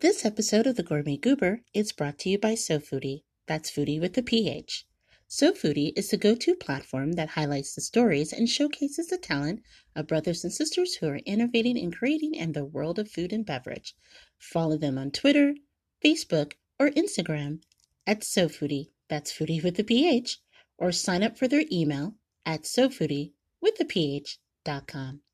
[0.00, 3.22] This episode of The Gourmet Goober is brought to you by SoulPhoodie.
[3.46, 4.86] That's foodie with the PH.
[5.26, 9.62] SoulPhoodie is the go to platform that highlights the stories and showcases the talent
[9.94, 13.46] of brothers and sisters who are innovating and creating in the world of food and
[13.46, 13.96] beverage.
[14.38, 15.54] Follow them on Twitter,
[16.04, 17.62] Facebook, or Instagram
[18.06, 18.90] at SoulPhoodie.
[19.08, 20.42] That's foodie with the PH.
[20.76, 23.32] Or sign up for their email at SoulPhoodie
[23.62, 25.22] with the PH.com.
[25.22, 25.25] Hey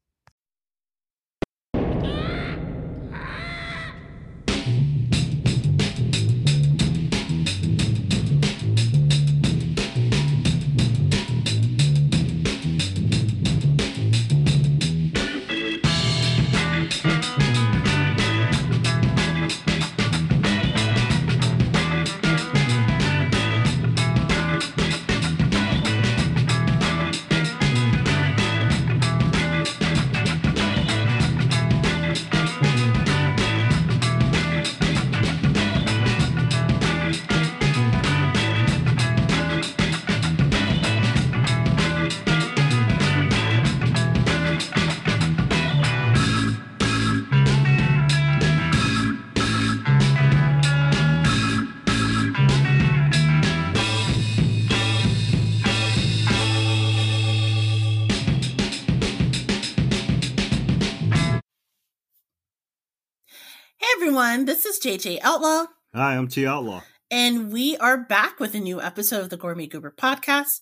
[64.33, 66.81] everyone, this is JJ Outlaw, Hi, I'm T Outlaw.
[67.11, 70.61] and we are back with a new episode of the Gourmet Goober podcast.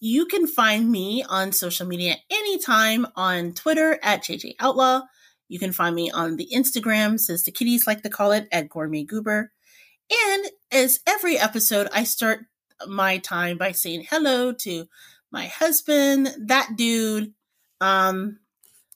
[0.00, 5.02] You can find me on social media anytime on Twitter at JJ Outlaw.
[5.48, 8.70] You can find me on the Instagram, says the kitties like to call it, at
[8.70, 9.52] Gourmet Goober.
[10.10, 12.46] And as every episode, I start
[12.88, 14.86] my time by saying hello to
[15.30, 17.34] my husband, that dude,
[17.82, 18.38] um,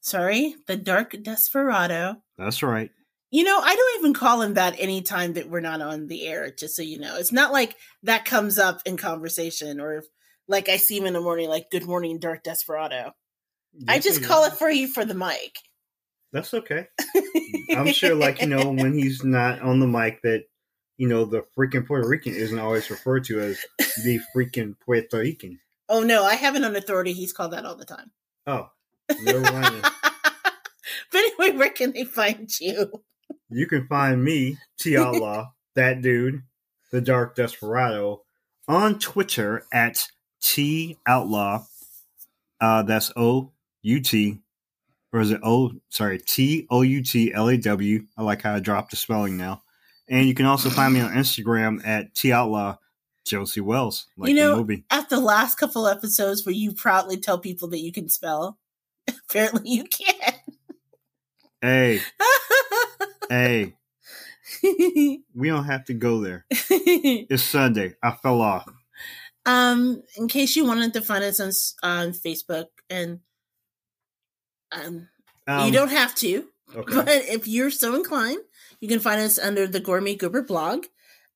[0.01, 2.23] sorry, the Dark Desperado.
[2.39, 2.91] That's right.
[3.35, 6.53] You know, I don't even call him that anytime that we're not on the air,
[6.53, 7.17] just so you know.
[7.17, 10.05] It's not like that comes up in conversation or if,
[10.47, 13.11] like I see him in the morning, like, good morning, Dark Desperado.
[13.89, 15.57] I just call it for you for the mic.
[16.33, 16.87] That's okay.
[17.75, 20.45] I'm sure, like you know, when he's not on the mic, that
[20.97, 23.59] you know the freaking Puerto Rican isn't always referred to as
[24.05, 25.59] the freaking Puerto Rican.
[25.89, 27.13] Oh, no, I have it on authority.
[27.13, 28.13] He's called that all the time.
[28.47, 28.69] Oh,
[29.23, 29.83] never mind.
[31.11, 33.03] but anyway, where can they find you?
[33.51, 36.43] You can find me T Outlaw, that dude,
[36.91, 38.23] the Dark Desperado,
[38.67, 40.07] on Twitter at
[40.43, 41.65] T Outlaw.
[42.61, 44.39] Uh, that's O U T,
[45.13, 45.73] or is it O?
[45.91, 48.07] Sorry, T O U T L A W.
[48.17, 49.63] I like how I dropped the spelling now.
[50.09, 52.77] And you can also find me on Instagram at T Outlaw
[53.27, 54.85] Josey Wales, like You know- the movie.
[54.91, 58.59] At the last couple episodes where you proudly tell people that you can spell,
[59.31, 60.37] apparently you can't.
[61.65, 62.03] Hey,
[63.31, 63.75] hey,
[64.63, 66.45] we don't have to go there.
[67.31, 67.95] It's Sunday.
[68.03, 68.69] I fell off.
[69.47, 73.21] Um, in case you wanted to find us on on Facebook, and
[74.73, 75.09] um,
[75.47, 76.95] Um, you don't have to, Okay.
[76.95, 78.43] but if you're so inclined,
[78.81, 80.85] you can find us under the Gourmet Goober blog.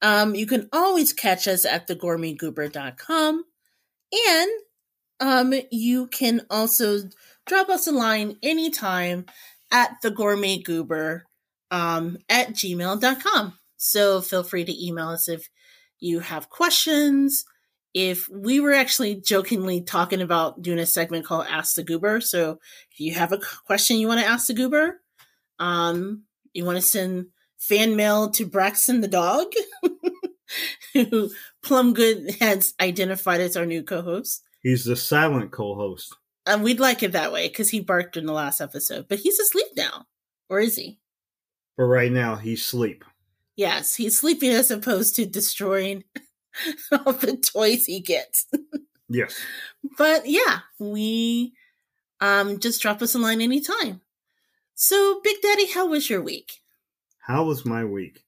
[0.02, 3.44] Um, you can always catch us at thegourmetgoober.com,
[4.12, 4.50] and
[5.20, 7.08] um, you can also
[7.46, 9.24] drop us a line anytime
[9.70, 11.24] at the Gourmet Goober
[11.70, 13.58] um, at gmail.com.
[13.76, 15.48] So feel free to email us if
[16.00, 17.44] you have questions.
[17.94, 22.20] If we were actually jokingly talking about doing a segment called Ask the Goober.
[22.20, 22.58] So
[22.92, 25.00] if you have a question you want to ask the Goober,
[25.58, 27.26] um, you want to send
[27.58, 29.46] fan mail to Braxton the dog,
[30.92, 31.30] who
[31.64, 34.42] Plumgood has identified as our new co host.
[34.62, 36.16] He's the silent co-host.
[36.48, 39.38] Um, we'd like it that way because he barked in the last episode, but he's
[39.38, 40.06] asleep now.
[40.48, 40.98] Or is he?
[41.76, 43.04] But right now he's asleep.
[43.54, 46.04] Yes, he's sleeping as opposed to destroying
[46.92, 48.46] all the toys he gets.
[49.10, 49.40] Yes.
[49.96, 51.54] But yeah, we
[52.20, 54.02] um just drop us a line anytime.
[54.74, 56.60] So, Big Daddy, how was your week?
[57.18, 58.22] How was my week?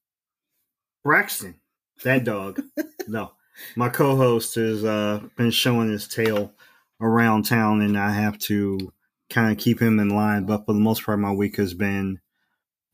[1.04, 1.56] Braxton,
[2.02, 2.62] that dog.
[3.06, 3.32] no,
[3.76, 6.54] my co-host has uh, been showing his tail
[7.00, 8.92] around town, and I have to
[9.28, 10.44] kind of keep him in line.
[10.44, 12.20] But for the most part, my week has been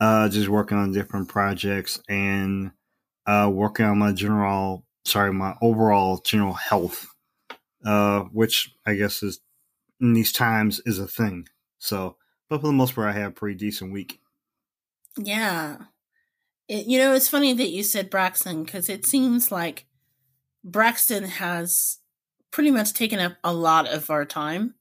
[0.00, 2.70] uh, just working on different projects and
[3.26, 7.06] uh, working on my general, sorry, my overall general health,
[7.84, 9.40] uh, which I guess is
[10.00, 11.48] in these times is a thing.
[11.78, 12.16] So,
[12.48, 14.20] but for the most part, I had a pretty decent week.
[15.18, 15.76] Yeah.
[16.68, 19.86] It, you know, it's funny that you said Braxton because it seems like
[20.64, 21.98] Braxton has
[22.50, 24.74] pretty much taken up a lot of our time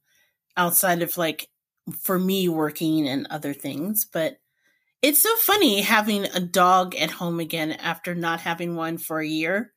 [0.57, 1.47] outside of like
[2.01, 4.05] for me working and other things.
[4.05, 4.37] But
[5.01, 9.27] It's so funny having a dog at home again after not having one for a
[9.27, 9.73] year.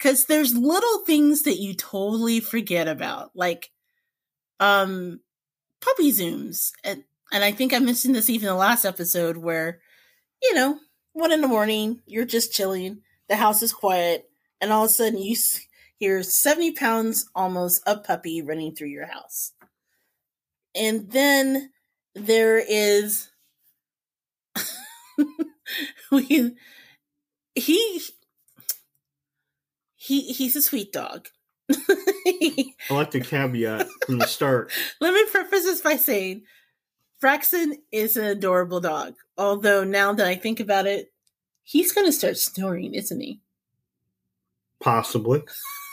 [0.00, 3.70] Cause there's little things that you totally forget about, like
[4.60, 5.20] um
[5.80, 6.72] puppy zooms.
[6.84, 9.80] And and I think I mentioned this even the last episode where,
[10.42, 10.78] you know,
[11.12, 14.28] one in the morning, you're just chilling, the house is quiet,
[14.60, 15.36] and all of a sudden you
[15.98, 19.52] hear 70 pounds almost a puppy running through your house.
[20.74, 21.70] And then
[22.14, 23.30] there is
[26.10, 26.54] we
[27.54, 28.02] he
[29.94, 31.28] he he's a sweet dog.
[31.70, 34.70] I like the caveat from the start.
[35.00, 36.42] Let me preface this by saying
[37.20, 39.14] Braxton is an adorable dog.
[39.36, 41.12] Although now that I think about it,
[41.64, 43.40] he's going to start snoring, isn't he?
[44.80, 45.42] Possibly.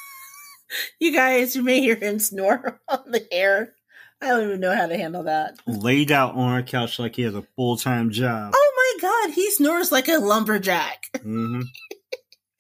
[0.99, 3.73] you guys, you may hear him snore on the air.
[4.21, 5.55] I don't even know how to handle that.
[5.67, 8.53] Laid out on our couch like he has a full time job.
[8.55, 11.05] Oh my god, he snores like a lumberjack.
[11.23, 11.61] Mm-hmm.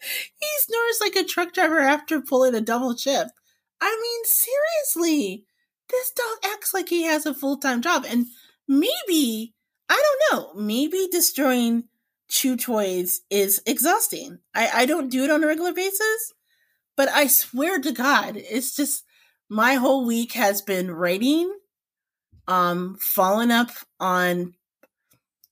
[0.01, 3.31] he snores like a truck driver after pulling a double shift.
[3.79, 5.45] I mean, seriously,
[5.89, 8.05] this dog acts like he has a full time job.
[8.07, 8.25] And
[8.67, 9.53] maybe,
[9.89, 11.85] I don't know, maybe destroying
[12.29, 14.39] chew toys is exhausting.
[14.53, 16.33] I, I don't do it on a regular basis,
[16.95, 19.03] but I swear to God, it's just
[19.49, 21.53] my whole week has been writing,
[22.47, 23.69] um, following up
[23.99, 24.53] on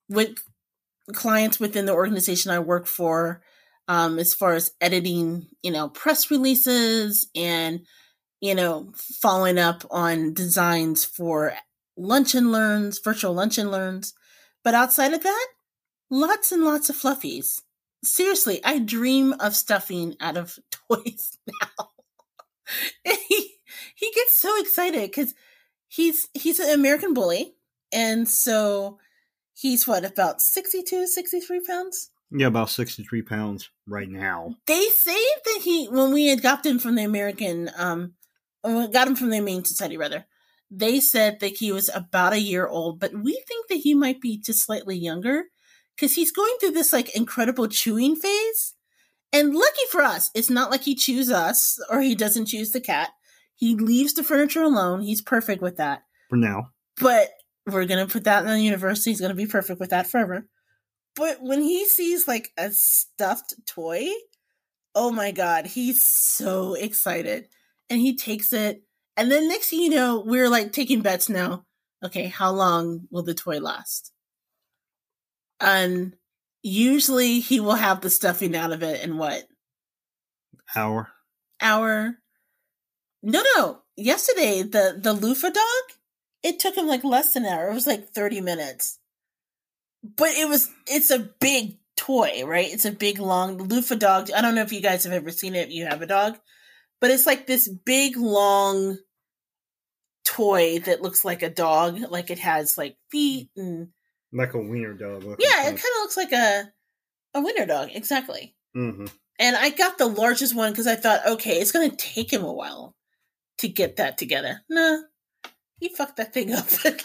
[0.10, 0.38] with
[1.14, 3.42] clients within the organization I work for,
[3.88, 7.82] um, as far as editing, you know, press releases and,
[8.40, 11.54] you know, following up on designs for
[11.98, 14.14] lunch and learns, virtual lunch and learns.
[14.64, 15.48] But outside of that,
[16.10, 17.62] lots and lots of fluffies.
[18.04, 20.58] Seriously, I dream of stuffing out of
[20.90, 21.88] toys now.
[23.04, 23.56] he
[23.96, 25.34] he gets so excited because
[25.88, 27.54] he's he's an American bully,
[27.92, 29.00] and so
[29.54, 32.10] he's what about 62, 63 pounds.
[32.34, 34.56] Yeah, about sixty three pounds right now.
[34.66, 38.14] They say that he when we had got him from the American um
[38.64, 40.26] got him from the Humane Society rather
[40.72, 44.22] they said that he was about a year old, but we think that he might
[44.22, 45.44] be just slightly younger
[46.02, 48.74] because he's going through this like incredible chewing phase.
[49.32, 52.82] And lucky for us, it's not like he chews us or he doesn't choose the
[52.82, 53.12] cat.
[53.56, 55.02] He leaves the furniture alone.
[55.02, 56.02] He's perfect with that.
[56.30, 56.72] For now.
[57.00, 57.30] But
[57.68, 59.06] we're going to put that in the universe.
[59.06, 60.48] He's going to be perfect with that forever.
[61.16, 64.08] But when he sees like a stuffed toy,
[64.96, 67.48] oh my God, he's so excited.
[67.92, 68.84] And he takes it
[69.18, 71.66] and then next thing you know, we're like taking bets now.
[72.04, 74.12] Okay, how long will the toy last?
[75.62, 76.14] And
[76.64, 79.44] usually he will have the stuffing out of it in what?
[80.76, 81.10] Hour.
[81.62, 82.18] Hour.
[83.22, 83.82] No, no.
[83.96, 85.84] Yesterday, the the loofah dog,
[86.44, 87.70] it took him like less than an hour.
[87.70, 88.98] It was like 30 minutes.
[90.04, 92.74] But it was it's a big toy, right?
[92.74, 94.32] It's a big long loofah dog.
[94.32, 96.38] I don't know if you guys have ever seen it if you have a dog
[97.02, 98.98] but it's like this big long
[100.24, 103.90] toy that looks like a dog like it has like feet and
[104.34, 106.72] like a wiener dog yeah it kind of looks like a
[107.34, 108.56] a wiener dog exactly.
[108.76, 109.06] Mm-hmm.
[109.40, 112.44] and i got the largest one because i thought okay it's going to take him
[112.44, 112.96] a while
[113.58, 114.62] to get that together.
[114.70, 115.00] Nah
[115.80, 117.04] he fucked that thing up in like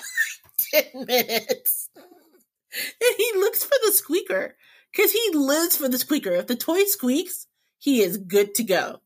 [0.73, 1.89] 10 minutes.
[1.95, 4.57] And he looks for the squeaker
[4.93, 6.33] because he lives for the squeaker.
[6.33, 7.47] If the toy squeaks
[7.79, 9.01] he is good to go.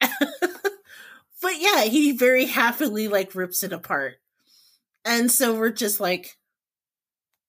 [1.44, 4.14] But yeah, he very happily like rips it apart.
[5.04, 6.38] And so we're just like,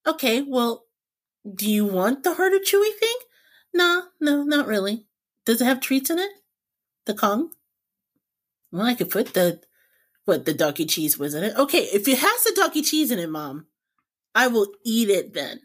[0.06, 0.86] okay, well,
[1.54, 3.16] do you want the harder chewy thing?
[3.74, 5.06] Nah, no, not really.
[5.46, 6.32] Does it have treats in it?
[7.06, 7.52] The Kong?
[8.72, 9.62] Well, I could put the
[10.26, 11.56] what the ducky cheese was in it.
[11.56, 13.68] Okay, if it has the ducky cheese in it, mom,
[14.34, 15.62] I will eat it then.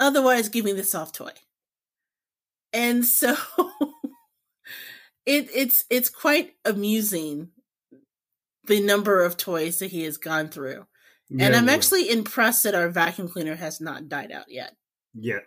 [0.00, 1.30] Otherwise, give me the soft toy.
[2.72, 3.36] And so
[5.26, 7.50] it it's it's quite amusing
[8.66, 10.86] the number of toys that he has gone through.
[11.34, 14.76] Yeah, and I'm actually impressed that our vacuum cleaner has not died out yet.
[15.14, 15.44] Yet.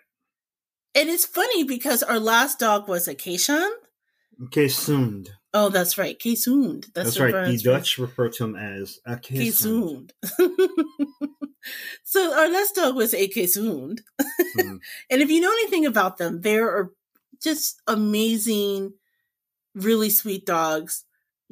[0.96, 3.70] And it's funny because our last dog was a Keeshond.
[4.46, 5.30] Keesund.
[5.54, 6.18] Oh, that's right.
[6.18, 6.92] Keesund.
[6.94, 7.48] That's, that's right.
[7.48, 10.12] The Dutch refer to him as a Keesund.
[12.04, 14.00] so our last dog was a Keesund.
[14.58, 14.80] Mm.
[15.10, 16.92] and if you know anything about them, they are
[17.42, 18.94] just amazing
[19.76, 21.06] really sweet dogs,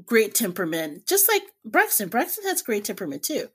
[0.05, 2.09] great temperament, just like Braxton.
[2.09, 3.47] Braxton has great temperament too,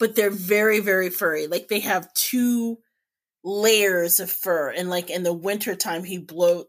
[0.00, 1.46] but they're very, very furry.
[1.46, 2.78] Like they have two
[3.44, 6.64] layers of fur, and like in the winter time, he blow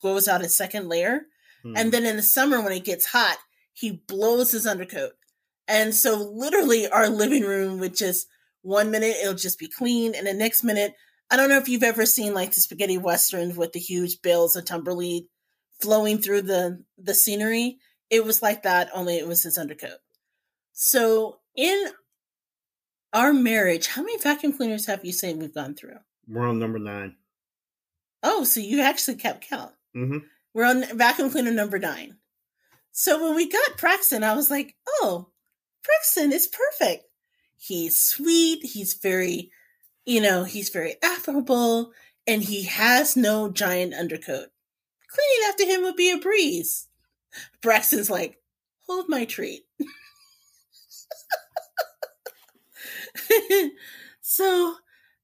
[0.00, 1.22] blows out his second layer,
[1.62, 1.76] hmm.
[1.76, 3.36] and then in the summer when it gets hot,
[3.74, 5.12] he blows his undercoat.
[5.68, 8.28] And so, literally, our living room would just
[8.62, 10.94] one minute it'll just be clean, and the next minute
[11.30, 14.54] I don't know if you've ever seen like the spaghetti westerns with the huge bales
[14.54, 15.24] of tumbleweed
[15.80, 17.78] flowing through the the scenery.
[18.10, 19.98] It was like that, only it was his undercoat.
[20.72, 21.86] So in
[23.12, 25.98] our marriage, how many vacuum cleaners have you say we've gone through?
[26.28, 27.16] We're on number nine.
[28.22, 29.72] Oh, so you actually kept count.
[29.96, 30.18] Mm-hmm.
[30.52, 32.16] We're on vacuum cleaner number nine.
[32.92, 35.28] So when we got Braxton, I was like, oh,
[35.84, 37.04] Braxton is perfect.
[37.56, 38.64] He's sweet.
[38.64, 39.50] He's very,
[40.04, 41.92] you know, he's very affable
[42.26, 44.48] and he has no giant undercoat.
[45.08, 46.88] Cleaning after him would be a breeze.
[47.62, 48.38] Braxton's like,
[48.86, 49.65] hold my treat.
[54.20, 54.76] so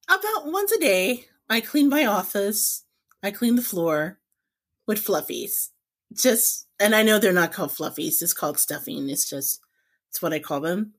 [0.08, 2.84] about once a day, I clean my office,
[3.22, 4.18] I clean the floor
[4.86, 5.68] with fluffies.
[6.14, 9.08] Just, and I know they're not called fluffies, it's called stuffing.
[9.08, 9.60] It's just,
[10.10, 10.94] it's what I call them.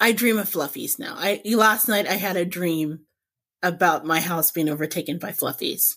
[0.00, 1.14] I dream of fluffies now.
[1.16, 3.00] I last night I had a dream
[3.62, 5.96] about my house being overtaken by fluffies.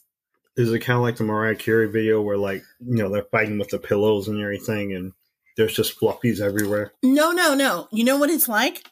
[0.58, 3.58] Is it kind of like the Mariah Carey video where, like, you know, they're fighting
[3.58, 5.14] with the pillows and everything, and
[5.56, 6.94] there's just fluffies everywhere?
[7.04, 7.88] No, no, no.
[7.92, 8.84] You know what it's like?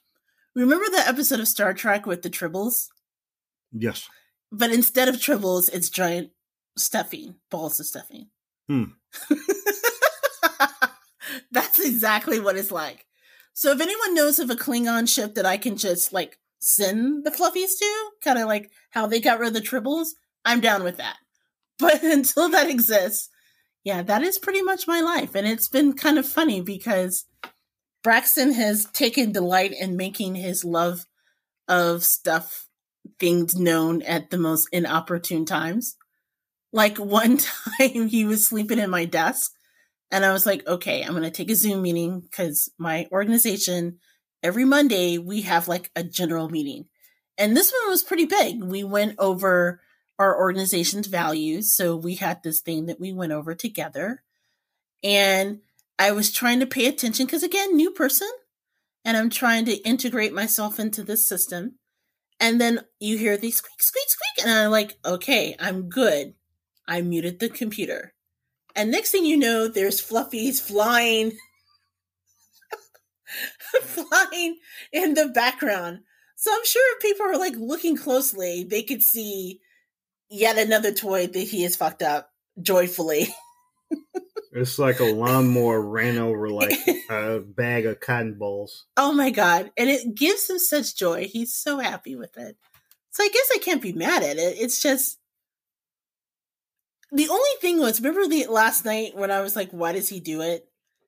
[0.56, 2.88] Remember the episode of Star Trek with the tribbles?
[3.72, 4.08] Yes.
[4.52, 6.32] But instead of tribbles, it's giant
[6.78, 8.28] stuffing, balls of stuffing.
[8.68, 8.84] Hmm.
[11.52, 13.06] That's exactly what it's like.
[13.54, 17.32] So if anyone knows of a Klingon ship that I can just like send the
[17.32, 20.10] fluffies to, kind of like how they got rid of the tribbles,
[20.46, 21.18] I'm down with that.
[21.80, 23.30] But until that exists,
[23.86, 25.34] yeah, that is pretty much my life.
[25.34, 27.24] And it's been kind of funny because
[28.04, 31.06] Braxton has taken delight in making his love
[31.68, 32.68] of stuff
[33.20, 35.96] things known at the most inopportune times.
[36.72, 37.38] Like one
[37.80, 39.52] time he was sleeping in my desk
[40.12, 44.00] and I was like, okay, I'm going to take a Zoom meeting because my organization,
[44.42, 46.86] every Monday, we have like a general meeting.
[47.38, 48.64] And this one was pretty big.
[48.64, 49.82] We went over
[50.18, 51.74] our organization's values.
[51.76, 54.24] So we had this thing that we went over together.
[55.04, 55.60] And
[56.00, 58.30] I was trying to pay attention because, again, new person.
[59.04, 61.76] And I'm trying to integrate myself into this system.
[62.40, 64.46] And then you hear these squeak, squeak, squeak.
[64.46, 66.34] And I'm like, okay, I'm good.
[66.88, 68.14] I muted the computer.
[68.76, 71.34] And next thing you know, there's fluffies flying,
[73.82, 74.58] flying
[74.94, 76.00] in the background.
[76.36, 79.60] So I'm sure if people are like looking closely, they could see
[80.30, 83.28] yet another toy that he has fucked up joyfully.
[84.52, 86.74] it's like a lawnmower ran over like
[87.10, 88.86] a bag of cotton balls.
[88.98, 89.72] Oh my god.
[89.78, 91.28] And it gives him such joy.
[91.28, 92.58] He's so happy with it.
[93.12, 94.58] So I guess I can't be mad at it.
[94.60, 95.20] It's just
[97.12, 100.20] the only thing was remember the last night when I was like, why does he
[100.20, 100.68] do it?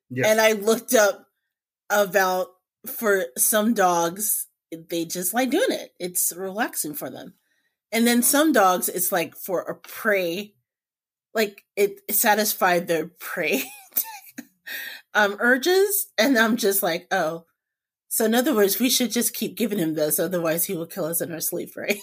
[0.10, 0.28] Yes.
[0.28, 1.28] And I looked up
[1.90, 2.48] about
[2.86, 5.94] for some dogs, they just like doing it.
[6.00, 7.36] It's relaxing for them.
[7.92, 10.56] And then some dogs, it's like for a prey,
[11.34, 13.64] like it satisfied their prey
[15.14, 16.08] um urges.
[16.18, 17.46] And I'm just like, oh.
[18.08, 21.06] So in other words, we should just keep giving him this, otherwise he will kill
[21.06, 21.98] us in our sleep, right?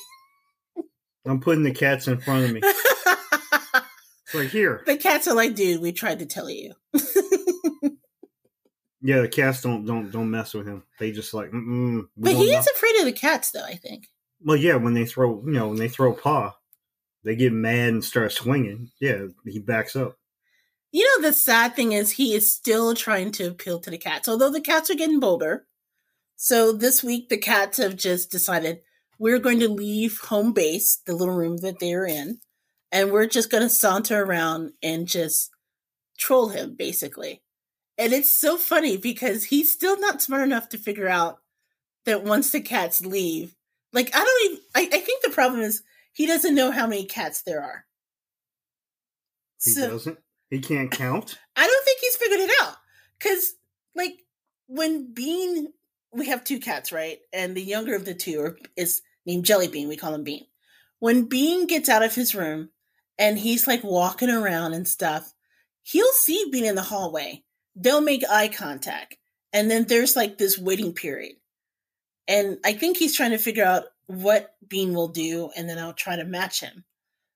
[1.27, 2.61] I'm putting the cats in front of me.
[2.63, 4.83] It's like here.
[4.87, 6.73] The cats are like, dude, we tried to tell you.
[9.03, 10.85] yeah, the cats don't don't don't mess with him.
[10.99, 11.51] They just like.
[11.53, 13.65] but he is afraid of the cats, though.
[13.65, 14.09] I think.
[14.41, 16.55] Well, yeah, when they throw, you know, when they throw paw,
[17.25, 18.91] they get mad and start swinging.
[19.01, 20.17] Yeah, he backs up.
[20.91, 24.29] You know, the sad thing is he is still trying to appeal to the cats,
[24.29, 25.67] although the cats are getting bolder.
[26.37, 28.81] So this week, the cats have just decided
[29.19, 32.39] we're going to leave home base, the little room that they're in,
[32.93, 35.51] and we're just going to saunter around and just
[36.19, 37.43] troll him basically
[37.99, 41.39] and it's so funny because he's still not smart enough to figure out
[42.07, 43.55] that once the cats leave
[43.93, 45.83] like i don't even i, I think the problem is
[46.13, 47.85] he doesn't know how many cats there are
[49.63, 50.19] he so, doesn't
[50.51, 52.75] he can't count i don't think he's figured it out
[53.19, 53.55] because
[53.95, 54.13] like
[54.67, 55.69] when bean
[56.13, 59.89] we have two cats right and the younger of the two is named jelly bean
[59.89, 60.45] we call him bean
[60.99, 62.71] when bean gets out of his room
[63.19, 65.33] and he's like walking around and stuff,
[65.83, 67.43] he'll see Bean in the hallway.
[67.75, 69.17] They'll make eye contact.
[69.53, 71.37] And then there's like this waiting period.
[72.27, 75.93] And I think he's trying to figure out what Bean will do, and then I'll
[75.93, 76.85] try to match him.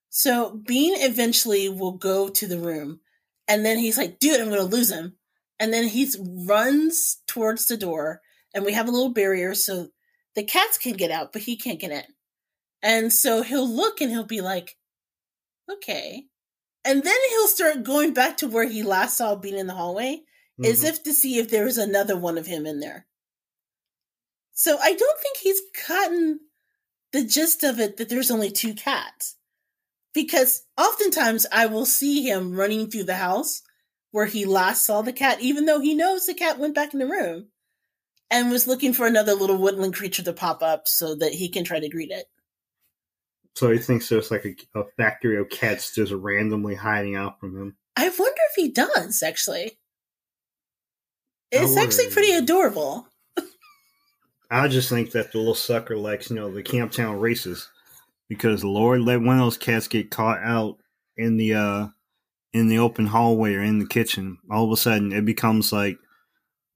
[0.09, 3.00] So Bean eventually will go to the room,
[3.47, 5.17] and then he's like, dude, I'm going to lose him.
[5.61, 8.21] And then he runs towards the door,
[8.55, 9.88] and we have a little barrier so
[10.35, 12.05] the cats can get out, but he can't get in.
[12.83, 14.76] And so he'll look and he'll be like,
[15.71, 16.25] okay.
[16.85, 20.17] And then he'll start going back to where he last saw Bean in the hallway,
[20.17, 20.64] mm-hmm.
[20.64, 23.07] as if to see if there was another one of him in there.
[24.52, 26.41] So I don't think he's gotten
[27.12, 29.37] the gist of it that there's only two cats.
[30.14, 33.62] Because oftentimes I will see him running through the house
[34.11, 37.00] where he last saw the cat, even though he knows the cat went back in
[37.00, 37.49] the room
[38.31, 41.64] and was looking for another little woodland creature to pop up so that he can
[41.64, 42.26] try to greet it.
[43.54, 47.57] So he thinks there's like a, a factory of cats just randomly hiding out from
[47.57, 47.76] him.
[47.97, 49.78] I wonder if he does, actually.
[51.50, 53.07] It's actually pretty adorable.
[54.52, 57.71] I just think that the little sucker likes, you know, the Camptown races.
[58.28, 60.76] Because Lord let one of those cats get caught out
[61.16, 61.88] in the uh
[62.52, 64.38] in the open hallway or in the kitchen.
[64.50, 65.97] All of a sudden it becomes like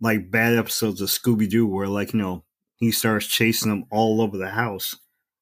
[0.00, 2.44] like bad episodes of Scooby Doo where like, you know,
[2.76, 4.96] he starts chasing them all over the house.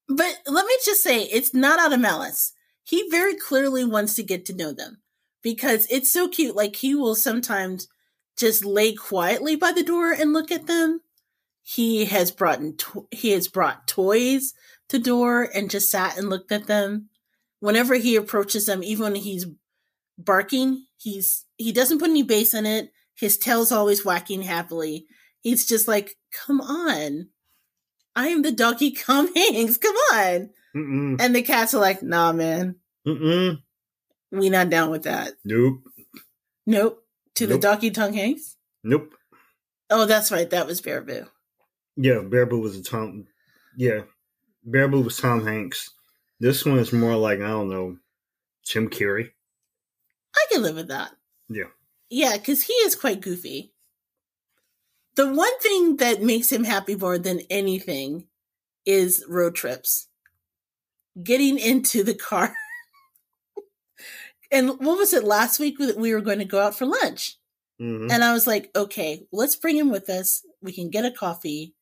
[0.09, 2.53] But let me just say, it's not out of malice.
[2.83, 5.01] He very clearly wants to get to know them
[5.43, 6.57] because it's so cute.
[6.57, 7.89] Like he will sometimes
[8.37, 11.01] just lay quietly by the door and look at them.
[11.67, 14.53] He has brought in to- he has brought toys
[14.91, 17.09] to door and just sat and looked at them.
[17.61, 19.47] Whenever he approaches them, even when he's
[20.19, 22.93] barking, he's he doesn't put any bass in it.
[23.15, 25.07] His tail's always whacking happily.
[25.41, 27.29] He's just like, "Come on,
[28.15, 29.79] I am the doggy Come Hanks.
[29.79, 31.21] Come on." Mm-mm.
[31.21, 32.75] And the cats are like, nah, man,
[33.07, 33.63] Mm-mm.
[34.33, 35.35] we not down with that.
[35.45, 35.83] Nope.
[36.67, 37.05] Nope.
[37.37, 37.63] To the Nope.
[37.63, 38.57] Donkey Tongue Hanks?
[38.83, 39.15] Nope.
[39.89, 40.51] Oh, that's right.
[40.51, 41.27] That was Bear Boo.
[41.97, 43.27] Yeah, Bear Boo was a Tom.
[43.77, 44.03] Yeah,
[44.65, 45.91] Bear Boo was Tom Hanks.
[46.41, 47.97] This one is more like I don't know,
[48.65, 49.31] Jim Carrey.
[50.35, 51.13] I can live with that.
[51.49, 51.65] Yeah.
[52.11, 53.73] Yeah, because he is quite goofy.
[55.17, 58.27] The one thing that makes him happy more than anything
[58.85, 60.09] is road trips.
[61.23, 62.55] Getting into the car.
[64.51, 67.39] and what was it last week that we were going to go out for lunch?
[67.79, 70.43] hmm And I was like, okay, let's bring him with us.
[70.61, 71.75] We can get a coffee.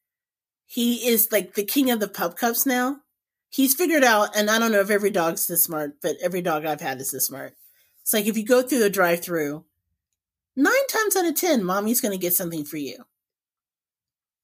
[0.67, 2.99] He is like the king of the pup cups now.
[3.51, 6.65] He's figured out, and I don't know if every dog's this smart, but every dog
[6.65, 7.55] I've had is this smart.
[8.01, 9.65] It's like if you go through the drive through,
[10.57, 13.05] nine times out of 10, mommy's going to get something for you.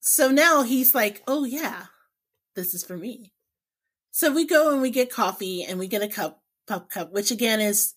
[0.01, 1.87] So now he's like, oh, yeah,
[2.55, 3.33] this is for me.
[4.11, 7.31] So we go and we get coffee and we get a cup, pup cup, which
[7.31, 7.95] again is,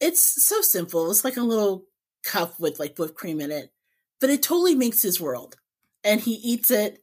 [0.00, 1.10] it's so simple.
[1.10, 1.84] It's like a little
[2.24, 3.72] cup with like whipped cream in it,
[4.20, 5.56] but it totally makes his world.
[6.04, 7.02] And he eats it,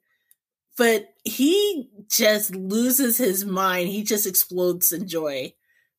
[0.78, 3.90] but he just loses his mind.
[3.90, 5.54] He just explodes in joy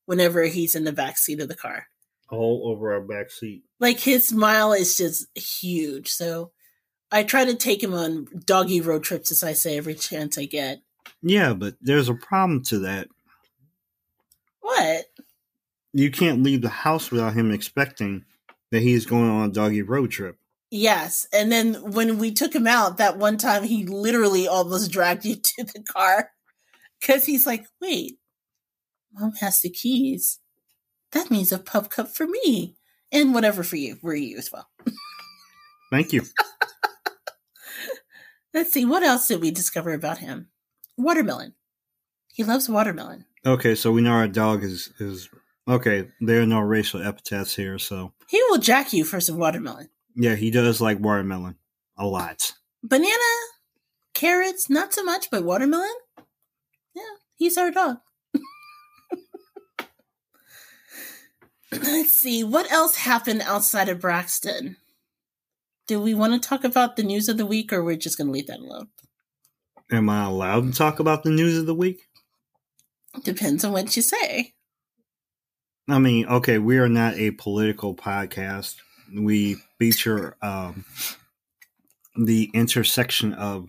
[0.07, 1.87] whenever he's in the back seat of the car.
[2.31, 3.63] All over our back seat.
[3.81, 6.09] Like his smile is just huge.
[6.09, 6.53] So
[7.13, 10.47] I try to take him on doggy road trips, as I say, every chance I
[10.47, 10.81] get.
[11.23, 13.09] Yeah, but there's a problem to that.
[14.61, 15.07] What?
[15.93, 18.25] You can't leave the house without him expecting
[18.73, 20.37] that he's going on a doggy road trip.
[20.77, 21.25] Yes.
[21.33, 25.37] And then when we took him out that one time, he literally almost dragged you
[25.43, 26.31] to the car
[27.01, 28.19] because he's like, wait,
[29.13, 30.41] mom has the keys.
[31.13, 32.75] That means a pup cup for me
[33.13, 34.69] and whatever for you, for you as well.
[35.93, 36.23] Thank you.
[38.53, 40.49] Let's see, what else did we discover about him?
[40.97, 41.55] Watermelon.
[42.33, 43.27] He loves watermelon.
[43.47, 45.29] Okay, so we know our dog is is
[45.69, 46.09] okay.
[46.21, 49.91] There are no racial epithets here, so He will jack you for some watermelon.
[50.15, 51.57] Yeah, he does like watermelon
[51.97, 52.53] a lot.
[52.83, 53.15] Banana,
[54.15, 55.95] carrots, not so much, but watermelon?
[56.95, 57.03] Yeah,
[57.37, 57.99] he's our dog.
[61.73, 64.77] Let's see, what else happened outside of Braxton?
[65.87, 68.29] Do we want to talk about the news of the week or we're just going
[68.29, 68.89] to leave that alone?
[69.91, 72.09] Am I allowed to talk about the news of the week?
[73.23, 74.55] Depends on what you say.
[75.89, 78.77] I mean, okay, we are not a political podcast.
[79.15, 80.85] We feature um,
[82.17, 83.69] the intersection of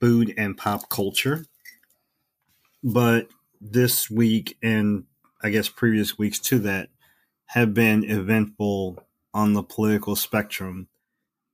[0.00, 1.46] food and pop culture.
[2.84, 3.28] But
[3.60, 5.04] this week, and
[5.42, 6.88] I guess previous weeks to that,
[7.46, 10.88] have been eventful on the political spectrum.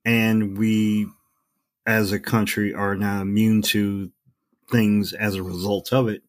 [0.05, 1.07] And we,
[1.85, 4.11] as a country, are not immune to
[4.71, 6.23] things as a result of it.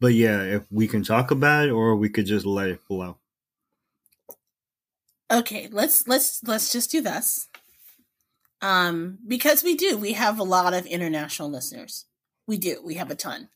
[0.00, 3.18] But yeah, if we can talk about it, or we could just let it flow.
[5.32, 7.48] Okay, let's let's let's just do this.
[8.62, 9.96] Um because we do.
[9.98, 12.06] We have a lot of international listeners.
[12.46, 12.80] We do.
[12.84, 13.48] We have a ton.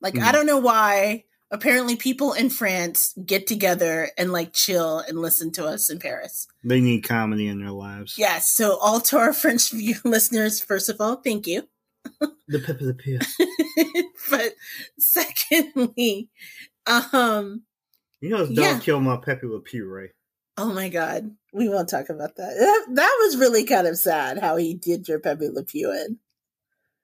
[0.00, 0.32] Like I Mhm.
[0.32, 5.64] don't know why apparently people in France get together and like chill and listen to
[5.66, 6.46] us in Paris.
[6.62, 8.16] They need comedy in their lives.
[8.18, 11.68] Yes, so all to our French view listeners, first of all, thank you.
[12.48, 13.18] the pip of the pear.
[14.30, 14.54] but
[14.98, 16.28] secondly,
[16.86, 17.62] um
[18.20, 18.78] You know, don't Yeah.
[18.80, 20.10] killed my Pepe Le Pew, right?
[20.58, 22.54] Oh my God, we won't talk about that.
[22.58, 26.18] That, that was really kind of sad how he did your Pepe Le Pew in.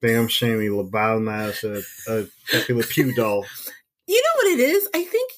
[0.02, 3.46] damn shame he lobotomized a, a Pepe Le Pew doll.
[4.06, 4.86] You know what it is?
[4.94, 5.32] I think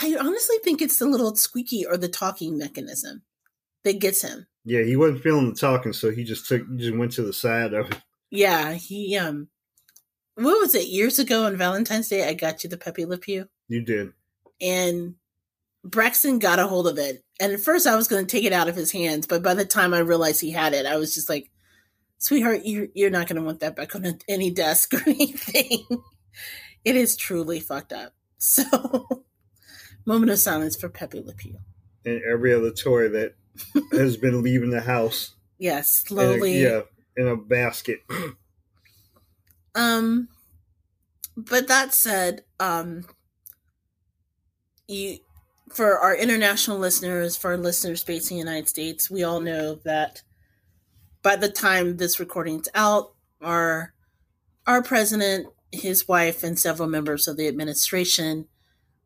[0.00, 3.22] I honestly think it's the little squeaky or the talking mechanism
[3.84, 4.46] that gets him.
[4.64, 7.74] Yeah, he wasn't feeling the talking, so he just took just went to the side
[7.74, 7.98] of it.
[8.30, 9.48] Yeah, he um
[10.36, 13.50] what was it, years ago on Valentine's Day I got you the Pepe Le Pew
[13.68, 14.12] You did.
[14.62, 15.16] and
[15.90, 17.22] Braxton got a hold of it.
[17.38, 19.64] And at first I was gonna take it out of his hands, but by the
[19.64, 21.50] time I realized he had it, I was just like,
[22.18, 25.84] Sweetheart, you're you're not gonna want that back on any desk or anything.
[26.84, 28.12] it is truly fucked up.
[28.38, 28.64] So
[30.04, 31.56] moment of silence for Pepe Le Pew.
[32.04, 33.34] And every other toy that
[33.92, 35.34] has been leaving the house.
[35.58, 36.62] Yes, in a- slowly.
[36.62, 36.82] yeah,
[37.16, 38.00] in a basket.
[39.76, 40.28] Um,
[41.36, 43.04] but that said, um,
[44.88, 45.18] you
[45.72, 49.74] for our international listeners, for our listeners based in the United States, we all know
[49.84, 50.22] that
[51.22, 53.92] by the time this recording's out, our
[54.66, 58.46] our president, his wife, and several members of the administration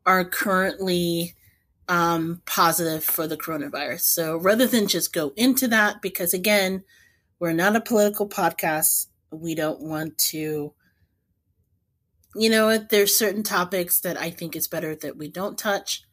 [0.05, 1.35] are currently
[1.87, 4.01] um, positive for the coronavirus.
[4.01, 6.83] So rather than just go into that, because again,
[7.39, 10.73] we're not a political podcast, we don't want to.
[12.33, 12.89] You know what?
[12.89, 16.03] There's certain topics that I think it's better that we don't touch.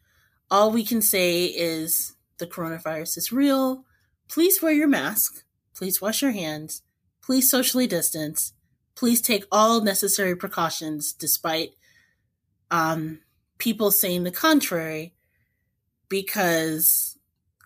[0.51, 3.85] All we can say is the coronavirus is real.
[4.27, 5.43] Please wear your mask.
[5.75, 6.81] Please wash your hands.
[7.21, 8.53] Please socially distance.
[8.95, 11.71] Please take all necessary precautions despite
[12.71, 13.19] um,
[13.59, 15.13] people saying the contrary.
[16.09, 17.17] Because,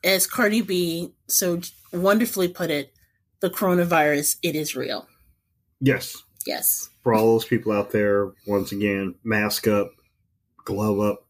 [0.04, 1.62] as Cardi B so
[1.94, 2.92] wonderfully put it,
[3.40, 5.08] the coronavirus, it is real.
[5.80, 6.22] Yes.
[6.46, 6.90] Yes.
[7.04, 9.92] For all those people out there, once again, mask up,
[10.66, 11.23] glove up,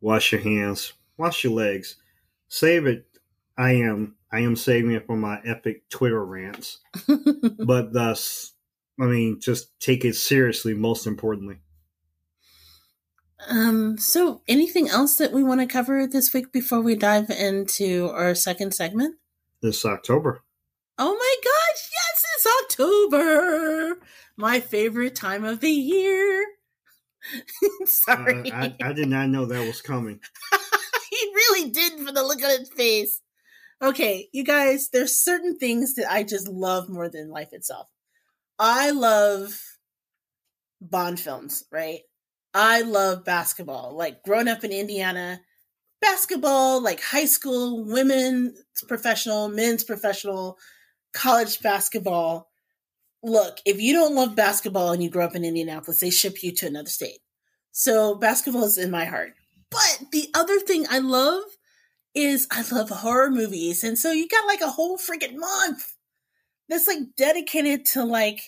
[0.00, 1.96] wash your hands, wash your legs.
[2.48, 3.06] Save it.
[3.56, 4.16] I am.
[4.32, 6.78] I am saving it for my epic Twitter rants.
[7.64, 8.52] but thus,
[8.98, 11.58] I mean, just take it seriously, most importantly.
[13.48, 18.10] Um, so anything else that we want to cover this week before we dive into
[18.10, 19.16] our second segment?
[19.62, 20.42] This October.
[20.98, 23.98] Oh my gosh, yes, it's October.
[24.36, 26.44] My favorite time of the year.
[27.86, 28.50] Sorry.
[28.50, 30.20] Uh, I, I did not know that was coming.
[31.10, 33.20] he really did for the look on his face.
[33.82, 37.88] Okay, you guys, there's certain things that I just love more than life itself.
[38.58, 39.58] I love
[40.82, 42.00] Bond films, right?
[42.52, 43.96] I love basketball.
[43.96, 45.40] Like growing up in Indiana,
[46.00, 50.58] basketball, like high school, women's professional, men's professional,
[51.14, 52.49] college basketball.
[53.22, 56.52] Look, if you don't love basketball and you grew up in Indianapolis, they ship you
[56.52, 57.18] to another state.
[57.72, 59.34] So basketball is in my heart.
[59.70, 61.42] But the other thing I love
[62.14, 63.84] is I love horror movies.
[63.84, 65.94] And so you got like a whole freaking month
[66.68, 68.40] that's like dedicated to like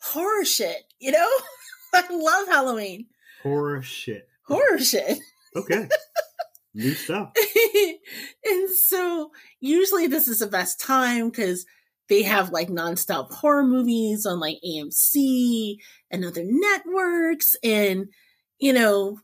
[0.00, 1.28] horror shit, you know?
[1.94, 3.06] I love Halloween.
[3.42, 4.28] Horror shit.
[4.46, 5.18] Horror shit.
[5.54, 5.88] Okay.
[6.74, 7.32] New stuff.
[8.44, 11.66] and so usually this is the best time because
[12.08, 15.76] they have like nonstop horror movies on like AMC
[16.10, 17.56] and other networks.
[17.62, 18.08] And,
[18.58, 19.20] you know,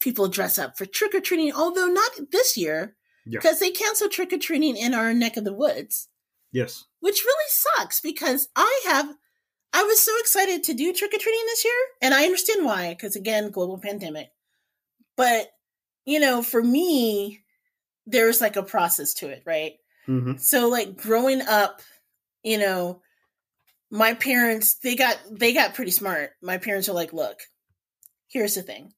[0.00, 3.38] people dress up for trick or treating, although not this year Yeah.
[3.38, 6.08] because they canceled trick or treating in our neck of the woods,
[6.52, 6.84] Yes.
[7.00, 9.14] which really sucks because I have.
[9.72, 12.90] I was so excited to do trick or treating this year, and I understand why,
[12.94, 14.28] because again, global pandemic.
[15.16, 15.48] But,
[16.04, 17.42] you know, for me,
[18.06, 19.74] there's like a process to it, right?
[20.06, 21.82] hmm So like growing up,
[22.46, 23.02] you know,
[23.90, 26.30] my parents they got they got pretty smart.
[26.40, 27.40] My parents are like, "Look,
[28.28, 28.92] here's the thing.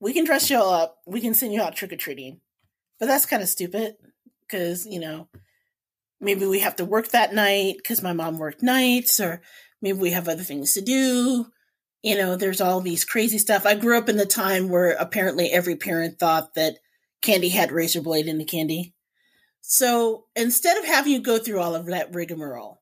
[0.00, 0.96] We can dress you all up.
[1.06, 2.40] We can send you out trick or treating.
[2.98, 3.94] But that's kind of stupid
[4.50, 5.28] cuz, you know,
[6.20, 9.40] maybe we have to work that night cuz my mom worked nights or
[9.80, 11.46] maybe we have other things to do.
[12.02, 13.66] You know, there's all these crazy stuff.
[13.66, 16.78] I grew up in the time where apparently every parent thought that
[17.22, 18.94] candy had razor blade in the candy.
[19.60, 22.79] So instead of having you go through all of that rigmarole,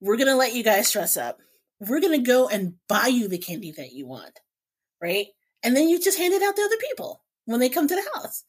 [0.00, 1.38] we're going to let you guys dress up.
[1.80, 4.40] We're going to go and buy you the candy that you want,
[5.00, 5.26] right?
[5.62, 8.08] And then you just hand it out to other people when they come to the
[8.14, 8.44] house.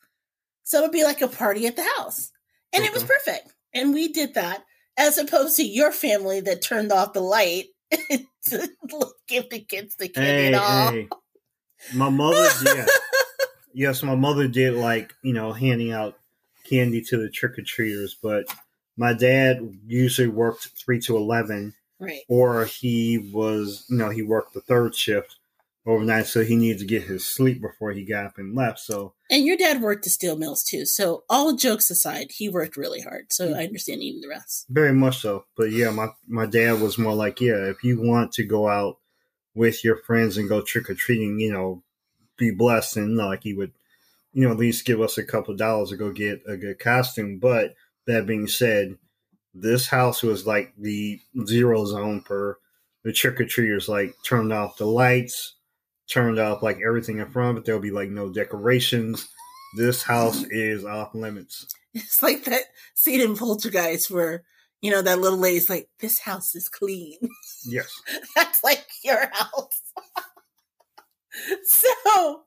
[0.64, 2.32] So it'll be like a party at the house.
[2.74, 3.12] And it was mm-hmm.
[3.14, 3.54] perfect.
[3.74, 4.64] And we did that
[4.98, 7.66] as opposed to your family that turned off the light
[8.46, 8.70] to
[9.28, 10.92] give the kids the candy Hey, all.
[10.92, 11.08] hey.
[11.94, 12.86] My mother, yeah.
[13.74, 16.20] yes, my mother did like, you know, handing out
[16.66, 18.46] candy to the trick or treaters, but
[19.00, 22.22] my dad usually worked 3 to 11, Right.
[22.30, 25.38] or he was, you know, he worked the third shift.
[25.86, 28.78] overnight, so he needed to get his sleep before he got up and left.
[28.80, 30.86] So And your dad worked the steel mills too.
[30.86, 33.32] So all jokes aside, he worked really hard.
[33.34, 33.56] So mm.
[33.58, 34.66] I understand even the rest.
[34.70, 35.46] very much so.
[35.58, 38.98] But yeah, my my dad was more like, yeah, if you want to go out
[39.56, 41.82] with your friends and go trick or treating, you know,
[42.38, 43.72] be blessed, and like he would,
[44.34, 46.78] you know, at least give us a couple of dollars to go get a good
[46.78, 47.40] costume.
[47.40, 47.74] But
[48.10, 48.98] that being said,
[49.54, 52.58] this house was like the zero zone for
[53.04, 53.88] the trick or treaters.
[53.88, 55.56] Like turned off the lights,
[56.12, 59.28] turned off like everything in front, but there'll be like no decorations.
[59.78, 61.67] This house is off limits.
[61.91, 64.43] It's like that scene in Poltergeist where,
[64.80, 67.17] you know, that little lady's like, this house is clean.
[67.65, 67.91] Yes.
[68.36, 69.82] That's like your house.
[71.65, 72.43] so,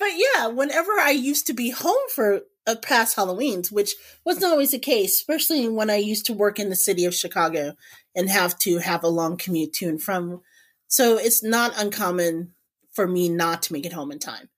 [0.00, 4.70] but yeah, whenever I used to be home for uh, past Halloweens, which wasn't always
[4.70, 7.74] the case, especially when I used to work in the city of Chicago
[8.16, 10.40] and have to have a long commute to and from.
[10.88, 12.54] So it's not uncommon
[12.92, 14.48] for me not to make it home in time.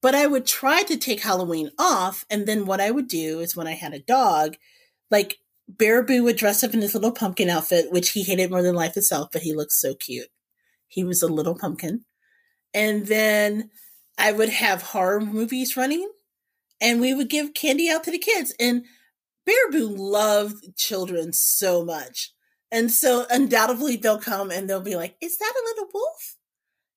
[0.00, 2.24] But I would try to take Halloween off.
[2.30, 4.56] And then what I would do is when I had a dog,
[5.10, 5.38] like
[5.70, 8.96] Baraboo would dress up in his little pumpkin outfit, which he hated more than life
[8.96, 10.28] itself, but he looked so cute.
[10.86, 12.04] He was a little pumpkin.
[12.72, 13.70] And then
[14.18, 16.10] I would have horror movies running
[16.80, 18.54] and we would give candy out to the kids.
[18.58, 18.84] And
[19.48, 22.32] Baraboo loved children so much.
[22.72, 26.36] And so undoubtedly they'll come and they'll be like, Is that a little wolf?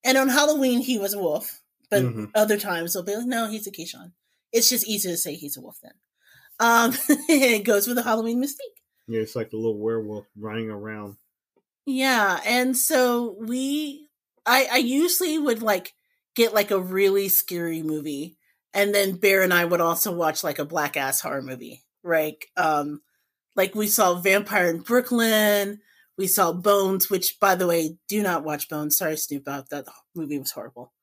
[0.04, 1.62] And on Halloween, he was a wolf.
[1.90, 2.32] But Mhm.
[2.36, 4.14] other times they'll be like, No, he's a Keeshond.
[4.52, 5.94] It's just easier to say he's a wolf then.
[6.60, 6.94] Um,
[7.30, 8.82] it goes with the Halloween mystique.
[9.08, 11.18] Yeah, it's like the little werewolf running around.
[11.86, 14.10] Yeah, and so we
[14.46, 15.94] I I usually would like
[16.36, 18.38] get like a really scary movie
[18.74, 22.38] and then Bear and I would also watch like a black ass horror movie, right?
[22.58, 23.02] Um
[23.56, 25.80] like we saw Vampire in Brooklyn,
[26.18, 28.98] we saw Bones, which by the way, do not watch Bones.
[28.98, 30.94] Sorry Snoop out that movie was horrible.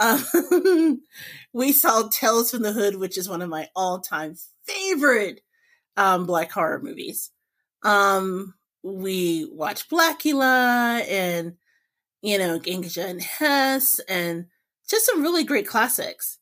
[0.00, 1.02] Um,
[1.52, 4.34] we saw Tales from the Hood, which is one of my all-time
[4.66, 5.40] favorite
[5.96, 7.30] um black horror movies.
[7.82, 11.54] Um we watched Blacula and
[12.22, 14.46] you know Ganja and Hess and
[14.88, 16.38] just some really great classics.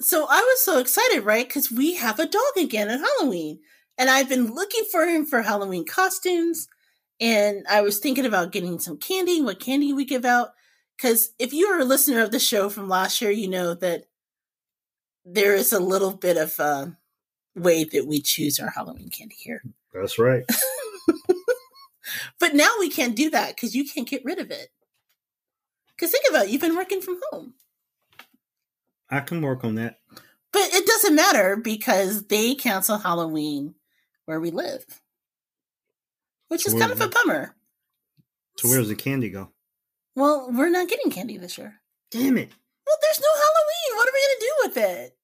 [0.00, 1.46] So I was so excited, right?
[1.46, 3.60] Because we have a dog again at Halloween,
[3.96, 6.68] and I've been looking for him for Halloween costumes.
[7.20, 9.42] And I was thinking about getting some candy.
[9.42, 10.50] What candy we give out?
[10.96, 14.04] Because if you are a listener of the show from last year, you know that
[15.24, 16.96] there is a little bit of a
[17.56, 19.62] way that we choose our Halloween candy here.
[19.92, 20.44] That's right.
[22.38, 24.68] But now we can't do that because you can't get rid of it.
[25.94, 27.54] Because think about it, you've been working from home.
[29.10, 29.98] I can work on that.
[30.52, 33.74] But it doesn't matter because they cancel Halloween
[34.24, 34.84] where we live.
[36.48, 37.54] Which is kind of a bummer.
[38.56, 39.50] So where does the candy go?
[40.16, 41.80] Well, we're not getting candy this year.
[42.10, 42.50] Damn it.
[42.86, 43.96] Well, there's no Halloween.
[43.96, 45.16] What are we going to do with it?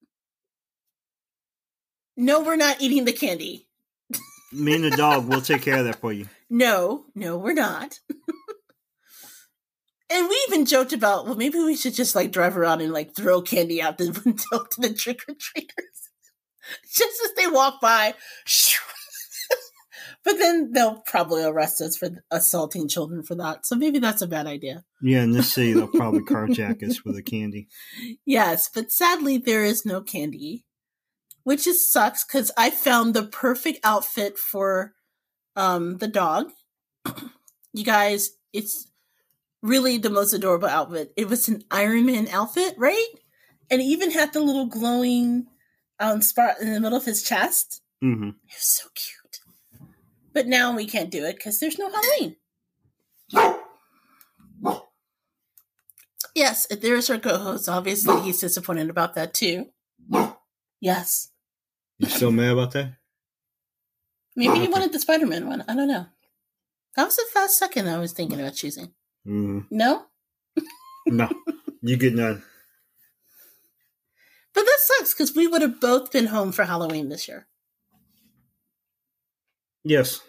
[2.16, 3.66] No, we're not eating the candy.
[4.53, 6.29] Me and the dog will take care of that for you.
[6.51, 7.99] No, no, we're not.
[10.14, 13.14] and we even joked about, well, maybe we should just like drive around and like
[13.14, 16.05] throw candy out the window to the trick or treaters.
[16.94, 18.14] just as they walk by.
[20.24, 23.66] but then they'll probably arrest us for assaulting children for that.
[23.66, 24.85] So maybe that's a bad idea.
[25.03, 27.68] Yeah, in this city they'll probably carjack us with the candy.
[28.24, 30.64] Yes, but sadly there is no candy,
[31.42, 34.92] which is sucks because I found the perfect outfit for
[35.57, 36.50] um the dog.
[37.72, 38.90] you guys, it's
[39.64, 41.12] really the most adorable outfit.
[41.16, 43.07] It was an Iron Man outfit, right?
[43.70, 45.46] And it even had the little glowing
[45.98, 47.83] um spot in the middle of his chest.
[48.00, 49.40] hmm It was so cute.
[50.33, 52.37] But now we can't do it because there's no Halloween.
[56.35, 57.68] Yes, there's our co-host.
[57.68, 59.66] Obviously, he's disappointed about that too.
[60.81, 61.31] Yes,
[61.98, 62.96] You still mad about that?
[64.37, 65.64] maybe he wanted the Spider-Man one.
[65.68, 66.07] I don't know.
[66.96, 68.92] That was the fast second I was thinking about choosing.
[69.26, 70.04] Mm, No,
[71.06, 71.28] no,
[71.82, 72.42] you get none.
[74.54, 77.46] but that sucks because we would have both been home for Halloween this year.
[79.82, 80.20] Yes,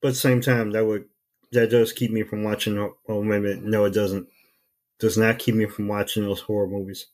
[0.00, 1.06] but at the same time, that would
[1.52, 2.78] that does keep me from watching.
[2.78, 4.28] Oh, wait a minute, no, it doesn't.
[5.00, 7.06] Does not keep me from watching those horror movies.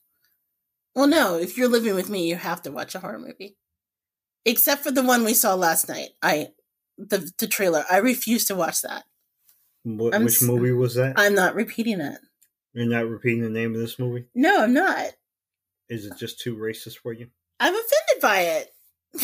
[0.95, 3.57] Well, no, if you're living with me, you have to watch a horror movie.
[4.45, 6.09] Except for the one we saw last night.
[6.21, 6.49] I
[6.97, 7.85] the the trailer.
[7.89, 9.03] I refuse to watch that.
[9.83, 11.13] What, I'm which movie was that?
[11.17, 12.19] I'm not repeating it.
[12.73, 14.25] You're not repeating the name of this movie.
[14.33, 15.11] No, I'm not.
[15.89, 17.27] Is it just too racist for you?
[17.59, 18.69] I'm offended by it.
[19.13, 19.21] and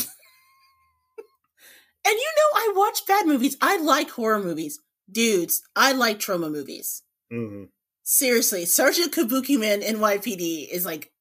[2.06, 3.56] you know I watch bad movies.
[3.62, 4.80] I like horror movies.
[5.10, 7.04] Dudes, I like trauma movies.
[7.32, 7.66] hmm
[8.04, 11.12] Seriously, Sergeant Kabuki Man NYPD is like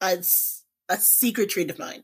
[0.00, 0.18] a,
[0.88, 2.02] a secret treat of mine.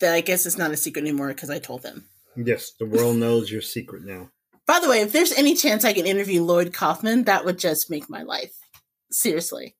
[0.00, 2.08] That I guess is not a secret anymore because I told them.
[2.36, 4.30] Yes, the world knows your secret now.
[4.68, 7.90] By the way, if there's any chance I can interview Lloyd Kaufman, that would just
[7.90, 8.54] make my life.
[9.10, 9.76] Seriously.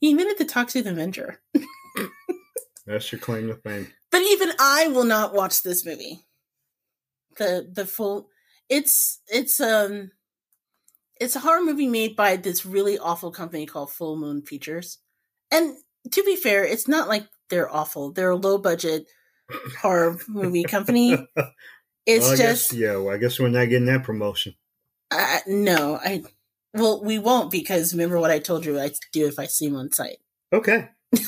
[0.00, 1.42] He invented the Toxic Avenger.
[2.86, 3.88] That's your claim to fame.
[4.10, 6.24] But even I will not watch this movie.
[7.36, 8.28] The the full
[8.70, 10.10] it's it's um
[11.20, 14.98] it's a horror movie made by this really awful company called Full Moon Features.
[15.50, 15.76] And
[16.10, 18.12] to be fair, it's not like they're awful.
[18.12, 19.06] They're a low budget
[19.82, 21.18] horror movie company.
[22.06, 22.96] It's Well, just guess, yeah.
[22.96, 24.54] Well, I guess we're not getting that promotion.
[25.10, 26.22] uh, no, I
[26.74, 29.76] well, we won't because remember what I told you I do if I see him
[29.76, 30.18] on site.
[30.52, 30.88] Okay.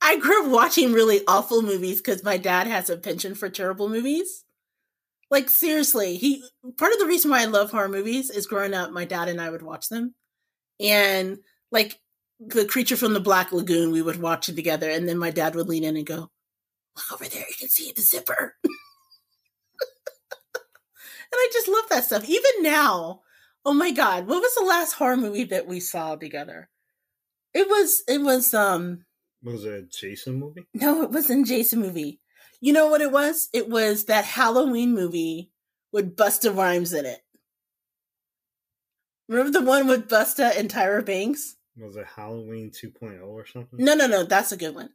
[0.00, 3.88] I grew up watching really awful movies because my dad has a penchant for terrible
[3.88, 4.44] movies.
[5.30, 6.44] Like seriously, he
[6.76, 9.40] part of the reason why I love horror movies is growing up, my dad and
[9.40, 10.14] I would watch them,
[10.80, 11.38] and
[11.70, 11.98] like
[12.40, 15.54] the creature from the Black Lagoon, we would watch it together, and then my dad
[15.54, 16.30] would lean in and go,
[16.96, 18.72] "Look over there, you can see the zipper." and
[21.34, 22.28] I just love that stuff.
[22.28, 23.22] Even now,
[23.64, 26.68] oh my god, what was the last horror movie that we saw together?
[27.54, 29.04] It was it was um
[29.42, 30.66] Was it a Jason movie?
[30.74, 32.20] no, it wasn't Jason movie.
[32.60, 33.48] You know what it was?
[33.52, 35.50] It was that Halloween movie
[35.92, 37.20] with Busta Rhymes in it.
[39.28, 41.56] Remember the one with Busta and Tyra Banks?
[41.76, 43.82] Was it Halloween 2.0 or something?
[43.84, 44.90] No, no, no, that's a good one.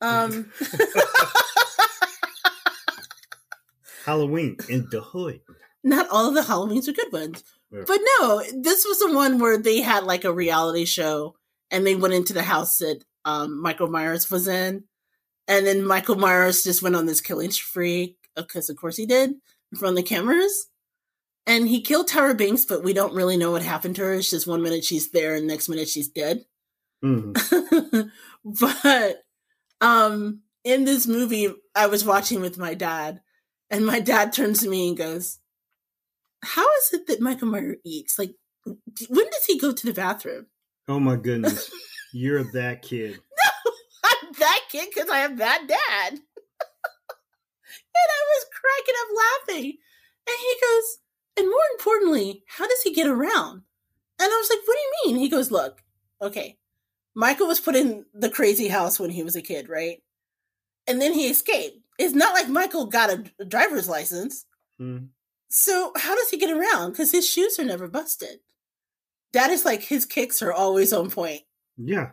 [0.00, 0.52] Um
[4.04, 5.40] Halloween in the hood.
[5.84, 7.42] not all of the Halloweens are good ones.
[7.70, 7.82] Yeah.
[7.86, 11.36] But no, this was the one where they had like a reality show
[11.70, 14.84] and they went into the house that um, Michael Myers was in.
[15.46, 19.30] And then Michael Myers just went on this killing spree, because of course he did,
[19.72, 20.68] in front of the cameras.
[21.46, 24.14] And he killed Tyra Banks, but we don't really know what happened to her.
[24.14, 26.44] It's just one minute she's there and next minute she's dead.
[27.02, 28.10] Mhm.
[28.44, 29.22] but
[29.80, 33.20] um in this movie I was watching with my dad,
[33.70, 35.38] and my dad turns to me and goes,
[36.42, 38.18] How is it that Michael Myers eats?
[38.18, 40.46] Like when does he go to the bathroom?
[40.86, 41.70] Oh my goodness.
[42.12, 43.12] You're that kid.
[43.12, 43.72] No,
[44.04, 46.12] I'm that kid because I have that dad.
[46.12, 46.20] and
[47.94, 49.78] I was cracking up laughing.
[50.26, 50.98] And he goes,
[51.38, 53.62] and more importantly, how does he get around?
[54.20, 55.22] And I was like, what do you mean?
[55.22, 55.82] He goes, look,
[56.20, 56.57] okay,
[57.18, 59.98] Michael was put in the crazy house when he was a kid, right?
[60.86, 61.80] And then he escaped.
[61.98, 64.46] It's not like Michael got a, driver's license.
[64.78, 65.06] Hmm.
[65.48, 66.92] So how does he get around?
[66.92, 68.38] Because his shoes are never busted.
[69.32, 71.40] That is like his kicks are always on point.
[71.76, 72.10] Yeah.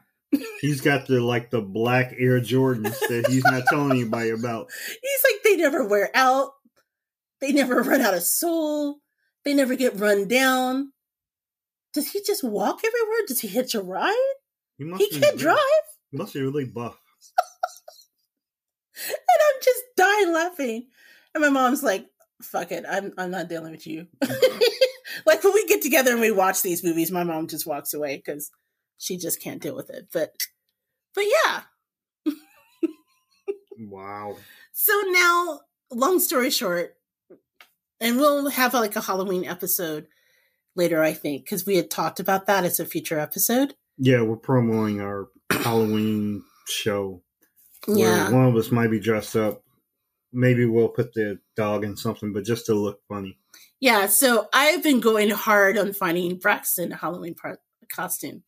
[0.60, 4.72] He's got the like the black Air Jordans that he's not telling anybody about.
[5.02, 6.54] He's like, they never wear out.
[7.42, 9.02] They never run out of soul.
[9.44, 10.94] They never get run down.
[11.94, 13.20] Does he just walk everywhere?
[13.28, 14.34] Does he hitch a ride?
[14.78, 15.58] He, must He be can't drive.
[16.12, 17.00] He must be really buff.
[18.98, 20.88] And I'm just dying laughing.
[21.34, 22.06] And my mom's like,
[22.42, 22.86] fuck it.
[22.90, 24.08] I'm I'm not dealing with you.
[25.26, 28.16] like when we get together and we watch these movies, my mom just walks away
[28.16, 28.52] because
[28.98, 30.08] she just can't deal with it.
[30.14, 30.34] But
[31.14, 31.64] but yeah.
[33.78, 34.38] Wow.
[34.74, 35.62] So now,
[35.92, 36.96] long story short,
[38.00, 40.08] and we'll have like a Halloween episode
[40.76, 43.76] later, I think, because we had talked about that as a future episode.
[43.98, 47.22] Yeah, we're promoting our Halloween show.
[47.86, 48.32] Where Yeah.
[48.32, 49.62] One of us might be dressed up.
[50.34, 53.38] Maybe we'll put the dog in something, but just to look funny.
[53.80, 54.08] Yeah.
[54.08, 57.56] So I've been going hard on finding Braxton a Halloween pro-
[57.90, 58.44] costume.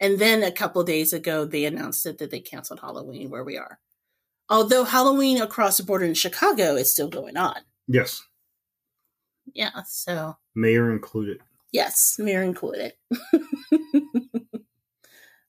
[0.00, 3.56] And then a couple days ago, they announced it that they canceled Halloween where we
[3.58, 3.78] are.
[4.48, 7.56] Although Halloween across the border in Chicago is still going on.
[7.86, 8.22] Yes,
[9.54, 9.82] Yeah.
[9.86, 11.38] So, mayor included.
[11.72, 12.94] yes, mayor included.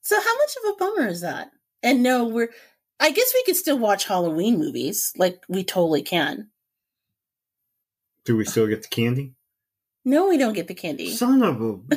[0.02, 1.50] so, how much of a bummer is that?
[1.82, 2.50] And no, we're,
[3.00, 5.12] I guess we could still watch Halloween movies.
[5.16, 6.50] Like, we totally can.
[8.24, 9.34] Do we still get the candy?
[10.04, 11.10] No, we don't get the candy.
[11.10, 11.78] Son of a.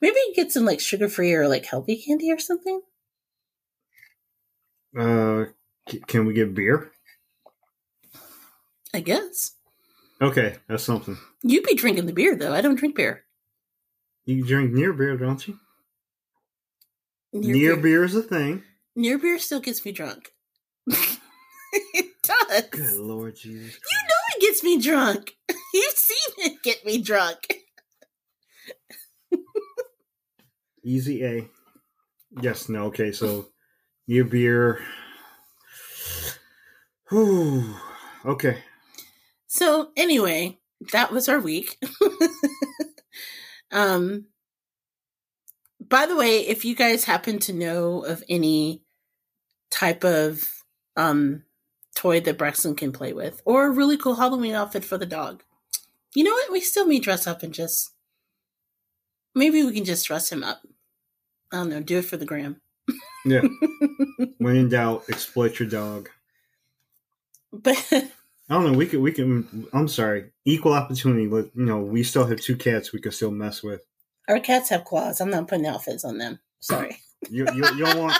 [0.00, 2.80] Maybe get some like sugar free or like healthy candy or something.
[4.96, 5.44] Uh,
[6.06, 6.92] can we get beer?
[8.94, 9.52] I guess.
[10.22, 11.18] Okay, that's something.
[11.42, 12.52] You'd be drinking the beer though.
[12.54, 13.24] I don't drink beer.
[14.26, 15.58] You drink near beer, don't you?
[17.32, 17.82] Near, Near, beer.
[17.82, 18.62] beer is a thing.
[18.96, 20.32] Near beer still gets me drunk.
[20.86, 22.62] it does.
[22.70, 23.74] Good Lord Jesus.
[23.74, 25.36] You know it gets me drunk.
[25.74, 27.38] You've seen it get me drunk.
[30.82, 31.48] Easy A.
[32.40, 33.48] Yes, no, okay, so
[34.08, 34.80] near beer.
[37.10, 37.74] Whew.
[38.24, 38.58] Okay.
[39.46, 40.58] So anyway,
[40.92, 41.76] that was our week.
[43.72, 44.26] um,
[45.80, 48.82] by the way, if you guys happen to know of any
[49.70, 50.50] type of
[50.96, 51.44] um
[51.94, 55.42] toy that Braxton can play with, or a really cool Halloween outfit for the dog,
[56.14, 56.52] you know what?
[56.52, 57.92] We still may dress up and just
[59.34, 60.60] maybe we can just dress him up.
[61.52, 62.60] I don't know, do it for the gram.
[63.24, 63.42] Yeah.
[64.38, 66.08] when in doubt, exploit your dog.
[67.52, 67.76] But
[68.50, 68.76] I don't know.
[68.78, 69.00] We could.
[69.00, 69.66] We can.
[69.72, 70.32] I'm sorry.
[70.44, 71.26] Equal opportunity.
[71.28, 72.92] But you know, we still have two cats.
[72.92, 73.82] We could still mess with.
[74.28, 75.20] our cats have claws.
[75.20, 76.40] I'm not putting outfits on them.
[76.60, 76.98] Sorry.
[77.28, 77.44] You.
[77.54, 78.14] You, you don't want.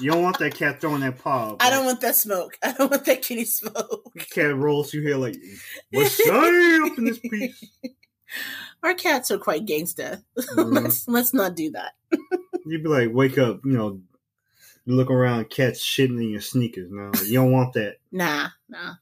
[0.00, 1.54] You don't want that cat throwing that paw.
[1.60, 2.58] I don't want that smoke.
[2.64, 4.12] I don't want that kitty smoke.
[4.34, 5.36] Cat rolls through here like,
[5.92, 7.62] what's up in this piece?
[8.82, 10.24] Our cats are quite gangsta.
[10.36, 10.82] Mhm.
[10.82, 11.92] let's let's not do that.
[12.66, 13.60] You'd be like, wake up.
[13.64, 14.00] You know,
[14.84, 16.90] you look around, cats shitting in your sneakers.
[16.90, 17.98] No, you don't want that.
[18.10, 18.94] Nah, nah.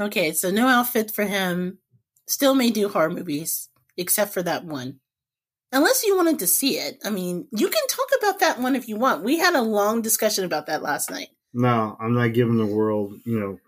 [0.00, 1.78] Okay, so no outfit for him.
[2.26, 5.00] Still may do horror movies, except for that one.
[5.72, 6.98] Unless you wanted to see it.
[7.04, 9.22] I mean, you can talk about that one if you want.
[9.22, 11.28] We had a long discussion about that last night.
[11.52, 13.58] No, I'm not giving the world, you know,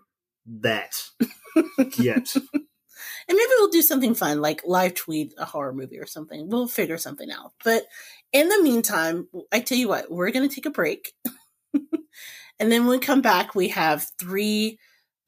[0.61, 1.01] that
[1.97, 2.35] yet.
[3.27, 6.49] And maybe we'll do something fun, like live tweet a horror movie or something.
[6.49, 7.53] We'll figure something out.
[7.63, 7.85] But
[8.33, 11.13] in the meantime, I tell you what, we're going to take a break.
[11.73, 14.77] and then when we come back, we have three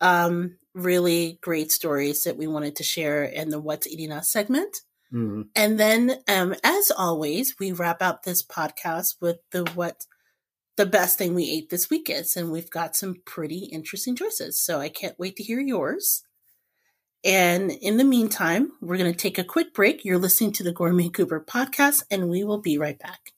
[0.02, 4.82] um, really great stories that we wanted to share in the What's Eating Us segment.
[5.14, 5.50] Mhm.
[5.56, 10.06] And then, um, as always, we wrap up this podcast with the what
[10.78, 12.36] the best thing we ate this week is.
[12.36, 14.60] And we've got some pretty interesting choices.
[14.60, 16.24] So I can't wait to hear yours.
[17.24, 20.06] And in the meantime, we're going to take a quick break.
[20.06, 23.35] You're listening to the Gourmet Goober podcast, and we will be right back.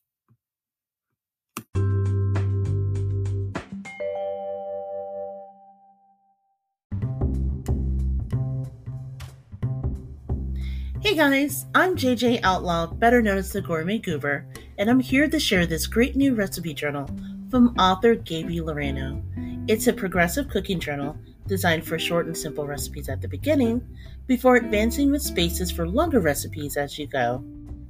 [11.18, 14.46] Guys, I'm JJ Outlaw, better known as the Gourmet Goober,
[14.78, 17.10] and I'm here to share this great new recipe journal
[17.50, 19.20] from author Gaby Loreno.
[19.68, 23.82] It's a progressive cooking journal designed for short and simple recipes at the beginning
[24.28, 27.44] before advancing with spaces for longer recipes as you go.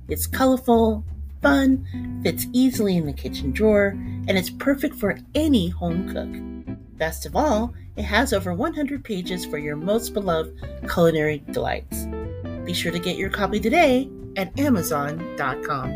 [0.07, 1.03] It's colorful,
[1.41, 6.77] fun, fits easily in the kitchen drawer, and it's perfect for any home cook.
[6.97, 10.57] Best of all, it has over 100 pages for your most beloved
[10.87, 12.07] culinary delights.
[12.67, 15.95] Be sure to get your copy today at Amazon.com.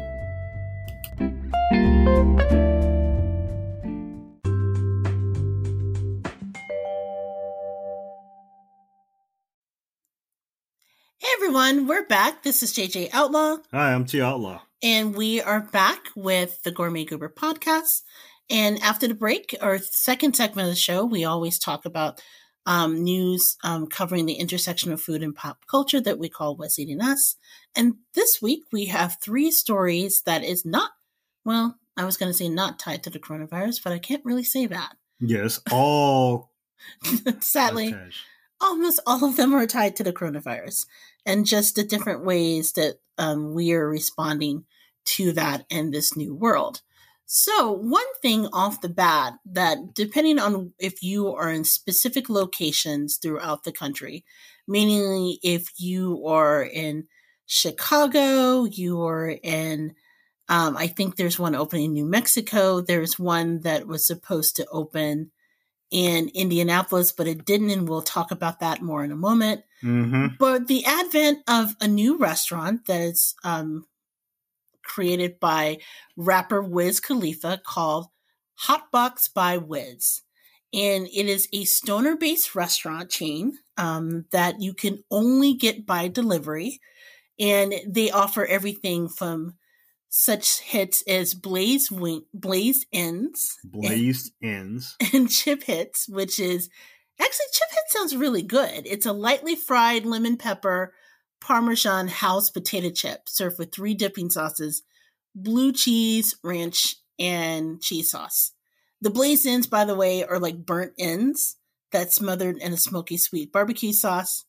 [11.20, 12.44] Hey everyone, we're back.
[12.44, 14.62] This is JJ Outlaw, Hi, I'm T Outlaw.
[14.82, 18.02] and we are back with the Gourmet Goober podcast.
[18.50, 22.22] And after the break, our second segment of the show, we always talk about
[22.66, 26.80] um, news um, covering the intersection of food and pop culture that we call What's
[26.80, 27.36] Eating Us.
[27.76, 30.92] And this week, we have three stories that is not,
[31.44, 34.44] well, I was going to say not tied to the coronavirus, but I can't really
[34.44, 34.94] say that.
[35.20, 36.52] Yes, all.
[37.40, 38.26] Sadly, attached.
[38.60, 40.86] almost all of them are tied to the coronavirus
[41.26, 44.66] and just the different ways that um, we are responding
[45.04, 46.82] to that in this new world.
[47.34, 53.16] So, one thing off the bat that depending on if you are in specific locations
[53.16, 54.26] throughout the country,
[54.68, 57.08] meaning if you are in
[57.46, 59.94] Chicago, you are in,
[60.50, 64.68] um, I think there's one opening in New Mexico, there's one that was supposed to
[64.70, 65.32] open
[65.90, 69.64] in Indianapolis, but it didn't, and we'll talk about that more in a moment.
[69.82, 70.36] Mm-hmm.
[70.38, 73.86] But the advent of a new restaurant that is um,
[74.92, 75.78] created by
[76.18, 78.08] rapper Wiz Khalifa called
[78.68, 80.22] Hotbox by Wiz.
[80.74, 86.10] And it is a stoner based restaurant chain um, that you can only get by
[86.10, 86.80] delivery.
[87.40, 89.56] And they offer everything from
[90.10, 94.98] such hits as Blaze Wing, Blaze Ends Blazed ends.
[95.14, 96.70] and chip hits, which is
[97.18, 98.86] actually chip hit sounds really good.
[98.86, 100.94] It's a lightly fried lemon pepper
[101.42, 104.84] parmesan house potato chip served with three dipping sauces,
[105.36, 108.54] blue cheese, ranch, and cheese sauce.
[109.02, 111.58] The blazed ends, by the way, are like burnt ends
[111.92, 114.46] that's smothered in a smoky sweet barbecue sauce.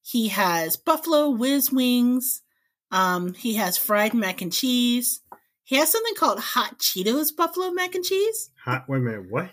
[0.00, 2.42] He has buffalo whiz wings.
[2.90, 5.20] Um, he has fried mac and cheese.
[5.64, 8.50] He has something called hot Cheetos buffalo mac and cheese.
[8.64, 8.88] Hot.
[8.88, 9.30] Wait a minute.
[9.30, 9.50] What?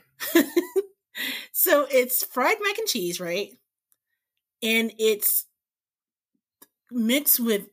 [1.51, 3.49] so it's fried mac and cheese, right?
[4.63, 5.45] And it's
[6.96, 7.68] mixed with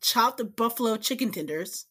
[0.00, 1.86] chopped buffalo chicken tenders,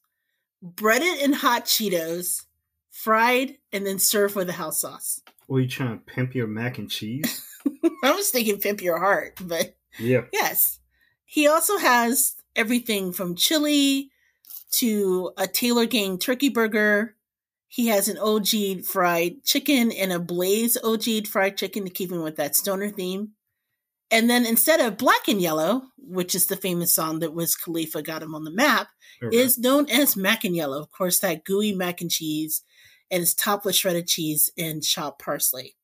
[0.61, 2.45] breaded in hot Cheetos,
[2.89, 5.21] fried, and then served with a house sauce.
[5.47, 7.45] Were you trying to pimp your mac and cheese?
[8.03, 10.21] I was thinking pimp your heart, but Yeah.
[10.33, 10.79] yes.
[11.25, 14.11] He also has everything from chili
[14.71, 17.15] to a Taylor Gang turkey burger.
[17.67, 22.21] He has an OG fried chicken and a Blaze OG fried chicken to keep him
[22.21, 23.31] with that stoner theme.
[24.13, 28.03] And then instead of black and yellow, which is the famous song that Wiz Khalifa
[28.03, 28.87] got him on the map,
[29.23, 29.37] oh, Okay.
[29.37, 30.79] is known as mac and yellow.
[30.79, 32.61] Of course, that gooey mac and cheese
[33.09, 35.75] and it's topped with shredded cheese and chopped parsley.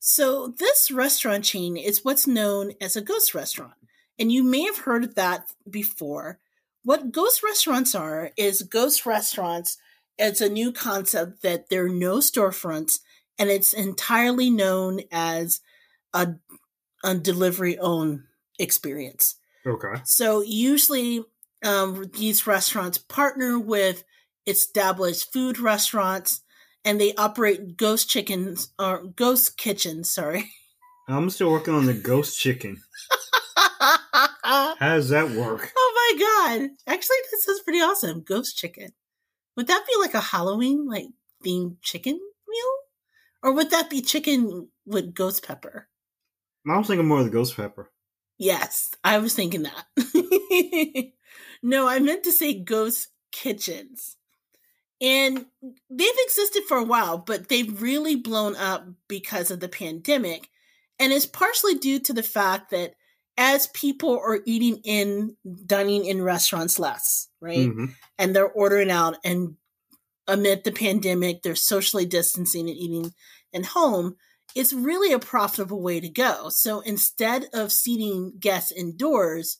[0.00, 3.74] So this restaurant chain is what's known as a ghost restaurant.
[4.18, 6.38] And you may have heard of that before.
[6.84, 9.78] What ghost restaurants are is ghost restaurants.
[10.18, 13.00] It's a new concept that there are no storefronts
[13.38, 15.60] and it's entirely known as
[16.12, 16.34] a,
[17.04, 18.24] a delivery own
[18.58, 19.36] experience.
[19.66, 20.00] okay.
[20.04, 21.24] So usually
[21.64, 24.04] um, these restaurants partner with
[24.46, 26.42] established food restaurants
[26.84, 30.50] and they operate ghost chickens or ghost kitchens, sorry.
[31.08, 32.82] I'm still working on the ghost chicken.
[34.42, 35.72] How does that work?
[35.76, 36.70] Oh my god.
[36.86, 38.22] Actually this is pretty awesome.
[38.22, 38.90] Ghost chicken.
[39.56, 41.06] Would that be like a Halloween like
[41.44, 42.72] themed chicken meal?
[43.42, 45.88] Or would that be chicken with ghost pepper?
[46.70, 47.90] I was thinking more of the ghost pepper.
[48.38, 51.12] Yes, I was thinking that.
[51.62, 54.16] no, I meant to say ghost kitchens.
[55.00, 55.46] And
[55.90, 60.48] they've existed for a while, but they've really blown up because of the pandemic.
[60.98, 62.94] And it's partially due to the fact that
[63.36, 67.68] as people are eating in, dining in restaurants less, right?
[67.68, 67.94] Mhm.
[68.18, 69.56] and they're ordering out and
[70.26, 73.14] amid the pandemic they're socially distancing and eating
[73.54, 74.16] at home
[74.54, 76.48] it's really a profitable way to go.
[76.48, 79.58] So instead of seating guests indoors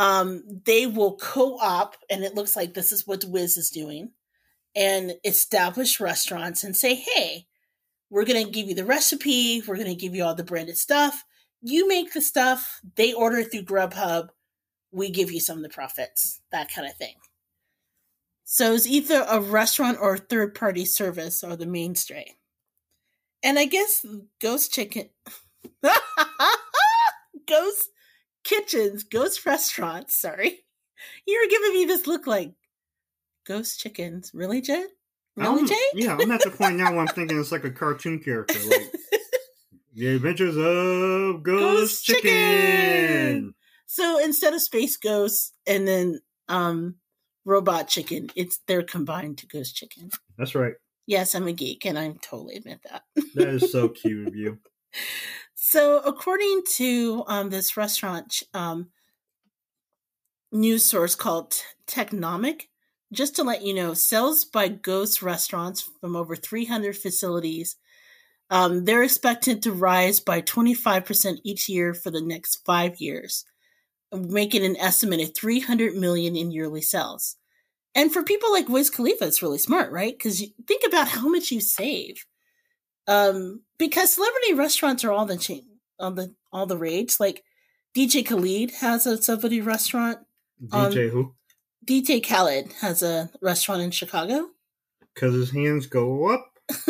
[0.00, 4.12] um, they will co-op and it looks like this is what wiz is doing
[4.74, 7.46] and establish restaurants and say hey
[8.08, 10.78] we're going to give you the recipe we're going to give you all the branded
[10.78, 11.24] stuff.
[11.60, 14.28] You make the stuff they order through grubhub
[14.90, 17.16] we give you some of the profits that kind of thing.
[18.44, 22.36] So it's either a restaurant or a third party service or the mainstay.
[23.42, 24.04] And I guess
[24.40, 25.08] ghost chicken,
[27.48, 27.88] ghost
[28.44, 30.60] kitchens, ghost restaurants, sorry.
[31.26, 32.52] You're giving me this look like
[33.46, 34.30] ghost chickens.
[34.34, 34.86] Really, Jed?
[35.36, 35.74] Really, Jay?
[35.94, 38.58] Yeah, I'm at the point now where I'm thinking it's like a cartoon character.
[38.68, 38.92] Like
[39.94, 42.22] The Adventures of Ghost, Ghost Chicken.
[42.22, 43.54] Chicken.
[43.86, 46.96] So instead of space ghosts and then um
[47.44, 50.10] robot chicken, it's they're combined to ghost chicken.
[50.38, 50.74] That's right.
[51.10, 53.02] Yes, I'm a geek and I totally admit that.
[53.34, 54.58] That is so cute of you.
[55.56, 58.90] So, according to um, this restaurant um,
[60.52, 62.68] news source called Technomic,
[63.12, 67.74] just to let you know, sales by Ghost restaurants from over 300 facilities,
[68.48, 73.44] um, they're expected to rise by 25% each year for the next five years,
[74.12, 77.36] making an estimated 300 million in yearly sales.
[77.94, 80.16] And for people like Wiz Khalifa, it's really smart, right?
[80.16, 82.24] Because think about how much you save
[83.06, 85.64] um because celebrity restaurants are all the chain
[85.98, 87.42] all the all the rage like
[87.96, 90.18] dj Khaled has a celebrity restaurant
[90.70, 91.34] Um, DJ who?
[91.84, 94.50] dj khaled has a restaurant in chicago
[95.14, 96.52] Because his hands go up.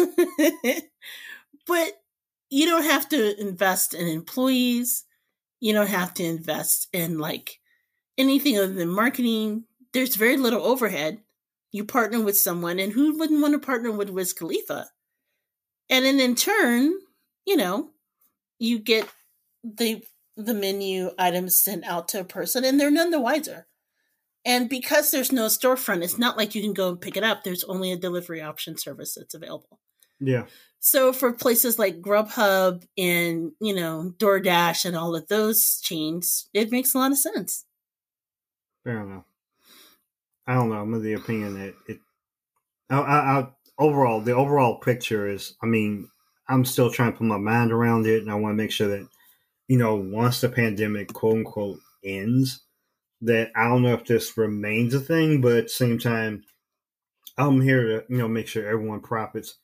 [1.66, 2.02] but
[2.50, 5.04] you don't have to invest in employees
[5.60, 7.60] you don't have to invest in like
[8.18, 11.18] anything other than marketing there's very little overhead
[11.72, 14.86] you partner with someone and who wouldn't want to partner with wiz khalifa
[15.88, 16.92] and then in turn
[17.46, 17.90] you know
[18.58, 19.08] you get
[19.62, 20.02] the
[20.36, 23.66] the menu items sent out to a person and they're none the wiser
[24.44, 27.44] and because there's no storefront it's not like you can go and pick it up
[27.44, 29.78] there's only a delivery option service that's available
[30.18, 30.46] Yeah.
[30.78, 36.70] so for places like Grubhub and you know DoorDash and all of those chains, it
[36.70, 37.64] makes a lot of sense.
[38.84, 39.24] Fair enough.
[40.50, 40.80] I don't know.
[40.80, 42.00] I'm of the opinion that it.
[42.90, 43.48] I, I, I
[43.78, 45.54] overall, the overall picture is.
[45.62, 46.08] I mean,
[46.48, 48.88] I'm still trying to put my mind around it, and I want to make sure
[48.88, 49.06] that,
[49.68, 52.64] you know, once the pandemic, quote unquote, ends,
[53.20, 56.42] that I don't know if this remains a thing, but at the same time,
[57.38, 59.56] I'm here to you know make sure everyone profits.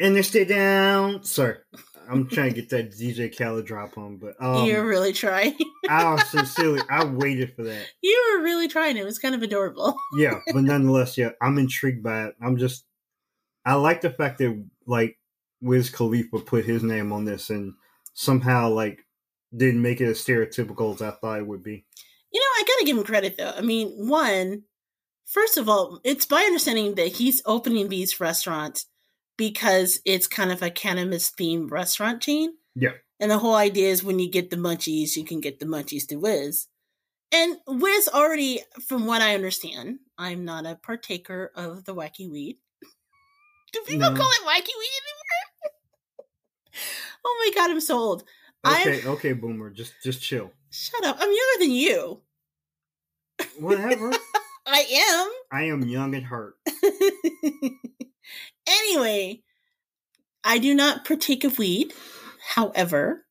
[0.00, 1.22] And they stay down.
[1.22, 1.56] Sorry,
[2.08, 5.56] I'm trying to get that DJ Khaled drop on, but um, You're really trying.
[5.88, 7.86] I was sincerely, I waited for that.
[8.02, 8.96] you were really trying.
[8.96, 9.96] It was kind of adorable.
[10.16, 12.34] yeah, but nonetheless, yeah, I'm intrigued by it.
[12.42, 12.84] I'm just,
[13.64, 15.18] I like the fact that like
[15.60, 17.74] Wiz Khalifa put his name on this and
[18.12, 19.00] somehow like
[19.56, 21.84] didn't make it as stereotypical as I thought it would be.
[22.32, 23.52] You know, I gotta give him credit though.
[23.56, 24.64] I mean, one,
[25.24, 28.86] first of all, it's my understanding that he's opening these restaurants
[29.36, 32.54] because it's kind of a cannabis themed restaurant chain.
[32.74, 32.92] Yeah.
[33.20, 36.06] And the whole idea is when you get the munchies, you can get the munchies
[36.08, 36.66] to Wiz.
[37.32, 42.58] And Wiz already, from what I understand, I'm not a partaker of the wacky weed.
[43.72, 44.16] Do people No.
[44.16, 46.26] call it wacky weed anymore?
[47.24, 48.24] oh my god, I'm so old.
[48.66, 49.70] Okay, I'm okay, boomer.
[49.70, 50.50] Just just chill.
[50.70, 51.16] shut up.
[51.20, 52.20] I'm younger than you.
[53.58, 54.12] Whatever.
[54.66, 55.30] I am.
[55.52, 56.56] I am young at heart.
[58.66, 59.42] Anyway,
[60.42, 61.92] I do not partake of weed.
[62.54, 63.24] However,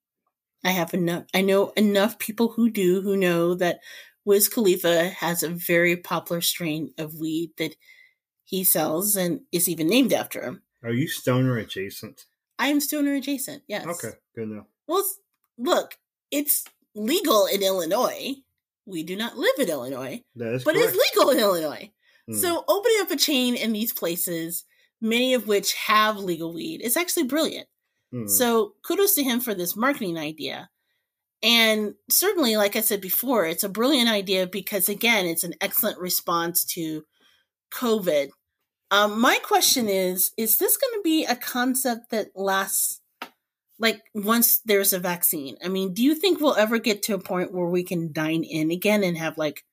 [0.63, 3.79] I have enough I know enough people who do who know that
[4.25, 7.75] Wiz Khalifa has a very popular strain of weed that
[8.43, 10.61] he sells and is even named after him.
[10.83, 12.25] Are you stoner adjacent?
[12.59, 13.85] I am stoner adjacent, yes.
[13.85, 14.67] Okay, good enough.
[14.87, 15.03] Well,
[15.57, 15.97] look,
[16.31, 16.63] it's
[16.95, 18.35] legal in Illinois.
[18.85, 20.65] We do not live in Illinois, but correct.
[20.67, 21.91] it's legal in Illinois.
[22.29, 22.35] Mm.
[22.35, 24.65] So opening up a chain in these places,
[25.03, 27.67] many of which have legal weed, is actually brilliant.
[28.13, 28.29] Mm.
[28.29, 30.69] So kudos to him for this marketing idea.
[31.43, 35.99] And certainly, like I said before, it's a brilliant idea because, again, it's an excellent
[35.99, 37.03] response to
[37.73, 38.29] COVID.
[38.91, 43.01] Um, my question is Is this going to be a concept that lasts
[43.77, 45.57] like once there's a vaccine?
[45.63, 48.43] I mean, do you think we'll ever get to a point where we can dine
[48.43, 49.65] in again and have like,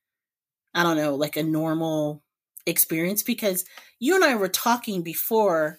[0.75, 2.23] I don't know, like a normal
[2.67, 3.23] experience?
[3.23, 3.65] Because
[3.99, 5.79] you and I were talking before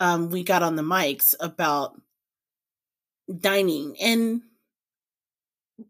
[0.00, 2.00] um, we got on the mics about
[3.40, 3.96] dining.
[4.00, 4.42] And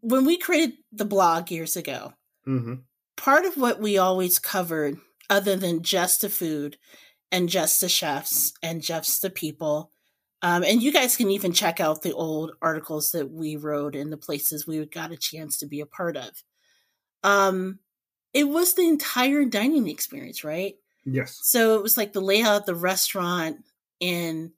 [0.01, 2.13] when we created the blog years ago,
[2.47, 2.85] Mhm.
[3.17, 4.97] part of what we always covered,
[5.29, 6.77] other than just the food
[7.31, 9.91] and just the chefs and just the people,
[10.41, 14.11] um, and you guys can even check out the old articles that we wrote and
[14.11, 16.31] the places we got a chance to be a part of.
[17.23, 17.79] Um,
[18.35, 20.75] it was the entire dining experience, right?
[21.05, 21.39] Yes.
[21.41, 23.63] So it was like the layout of the restaurant,
[24.01, 24.51] and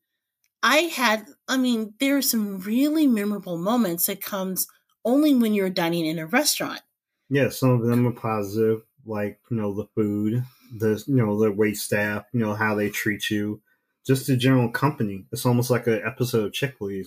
[0.64, 4.68] I had, I mean, there are some really memorable moments that comes
[5.06, 6.82] only when you're dining in a restaurant.
[7.30, 10.44] Yeah, some of them are positive, like you know the food,
[10.76, 13.62] the you know the wait staff, you know how they treat you,
[14.08, 15.26] just the general company.
[15.32, 16.76] It's almost like an episode of Chick.
[16.80, 17.04] Well,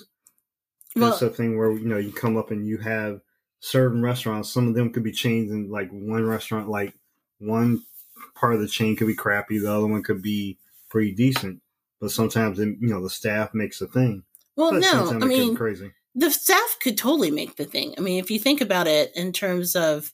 [1.13, 3.23] it's a thing where you know you come up and you have
[3.61, 4.51] certain restaurants.
[4.51, 6.95] Some of them could be chains, and like one restaurant, like
[7.39, 7.83] one
[8.35, 10.59] part of the chain could be crappy, the other one could be
[10.89, 11.63] pretty decent.
[12.01, 14.25] But sometimes, it, you know, the staff makes a thing.
[14.57, 15.93] well, But no, sometimes I it could be mean, crazy.
[16.15, 17.95] the staff could totally make the thing.
[17.99, 20.13] I mean, if you think about it in terms of,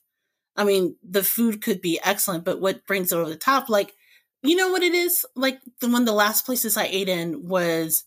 [0.55, 3.93] I mean, the food could be excellent, but what brings it over the top, like,
[4.43, 5.25] you know what it is?
[5.35, 8.03] Like the one of the last places I ate in was,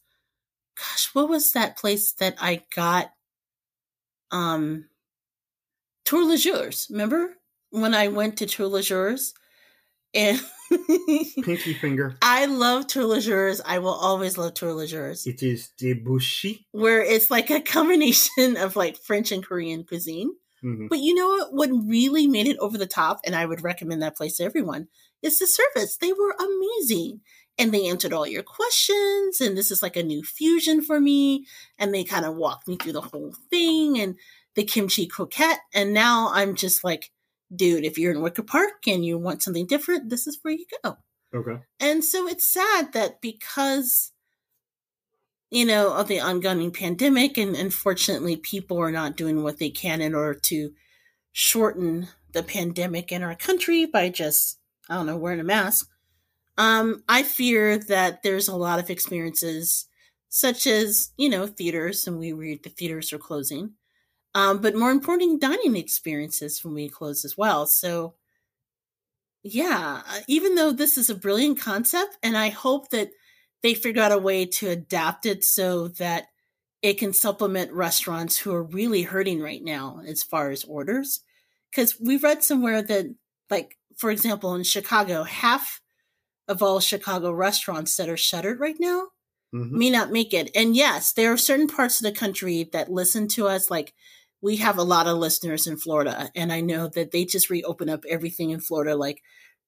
[0.76, 3.12] gosh, what was that place that I got?
[4.30, 4.89] Um,
[6.10, 6.88] Tour Jours.
[6.90, 7.36] Remember
[7.70, 9.32] when I went to Tous Les Jours?
[10.12, 10.40] And
[11.44, 12.16] Pinky finger.
[12.20, 13.60] I love Tour Jours.
[13.64, 15.24] I will always love Tour Jours.
[15.24, 16.64] It is debouché.
[16.72, 20.32] where it's like a combination of like French and Korean cuisine.
[20.60, 21.52] hmm But you know what?
[21.52, 24.88] What really made it over the top, and I would recommend that place to everyone,
[25.22, 25.96] is the service.
[25.96, 27.20] They were amazing.
[27.56, 29.40] And they answered all your questions.
[29.40, 31.46] And this is like a new fusion for me.
[31.78, 34.16] And they kind of walked me through the whole thing and
[34.54, 35.60] the kimchi croquette.
[35.74, 37.10] And now I'm just like,
[37.54, 40.66] dude, if you're in Wicker Park and you want something different, this is where you
[40.82, 40.96] go.
[41.34, 41.62] Okay.
[41.78, 44.12] And so it's sad that because,
[45.50, 50.00] you know, of the ongoing pandemic, and unfortunately, people are not doing what they can
[50.00, 50.72] in order to
[51.32, 55.88] shorten the pandemic in our country by just, I don't know, wearing a mask.
[56.58, 59.86] Um, I fear that there's a lot of experiences,
[60.28, 63.74] such as, you know, theaters, and we read the theaters are closing.
[64.34, 67.66] Um, but more importantly, dining experiences when we close as well.
[67.66, 68.14] So,
[69.42, 73.10] yeah, uh, even though this is a brilliant concept, and I hope that
[73.62, 76.26] they figure out a way to adapt it so that
[76.82, 81.20] it can supplement restaurants who are really hurting right now as far as orders.
[81.70, 83.06] Because we read somewhere that,
[83.50, 85.80] like, for example, in Chicago, half
[86.48, 89.08] of all Chicago restaurants that are shuttered right now
[89.52, 90.50] hmm may not make it.
[90.54, 93.70] And yes, there are certain parts of the country that listen to us.
[93.70, 93.94] Like
[94.42, 97.88] we have a lot of listeners in Florida, and I know that they just reopen
[97.88, 99.22] up everything in Florida like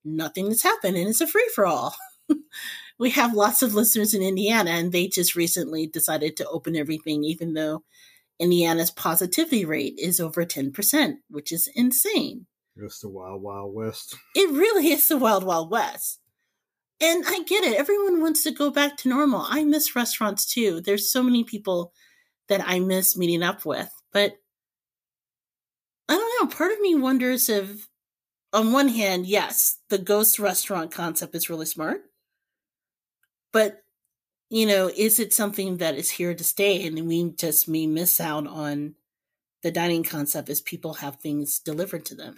[0.04, 1.94] nothing has happened and it's a free for all.
[2.98, 7.24] we have lots of listeners in Indiana, and they just recently decided to open everything,
[7.24, 7.82] even though
[8.38, 12.46] Indiana's positivity rate is over 10%, which is insane.
[12.76, 14.16] It's the wild, wild west.
[14.34, 16.20] It really is the wild, wild west.
[17.00, 17.76] And I get it.
[17.76, 19.44] Everyone wants to go back to normal.
[19.48, 20.80] I miss restaurants too.
[20.80, 21.92] There's so many people
[22.48, 23.90] that I miss meeting up with.
[24.12, 24.36] But
[26.08, 26.54] I don't know.
[26.54, 27.88] Part of me wonders if,
[28.52, 32.02] on one hand, yes, the ghost restaurant concept is really smart.
[33.52, 33.82] But
[34.52, 38.20] you know, is it something that is here to stay and we just may miss
[38.20, 38.94] out on
[39.62, 42.36] the dining concept as people have things delivered to them?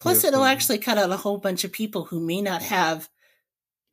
[0.00, 3.08] Plus, it'll actually cut out a whole bunch of people who may not have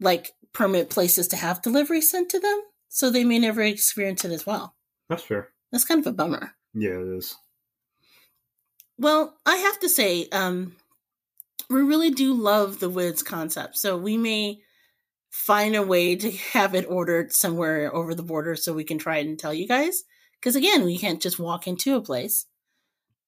[0.01, 4.32] like permanent places to have delivery sent to them, so they may never experience it
[4.32, 4.76] as well.
[5.09, 5.49] That's fair.
[5.72, 6.53] That's kind of a bummer.
[6.74, 7.36] Yeah, it is.
[8.98, 10.76] Well, I have to say, um,
[11.70, 13.78] we really do love the Wiz concept.
[13.78, 14.62] So we may
[15.30, 19.18] find a way to have it ordered somewhere over the border so we can try
[19.18, 20.04] it and tell you guys.
[20.39, 22.45] Because again, we can't just walk into a place.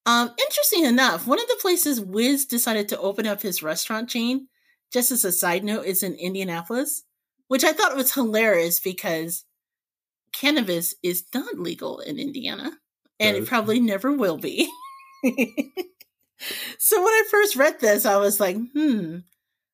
[0.05, 4.47] Um, interesting enough, one of the places Wiz decided to open up his restaurant chain,
[4.91, 7.03] just as a side note, is in Indianapolis,
[7.47, 9.45] which I thought was hilarious because
[10.31, 12.71] cannabis is not legal in Indiana,
[13.19, 14.69] and it probably never will be.
[16.77, 19.17] so when I first read this, I was like, hmm,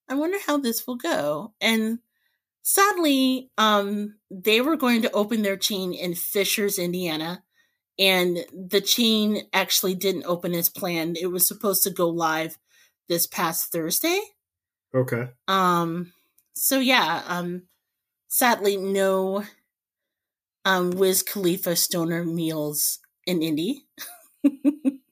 [0.10, 1.54] I wonder how this will go.
[1.62, 2.00] And
[2.62, 7.44] sadly, um, they were going to open their chain in Fishers, Indiana.
[7.98, 11.18] And the chain actually didn't open as planned.
[11.18, 12.58] It was supposed to go live
[13.08, 14.20] this past Thursday.
[14.94, 15.30] Okay.
[15.48, 16.12] Um,
[16.54, 17.64] so yeah, um,
[18.28, 19.44] sadly, no
[20.66, 23.86] um Wiz Khalifa Stoner meals in Indy.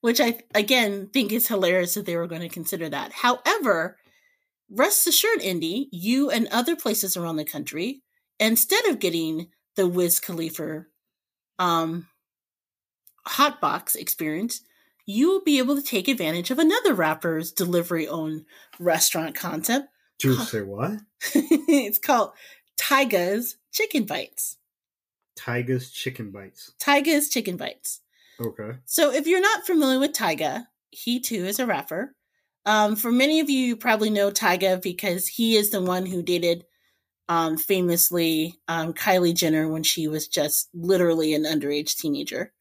[0.00, 3.12] Which I again think is hilarious that they were going to consider that.
[3.12, 3.96] However,
[4.70, 8.02] rest assured, Indy, you and other places around the country,
[8.38, 10.86] instead of getting the Wiz Khalifa
[11.58, 12.08] um
[13.26, 14.60] hot box experience,
[15.06, 18.44] you will be able to take advantage of another rapper's delivery owned
[18.78, 19.88] restaurant concept.
[20.18, 21.00] Do you say what?
[21.34, 22.32] it's called
[22.76, 24.56] Tyga's Chicken Bites.
[25.36, 26.72] Tyga's Chicken Bites.
[26.78, 28.00] Tyga's Chicken Bites.
[28.40, 28.78] Okay.
[28.84, 32.14] So if you're not familiar with Tyga, he too is a rapper.
[32.66, 36.22] Um, for many of you, you probably know Tyga because he is the one who
[36.22, 36.64] dated
[37.28, 42.52] um, famously um, Kylie Jenner when she was just literally an underage teenager.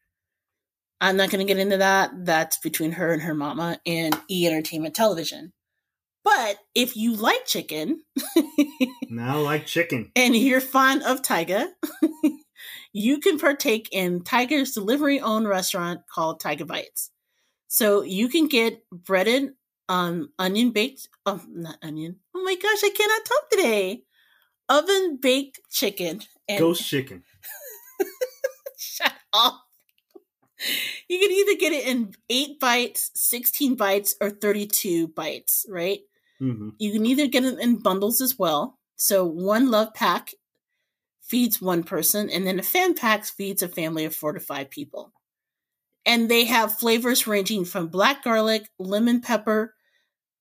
[1.02, 2.12] I'm not going to get into that.
[2.26, 5.52] That's between her and her mama and E Entertainment Television.
[6.24, 8.04] But if you like chicken,
[9.10, 10.12] Now I like chicken.
[10.16, 11.68] and you're fond of Tyga,
[12.94, 17.10] you can partake in Tyga's delivery owned restaurant called Tyga Bites.
[17.68, 19.54] So you can get breaded
[19.90, 22.18] um onion baked oh not onion.
[22.34, 24.04] Oh my gosh, I cannot talk today.
[24.70, 27.24] Oven baked chicken and Ghost chicken.
[28.78, 29.62] shut up.
[31.10, 36.00] You can either get it in 8 bites, 16 bites or 32 bites, right?
[36.40, 38.80] hmm You can either get it in bundles as well.
[38.96, 40.34] So one love pack
[41.34, 44.70] feeds one person, and then a fan pack feeds a family of four to five
[44.70, 45.12] people.
[46.06, 49.74] And they have flavors ranging from black garlic, lemon pepper,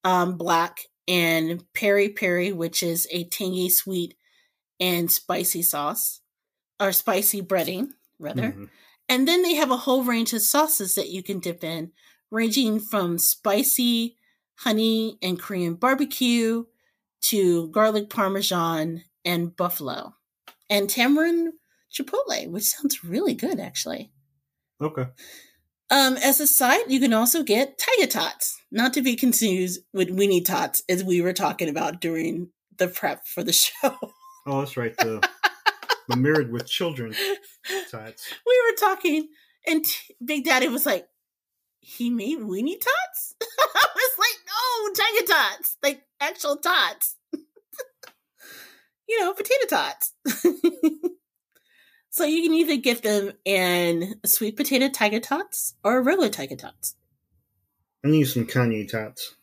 [0.05, 4.19] um, black, and peri peri, which is a tangy, sweet,
[4.79, 6.21] and spicy sauce,
[6.79, 7.89] or spicy breading,
[8.19, 8.53] rather.
[8.53, 8.69] Mhm.
[9.09, 11.93] And then they have a whole range of sauces that you can dip in,
[12.31, 14.19] ranging from spicy
[14.57, 16.67] honey and Korean barbecue
[17.23, 20.17] to garlic parmesan and buffalo
[20.73, 21.53] and tamarind
[21.93, 24.11] chipotle, which sounds really good actually.
[24.81, 25.07] Okay.
[25.91, 30.09] Um, as a side, you can also get Tyga Tots, not to be confused with
[30.09, 32.49] Weenie Tots, as we were talking about during
[32.79, 33.95] the prep for the show.
[34.47, 34.97] Oh, that's right.
[34.97, 35.23] The,
[36.09, 37.15] the mirrored with children
[37.91, 38.33] tots.
[38.47, 39.29] we were talking,
[39.67, 41.07] and t- Big Daddy was like,
[41.81, 47.17] "He made weenie tots." I was like, "No, Tyga tots, like actual tots.
[49.13, 50.15] You know, potato tots."
[52.11, 56.95] so you can either get them in sweet potato Tyga tots or regular Tyga tots.
[58.03, 59.35] I need some Kanye tots.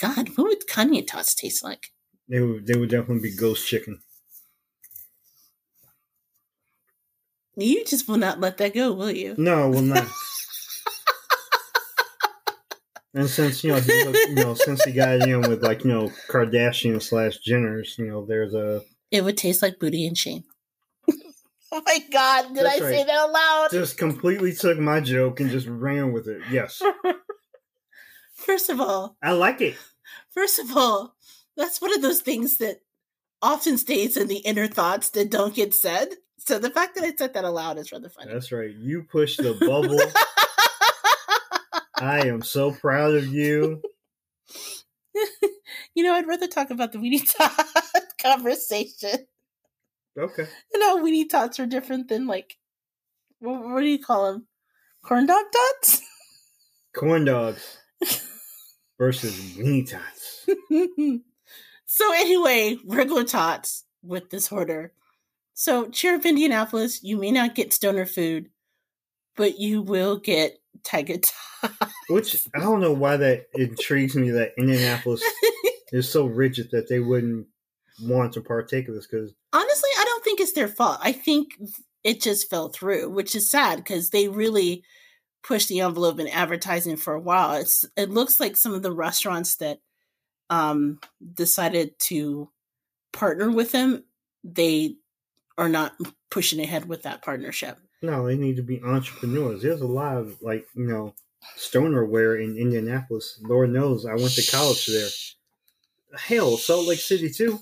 [0.00, 1.90] God, what would Kanye tots taste like?
[2.28, 4.02] They would they would definitely be ghost chicken.
[7.56, 9.34] You just will not let that go, will you?
[9.36, 10.06] No, will not.
[13.16, 13.92] and since you know, he
[14.28, 18.26] you know, since he got in with like you know Kardashian slash Jenners, you know,
[18.26, 20.44] there's a It would taste like booty and shame.
[21.72, 23.68] oh my God, did That's I say that aloud?
[23.70, 26.42] just completely took my joke and just ran with it.
[26.50, 26.82] Yes,
[28.34, 29.76] First of all, I like it.
[30.30, 31.16] First of all,
[31.56, 32.80] that's one of those things that
[33.40, 36.08] often stays in the inner thoughts that don't get said.
[36.38, 38.32] So the fact that I said that aloud is rather funny.
[38.32, 38.70] That's right.
[38.70, 39.98] You push the bubble.
[41.98, 43.82] I am so proud of you.
[45.94, 47.66] you know, I'd rather talk about the weenie tot
[48.22, 49.26] conversation
[50.18, 50.46] Okay.
[50.72, 52.56] You know, weenie tots are different than like,
[53.38, 54.46] what, what do you call them?
[55.04, 56.00] Corn dog tots?
[56.96, 57.78] Corn dogs
[58.98, 60.48] versus weenie tots.
[61.84, 64.92] so anyway, regular tots, with this order.
[65.52, 67.02] So, cheer up Indianapolis.
[67.02, 68.50] You may not get stoner food,
[69.36, 71.30] but you will get Tyga
[72.08, 75.22] Which I don't know why that intrigues me that Indianapolis
[75.92, 77.46] is so rigid that they wouldn't
[78.02, 80.98] want to partake of this because honestly, I don't think it's their fault.
[81.02, 81.58] I think
[82.04, 84.84] it just fell through, which is sad because they really
[85.42, 87.54] pushed the envelope in advertising for a while.
[87.54, 89.80] It's it looks like some of the restaurants that
[90.50, 91.00] um
[91.34, 92.50] decided to
[93.12, 94.04] partner with them,
[94.44, 94.96] they
[95.58, 95.96] are not
[96.30, 97.78] pushing ahead with that partnership.
[98.02, 99.62] No, they need to be entrepreneurs.
[99.62, 101.14] There's a lot of like, you know,
[101.56, 103.40] stonerware in Indianapolis.
[103.42, 105.08] Lord knows I went to college there.
[106.18, 107.60] Hell, Salt Lake City too.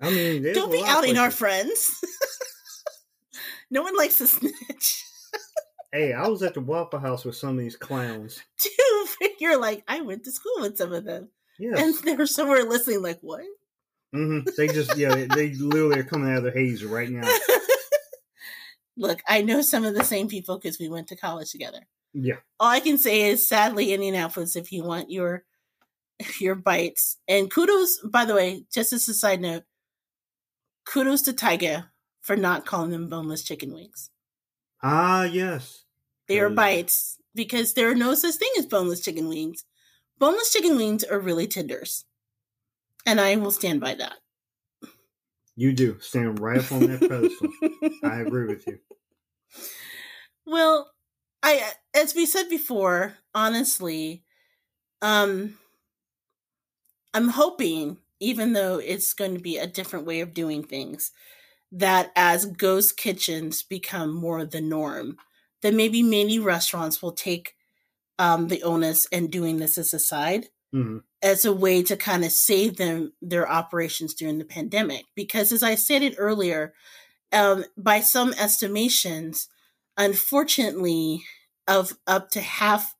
[0.00, 2.00] I mean, don't be outing our friends.
[3.70, 5.04] no one likes to snitch.
[5.92, 8.42] hey, I was at the Waffle House with some of these clowns.
[8.58, 11.30] Dude, you're like, I went to school with some of them.
[11.58, 11.80] Yes.
[11.80, 13.42] And they were somewhere listening, like, what?
[14.14, 14.48] Mm-hmm.
[14.56, 17.28] They just, yeah, they literally are coming out of their haze right now.
[18.98, 21.86] Look, I know some of the same people because we went to college together.
[22.12, 22.36] Yeah.
[22.58, 25.44] All I can say is, sadly, Indianapolis, if you want your
[26.40, 29.62] your bites, and kudos, by the way, just as a side note,
[30.84, 31.86] kudos to Tyga
[32.20, 34.10] for not calling them boneless chicken wings.
[34.82, 35.84] Ah, yes.
[36.26, 39.64] They are bites because there are no such thing as boneless chicken wings.
[40.18, 42.04] Boneless chicken wings are really tenders.
[43.06, 44.14] And I will stand by that.
[45.58, 45.98] You do.
[45.98, 47.50] Stand right up on that pedestal.
[48.08, 48.78] I agree with you.
[50.46, 50.92] Well,
[51.42, 54.22] I as we said before, honestly,
[55.02, 55.58] um
[57.12, 61.10] I'm hoping even though it's going to be a different way of doing things,
[61.72, 65.16] that as ghost kitchens become more the norm,
[65.62, 67.56] that maybe many restaurants will take
[68.20, 70.98] um, the onus and doing this as a side mm-hmm.
[71.22, 75.04] as a way to kind of save them their operations during the pandemic.
[75.14, 76.74] Because as I stated earlier,
[77.32, 79.48] um, by some estimations,
[79.96, 81.24] unfortunately,
[81.66, 82.94] of up to half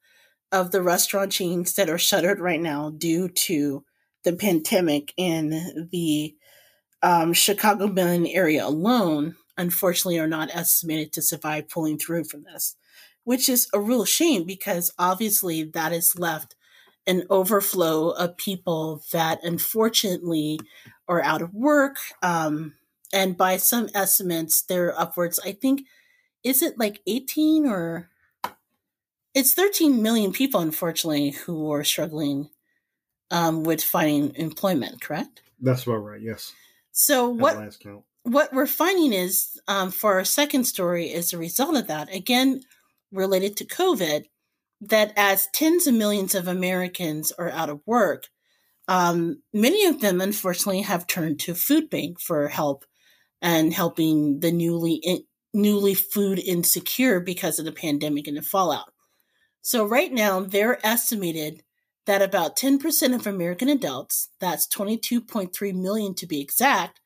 [0.53, 3.85] of the restaurant chains that are shuttered right now due to
[4.25, 6.35] the pandemic in the
[7.03, 12.77] um, Chicagoland area alone, unfortunately, are not estimated to survive pulling through from this,
[13.25, 16.57] which is a real shame because obviously that has left
[17.09, 20.61] an overflow of people that unfortunately
[21.09, 21.97] are out of work.
[22.23, 22.75] Um,
[23.13, 25.87] and by some estimates, they're upwards, I think,
[26.45, 28.11] is it like 18 or
[29.35, 32.51] it's 13 million people, unfortunately, who are struggling
[33.31, 35.43] um, with finding employment, correct?
[35.61, 36.53] That's about right, yes.
[36.93, 37.77] So what
[38.25, 42.63] what we're finding is um, for our second story is a result of that again
[43.13, 44.25] related to COVID
[44.81, 48.29] that as tens of millions of Americans are out of work,
[48.87, 52.85] um, many of them unfortunately have turned to food bank for help
[53.43, 58.93] and helping the newly in, newly food insecure because of the pandemic and the fallout.
[59.63, 61.63] So right now they're estimated
[62.07, 67.01] that about 10% of American adults, that's 22.3 million to be exact,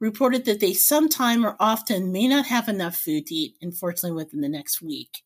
[0.00, 4.40] reported that they sometime or often may not have enough food to eat, unfortunately, within
[4.40, 5.22] the next week.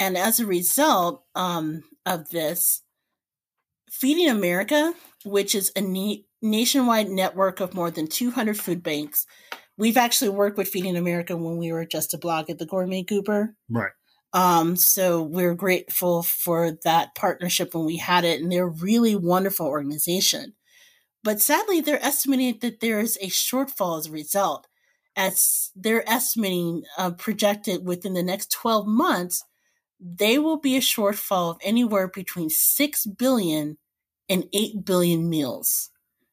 [0.00, 2.82] And as a result um, of this,
[3.90, 4.94] Feeding America,
[5.26, 9.26] which is a na- nationwide network of more than 200 food banks,
[9.76, 13.02] we've actually worked with Feeding America when we were just a blog at the Gourmet
[13.02, 13.54] Goober.
[13.68, 13.92] Right.
[14.32, 19.16] Um, so we're grateful for that partnership when we had it, and they're a really
[19.16, 20.54] wonderful organization.
[21.22, 24.66] But sadly, they're estimating that there is a shortfall as a result,
[25.14, 29.44] as they're estimating uh, projected within the next 12 months,
[30.00, 33.78] they will be a shortfall of anywhere between 6 billion
[34.28, 35.90] and 8 billion meals.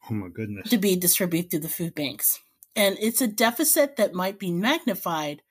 [0.09, 0.69] Oh my goodness.
[0.69, 2.39] To be distributed through the food banks.
[2.75, 5.41] And it's a deficit that might be magnified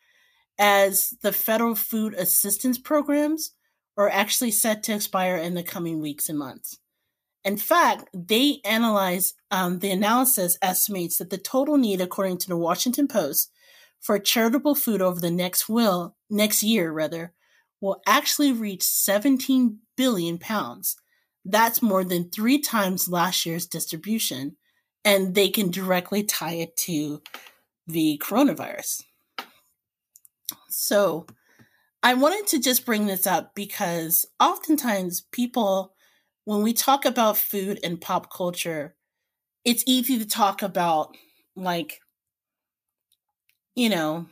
[0.58, 3.52] as the federal food assistance programs
[3.96, 6.78] are actually set to expire in the coming weeks and months.
[7.44, 12.56] In fact, they analyze um, the analysis estimates that the total need, according to the
[12.56, 13.50] Washington Post,
[14.00, 17.32] for charitable food over the next will next year rather
[17.80, 20.96] will actually reach 17 billion pounds.
[21.44, 24.56] That's more than three times last year's distribution,
[25.04, 27.22] and they can directly tie it to
[27.86, 29.04] the coronavirus.
[30.68, 31.26] So
[32.02, 35.94] I wanted to just bring this up because oftentimes people,
[36.44, 38.94] when we talk about food and pop culture,
[39.64, 41.16] it's easy to talk about
[41.56, 42.00] like,
[43.74, 44.26] you know,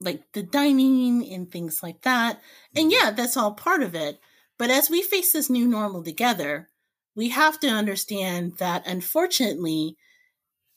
[0.00, 2.40] like the dining and things like that.
[2.74, 3.06] And mm-hmm.
[3.06, 4.20] yeah, that's all part of it.
[4.58, 6.68] But as we face this new normal together,
[7.14, 9.96] we have to understand that unfortunately,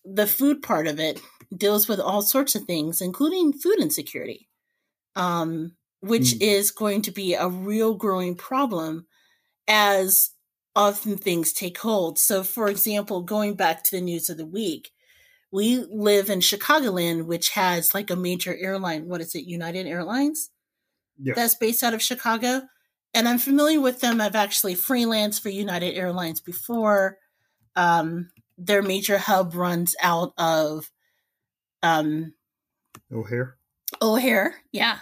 [0.04, 1.22] the food part of it
[1.56, 4.50] deals with all sorts of things, including food insecurity,
[5.16, 6.42] um, which mm.
[6.42, 9.06] is going to be a real growing problem
[9.68, 10.32] as
[10.76, 12.18] often things take hold.
[12.18, 14.92] So, for example, going back to the news of the week,
[15.52, 19.08] we live in Chicagoland, which has like a major airline.
[19.08, 19.46] What is it?
[19.46, 20.50] United Airlines?
[21.22, 21.36] Yes.
[21.36, 22.64] That's based out of Chicago.
[23.14, 24.22] And I'm familiar with them.
[24.22, 27.18] I've actually freelanced for United Airlines before.
[27.76, 30.90] Um, their major hub runs out of
[31.84, 32.34] um,
[33.12, 33.58] O'Hare.
[34.02, 35.00] O'Hare, yeah.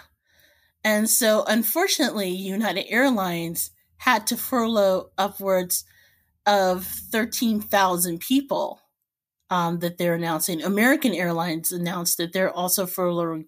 [0.82, 5.84] And so, unfortunately, United Airlines had to furlough upwards
[6.46, 8.80] of 13,000 people
[9.50, 10.62] um, that they're announcing.
[10.62, 13.46] American Airlines announced that they're also furloughing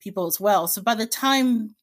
[0.00, 0.66] people as well.
[0.66, 1.76] So by the time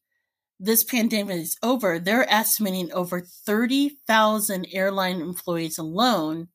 [0.60, 6.48] this pandemic is over, they're estimating over 30,000 airline employees alone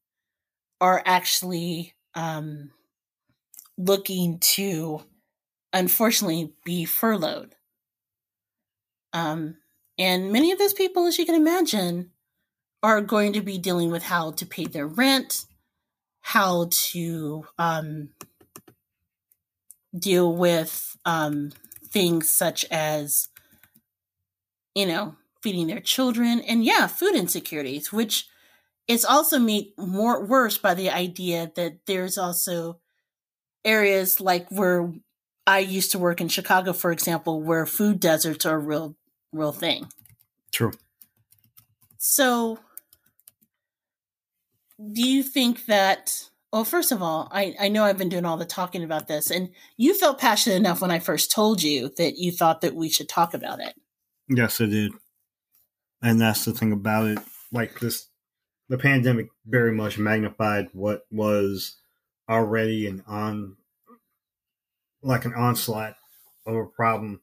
[0.79, 2.71] are actually um,
[3.77, 5.01] looking to,
[5.73, 7.55] unfortunately, be furloughed.
[9.11, 9.57] Um,
[9.97, 12.11] and many of those people, as you can imagine,
[12.83, 15.46] are going to be dealing with how to pay their rent,
[16.27, 18.09] how to um,
[19.97, 21.53] deal with um,
[21.85, 23.29] things such as,
[24.75, 28.27] you know, feeding their children, and yeah, food insecurities, which
[28.89, 32.77] is also made more worse by the idea that there's also
[33.63, 34.91] areas like where
[35.45, 38.97] I used to work in Chicago, for example, where food deserts are a real,
[39.31, 39.87] real thing.
[40.51, 40.73] True.
[41.97, 42.59] So
[44.93, 48.37] do you think that well first of all I, I know i've been doing all
[48.37, 52.17] the talking about this and you felt passionate enough when i first told you that
[52.17, 53.73] you thought that we should talk about it.
[54.29, 54.91] Yes i did.
[56.01, 57.19] And that's the thing about it.
[57.51, 58.07] Like this
[58.69, 61.77] the pandemic very much magnified what was
[62.29, 63.55] already an on
[65.01, 65.95] like an onslaught
[66.45, 67.21] of a problem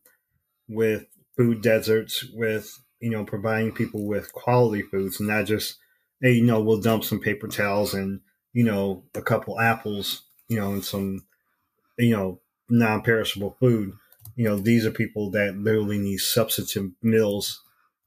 [0.68, 1.05] with
[1.36, 5.76] food deserts with you know providing people with quality foods not just
[6.25, 8.20] hey, you know, we'll dump some paper towels and,
[8.55, 11.25] you know, a couple apples, you know, and some,
[11.99, 13.93] you know, non perishable food.
[14.37, 17.62] You know, these are people that literally need substitute meals,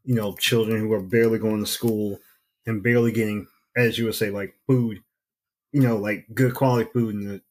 [0.06, 2.20] you know, children who are barely going to school
[2.68, 3.48] and barely getting,
[3.78, 5.04] as you would say, like food,
[5.74, 7.42] you know, like good quality food in the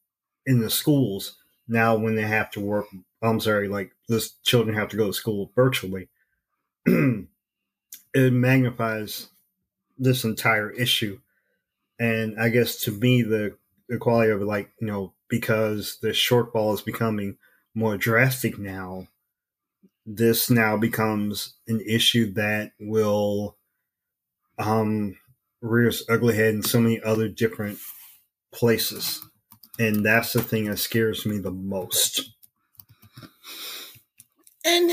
[0.47, 1.37] in the schools.
[1.67, 2.87] Now when they have to work
[3.21, 6.09] I'm sorry, like this children have to go to school virtually.
[6.85, 7.27] it
[8.15, 9.29] magnifies
[9.97, 11.19] this entire issue.
[11.99, 13.57] And I guess to me, the,
[13.89, 17.37] the quality of like, you know, because the shortfall is becoming
[17.73, 19.07] more drastic now,
[20.05, 23.57] this now becomes an issue that will
[24.57, 25.17] um,
[25.61, 27.79] rear its ugly head in so many other different
[28.53, 29.21] places.
[29.79, 32.31] And that's the thing that scares me the most.
[34.65, 34.91] And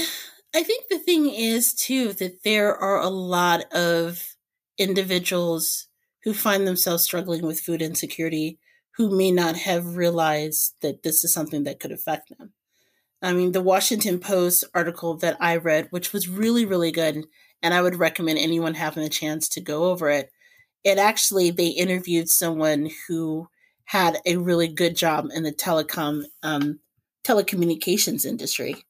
[0.54, 4.33] I think the thing is, too, that there are a lot of
[4.78, 5.88] individuals
[6.24, 8.58] who find themselves struggling with food insecurity
[8.96, 12.52] who may not have realized that this is something that could affect them.
[13.20, 17.24] I mean, the Washington Post article that I read, which was really, really good,
[17.62, 20.30] and I would recommend anyone having a chance to go over it.
[20.84, 23.48] It actually, they interviewed someone who
[23.86, 26.80] had a really good job in the telecom, um,
[27.24, 28.84] telecommunications industry.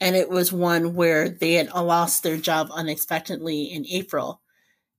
[0.00, 4.40] And it was one where they had lost their job unexpectedly in April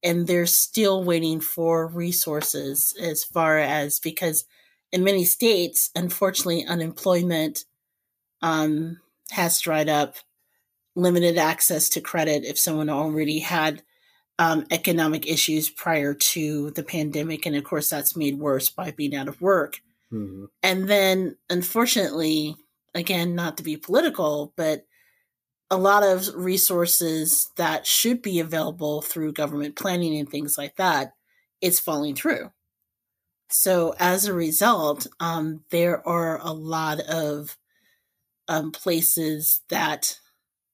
[0.03, 4.45] and they're still waiting for resources as far as because
[4.91, 7.65] in many states, unfortunately, unemployment
[8.41, 8.99] um,
[9.31, 10.15] has dried up,
[10.95, 13.83] limited access to credit if someone already had
[14.39, 17.45] um, economic issues prior to the pandemic.
[17.45, 19.81] And of course, that's made worse by being out of work.
[20.11, 20.45] Mm-hmm.
[20.63, 22.55] And then, unfortunately,
[22.93, 24.85] again, not to be political, but
[25.69, 31.13] a lot of resources that should be available through government planning and things like that,
[31.61, 32.51] it's falling through.
[33.49, 37.57] So as a result, um, there are a lot of
[38.47, 40.19] um, places that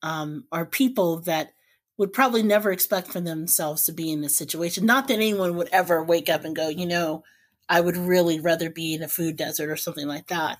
[0.01, 1.53] um, are people that
[1.97, 4.85] would probably never expect for themselves to be in this situation.
[4.85, 7.23] Not that anyone would ever wake up and go, you know,
[7.69, 10.59] I would really rather be in a food desert or something like that.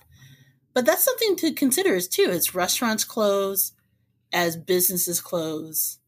[0.72, 2.28] But that's something to consider is too.
[2.30, 3.72] It's restaurants close,
[4.34, 5.98] as businesses close,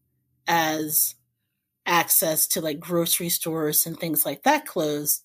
[0.47, 1.15] as
[1.87, 5.21] access to like grocery stores and things like that close,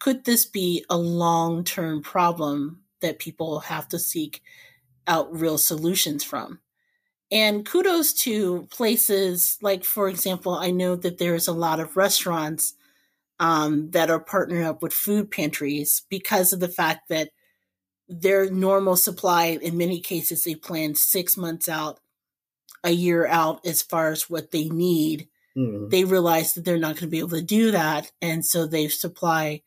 [0.00, 4.42] could this be a long term problem that people have to seek
[5.06, 6.58] out real solutions from?
[7.30, 12.72] And kudos to places like, for example, I know that there's a lot of restaurants
[13.38, 17.28] um, that are partnering up with food pantries because of the fact that
[18.08, 22.00] their normal supply, in many cases, they plan six months out,
[22.84, 25.28] a year out as far as what they need.
[25.56, 25.90] Mhm.
[25.90, 28.12] They realize that they're not going to be able to do that.
[28.22, 29.62] And so they supply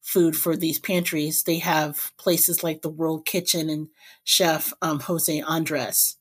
[0.00, 1.42] food for these pantries.
[1.42, 3.88] They have places like the World Kitchen and
[4.24, 6.16] chef um, Jose Andres,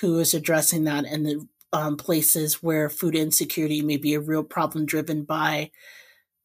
[0.00, 4.44] who is addressing that, and the um, places where food insecurity may be a real
[4.44, 5.70] problem driven by,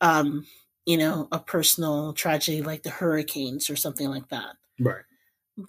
[0.02, 0.46] um,
[0.86, 4.56] you know, a personal tragedy like the hurricanes or something like that.
[4.80, 5.04] Right.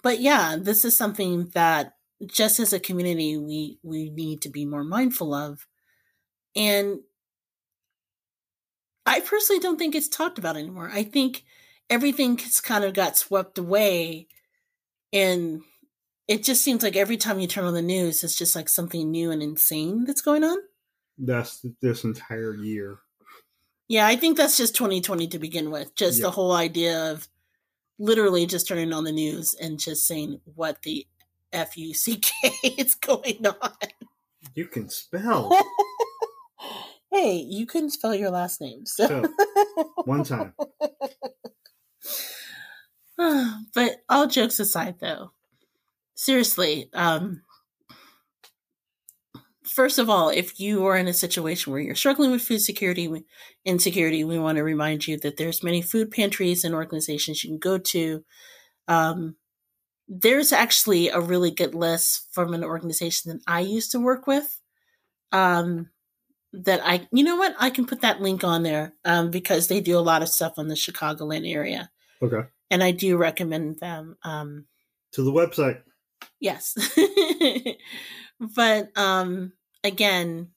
[0.01, 1.93] But yeah, this is something that
[2.25, 5.65] just as a community we we need to be more mindful of,
[6.55, 6.99] and
[9.05, 10.89] I personally don't think it's talked about anymore.
[10.93, 11.43] I think
[11.89, 14.27] everything has kind of got swept away
[15.11, 15.61] and
[16.27, 19.11] it just seems like every time you turn on the news it's just like something
[19.11, 20.57] new and insane that's going on.
[21.17, 22.99] That's this entire year.
[23.89, 25.93] Yeah, I think that's just 2020 to begin with.
[25.95, 26.27] Just Yeah.
[26.27, 27.27] the whole idea of
[27.99, 31.05] literally just turning on the news and just saying what the
[31.53, 33.71] F U C K is going on.
[34.55, 35.51] You can spell.
[37.11, 38.85] hey, you couldn't spell your last name.
[38.85, 39.29] So, So,
[40.05, 40.53] one time.
[43.75, 45.31] but all jokes aside though,
[46.15, 47.41] seriously, um
[49.63, 53.09] first of all, if you are in a situation where you're struggling with food security
[53.63, 57.59] insecurity, we want to remind you that there's many food pantries and organizations you can
[57.59, 58.23] go to.
[58.87, 59.35] Um
[60.13, 64.59] there's actually a really good list from an organization that I used to work with.
[65.31, 65.89] Um
[66.53, 67.55] that I you know what?
[67.57, 70.55] I can put that link on there um because they do a lot of stuff
[70.57, 71.89] on the Chicagoland area
[72.21, 72.43] Okay.
[72.69, 74.17] and I do recommend them.
[74.23, 74.65] Um,
[75.13, 75.81] To the website.
[76.39, 76.75] yes,
[78.55, 79.53] but um,
[79.83, 80.49] again,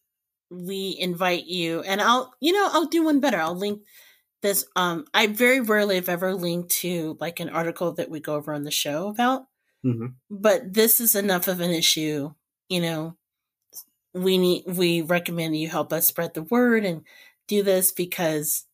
[0.50, 3.38] we invite you, and I'll, you know, I'll do one better.
[3.40, 3.80] I'll link
[4.44, 4.64] this.
[4.76, 8.54] Um, I very rarely have ever linked to like an article that we go over
[8.54, 9.46] on the show about,
[9.82, 12.32] hmm but this is enough of an issue.
[12.68, 13.16] You know,
[14.12, 17.02] we need we recommend you help us spread the word and
[17.48, 18.66] do this because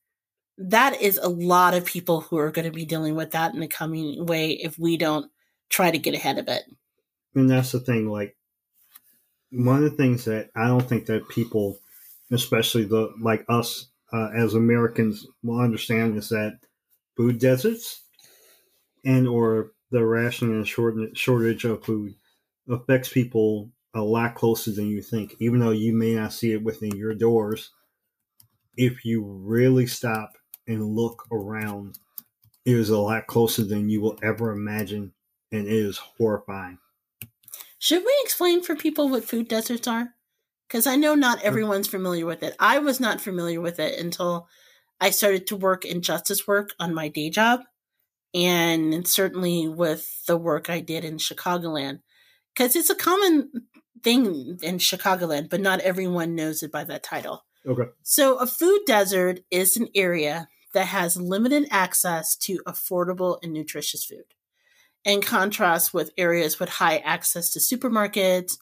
[0.59, 3.61] that is a lot of people who are going to be dealing with that in
[3.61, 5.31] the coming way if we don't
[5.71, 6.65] try to get ahead of it.
[7.35, 8.09] And that's the thing.
[8.09, 8.37] Like
[9.51, 11.79] one of the things that I don't think that people,
[12.31, 16.59] especially the like us uh, as Americans, will understand is that
[17.17, 18.03] food deserts
[19.05, 22.15] and or the rationing and short- shortage of food
[22.69, 25.35] affects people a lot closer than you think.
[25.41, 27.71] Even though you may not see it within your doors,
[28.77, 30.33] if you really stop
[30.67, 31.99] and look around,
[32.65, 35.13] it is a lot closer than you will ever imagine,
[35.51, 36.79] and it is horrifying.
[37.79, 40.15] Should we explain for people what food deserts are?
[40.71, 42.55] Because I know not everyone's familiar with it.
[42.61, 44.47] I was not familiar with it until
[45.01, 47.63] I started to work in justice work on my day job,
[48.33, 52.01] and certainly with the work I did in Chicagoland.
[52.55, 53.51] Because it's a common
[54.05, 57.45] thing in Chicagoland, but not everyone knows it by that title.
[57.67, 57.91] Okay.
[58.03, 64.05] So, a food desert is an area that has limited access to affordable and nutritious
[64.05, 64.35] food,
[65.05, 68.57] in contrast with areas with high access to supermarkets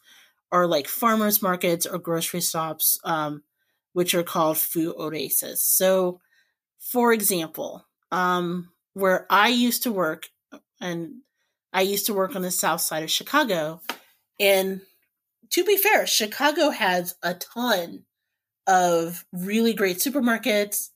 [0.50, 3.42] or like farmers markets or grocery shops, um,
[3.92, 5.62] which are called food oases.
[5.62, 6.20] So,
[6.78, 10.28] for example, um, where I used to work,
[10.80, 11.16] and
[11.72, 13.80] I used to work on the south side of Chicago,
[14.40, 14.80] and
[15.50, 18.04] to be fair, Chicago has a ton
[18.66, 20.90] of really great supermarkets.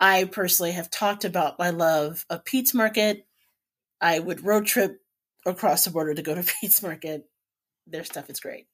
[0.00, 3.26] I personally have talked about my love of Pete's Market.
[4.00, 5.00] I would road trip
[5.46, 7.28] across the border to go to Pete's Market.
[7.90, 8.66] Their stuff is great.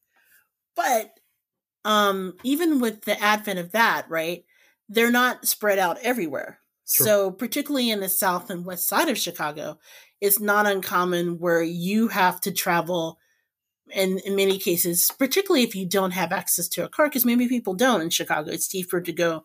[0.76, 1.10] But
[1.84, 4.44] um even with the advent of that, right?
[4.88, 6.58] They're not spread out everywhere.
[6.86, 7.06] Sure.
[7.06, 9.78] So particularly in the south and west side of Chicago,
[10.20, 13.18] it's not uncommon where you have to travel
[13.94, 17.48] and in many cases, particularly if you don't have access to a car, because maybe
[17.48, 19.44] people don't in Chicago, it's cheaper to go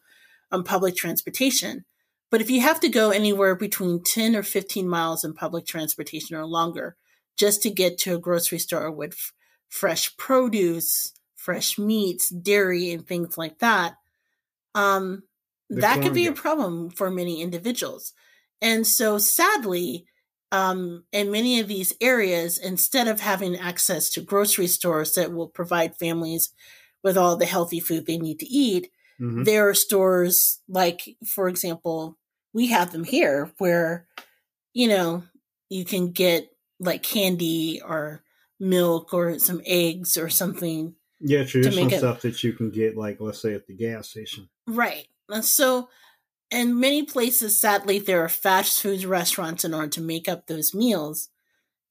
[0.52, 1.86] on public transportation.
[2.32, 6.36] But if you have to go anywhere between 10 or 15 miles in public transportation
[6.36, 6.96] or longer
[7.38, 9.32] just to get to a grocery store with
[9.70, 13.96] fresh produce, fresh meats, dairy, and things like that,
[14.76, 15.24] um,
[15.70, 18.14] that could be a problem for many individuals.
[18.62, 20.06] And so sadly,
[20.52, 25.48] um, in many of these areas, instead of having access to grocery stores that will
[25.50, 26.52] provide families
[27.04, 29.44] with all the healthy food they need to eat, Mhm.
[29.44, 32.18] there are stores like, for example,
[32.54, 34.08] we have them here where,
[34.74, 35.24] you know,
[35.70, 38.24] you can get like candy or
[38.60, 43.18] milk or some eggs or something Yeah, traditional it- stuff that you can get, like
[43.20, 44.50] let's say at the gas station.
[44.68, 45.08] Right.
[45.42, 45.90] So
[46.52, 50.74] in many places, sadly, there are fast food restaurants in order to make up those
[50.74, 51.30] meals.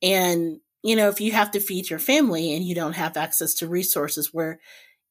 [0.02, 3.54] And, you know, if you have to feed your family and you don't have access
[3.54, 4.60] to resources where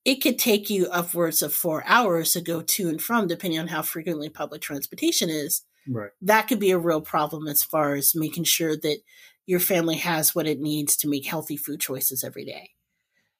[0.06, 3.68] it could take you upwards of four hours to go to and from, depending on
[3.68, 6.12] how frequently public transportation is, Right.
[6.22, 9.00] that could be a real problem as far as making sure that
[9.48, 12.72] your family has what it needs to make healthy food choices every day.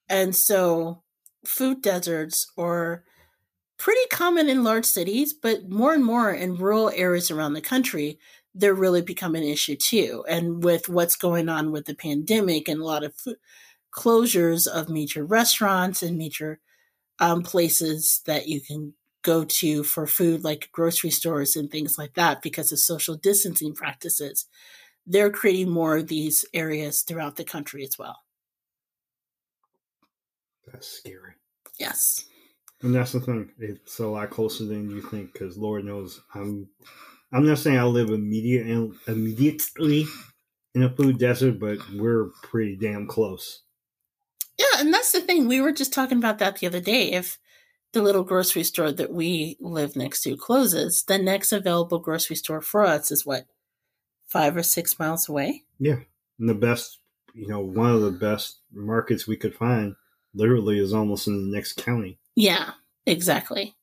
[0.08, 1.02] And so,
[1.46, 3.04] food deserts are
[3.78, 8.18] pretty common in large cities, but more and more in rural areas around the country,
[8.54, 10.24] they're really becoming an issue too.
[10.28, 13.36] And with what's going on with the pandemic and a lot of food
[13.94, 16.60] closures of major restaurants and major
[17.20, 22.14] um, places that you can go to for food, like grocery stores and things like
[22.14, 24.46] that, because of social distancing practices,
[25.08, 28.18] they're creating more of these areas throughout the country as well.
[30.66, 31.32] That's scary.
[31.78, 32.26] Yes.
[32.82, 33.50] And that's the thing.
[33.58, 36.68] It's a lot closer than you think because Lord knows I'm.
[37.30, 38.66] I'm not saying I live immediate
[39.06, 40.06] immediately
[40.74, 43.62] in a food desert, but we're pretty damn close.
[44.58, 45.46] Yeah, and that's the thing.
[45.46, 47.12] We were just talking about that the other day.
[47.12, 47.38] If
[47.92, 52.60] the little grocery store that we live next to closes, the next available grocery store
[52.60, 53.46] for us is what,
[54.28, 55.64] five or six miles away?
[55.78, 56.00] Yeah.
[56.38, 56.98] And the best,
[57.34, 59.96] you know, one of the best markets we could find
[60.34, 62.18] literally is almost in the next county.
[62.36, 62.72] Yeah,
[63.06, 63.74] exactly.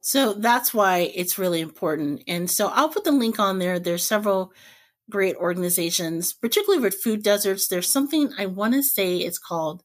[0.00, 2.22] So that's why it's really important.
[2.28, 3.78] And so I'll put the link on there.
[3.78, 4.52] There's several
[5.10, 7.68] great organizations, particularly with food deserts.
[7.68, 9.82] There's something I want to say it's called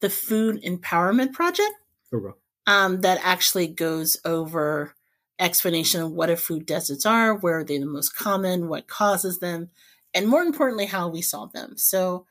[0.00, 1.72] the Food Empowerment Project
[2.14, 2.36] Okay.
[2.66, 4.94] um, that actually goes over
[5.38, 9.38] explanation of what a food deserts are, where are they the most common, what causes
[9.38, 9.70] them,
[10.14, 11.74] and more importantly, how we solve them.
[11.76, 12.26] So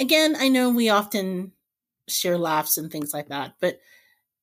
[0.00, 1.52] again, I know we often
[2.08, 3.80] share laughs and things like that, but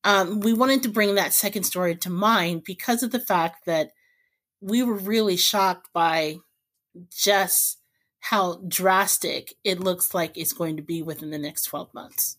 [0.04, 3.92] um, we wanted to bring that second story to mind because of the fact that
[4.62, 6.38] we were really shocked by
[7.12, 7.80] just
[8.20, 12.38] how drastic it looks like it's going to be within the next 12 months.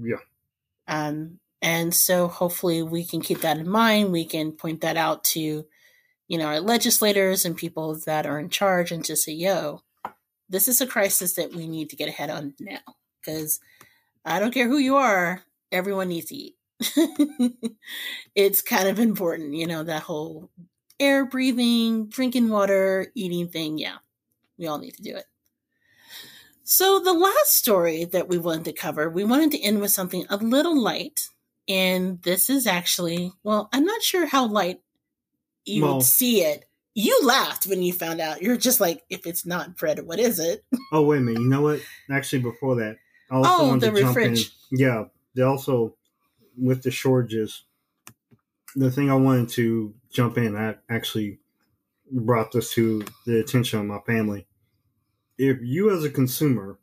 [0.00, 0.16] Yeah.
[0.86, 4.12] Um, and so hopefully we can keep that in mind.
[4.12, 5.64] We can point that out to,
[6.28, 9.82] you know, our legislators and people that are in charge and just say, yo,
[10.48, 12.78] this is a crisis that we need to get ahead on now.
[13.20, 13.60] Because
[14.24, 16.54] I don't care who you are, everyone needs to eat.
[18.34, 20.50] it's kind of important, you know, that whole
[21.00, 23.78] air breathing, drinking water, eating thing.
[23.78, 23.96] Yeah,
[24.58, 25.24] we all need to do it.
[26.62, 30.26] So, the last story that we wanted to cover, we wanted to end with something
[30.28, 31.28] a little light.
[31.68, 34.80] And this is actually, well, I'm not sure how light
[35.64, 36.64] you Well- would see it.
[36.94, 38.42] You laughed when you found out.
[38.42, 40.64] You're just like, if it's not bread, what is it?
[40.92, 41.42] Oh wait a minute.
[41.42, 41.80] You know what?
[42.10, 42.96] Actually, before that,
[43.30, 44.36] I also Oh, wanted the to jump in.
[44.72, 45.04] Yeah,
[45.34, 45.94] they also
[46.56, 47.62] with the shortages.
[48.74, 51.38] The thing I wanted to jump in, I actually
[52.10, 54.46] brought this to the attention of my family.
[55.36, 56.78] If you, as a consumer,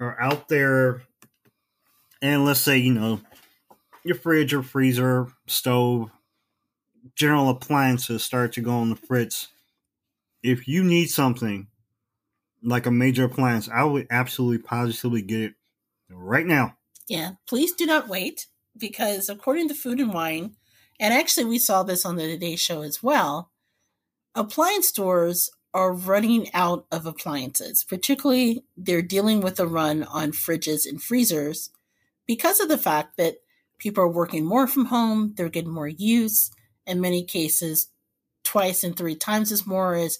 [0.00, 1.02] are out there,
[2.22, 3.20] and let's say you know
[4.04, 6.10] your fridge or freezer, stove,
[7.16, 9.48] general appliances start to go on the fritz.
[10.42, 11.68] If you need something
[12.62, 15.54] like a major appliance, I would absolutely positively get it
[16.10, 16.76] right now.
[17.08, 20.56] Yeah, please do not wait because according to Food and Wine,
[21.00, 23.50] and actually we saw this on the Today Show as well,
[24.34, 27.84] appliance stores are running out of appliances.
[27.84, 31.70] Particularly, they're dealing with a run on fridges and freezers
[32.26, 33.38] because of the fact that
[33.78, 36.50] people are working more from home, they're getting more use,
[36.86, 37.88] in many cases,
[38.42, 40.18] twice and three times as more as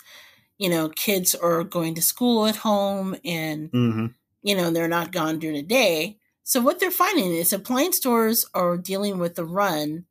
[0.59, 4.07] you know, kids are going to school at home and Mm-hmm.
[4.43, 6.19] you know, they're not gone during the day.
[6.45, 10.05] So what they're finding is appliance stores are dealing with the run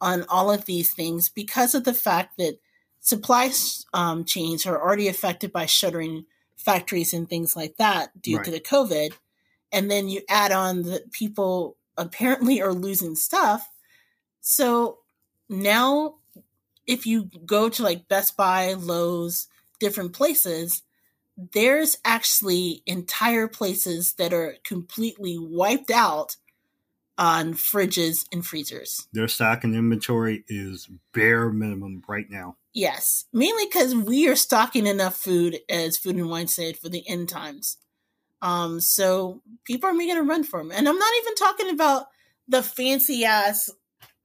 [0.00, 2.58] on all of these things because of the fact that
[3.00, 3.50] supply
[3.94, 6.26] um, chains are already affected by shuttering
[6.56, 9.12] factories and things like that due to the COVID.
[9.72, 13.68] And then you add on that people apparently are losing stuff.
[14.40, 15.00] So
[15.48, 16.14] now
[16.86, 19.46] if you go to like Best Buy, Lowe's,
[19.78, 20.82] different places,
[21.36, 26.36] there's actually entire places that are completely wiped out
[27.16, 29.06] on fridges and freezers.
[29.12, 32.56] Their stock and inventory is bare minimum right now.
[32.72, 37.08] Yes, mainly because we are stocking enough food, as Food and Wine said, for the
[37.08, 37.76] end times.
[38.40, 42.06] Um, so people are making a run for them, and I'm not even talking about
[42.46, 43.70] the fancy ass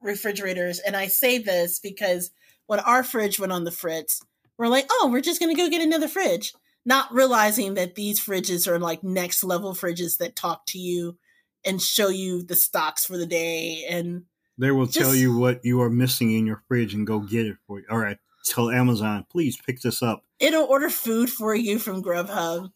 [0.02, 0.80] refrigerators.
[0.80, 2.32] And I say this because
[2.68, 4.22] when our fridge went on the fritz,
[4.58, 6.54] we're like, oh, we're just gonna go get another fridge,
[6.86, 11.18] not realizing that these fridges are like next level fridges that talk to you
[11.66, 14.24] and show you the stocks for the day and
[14.58, 17.58] They will tell you what you are missing in your fridge and go get it
[17.66, 17.86] for you.
[17.90, 18.18] All right.
[18.46, 20.24] tell Amazon, please pick this up.
[20.40, 22.72] It'll order food for you from Grubhub.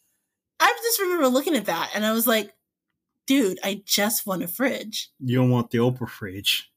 [0.60, 2.54] I just remember looking at that and I was like,
[3.28, 5.10] dude, I just want a fridge.
[5.20, 6.72] You don't want the Oprah fridge.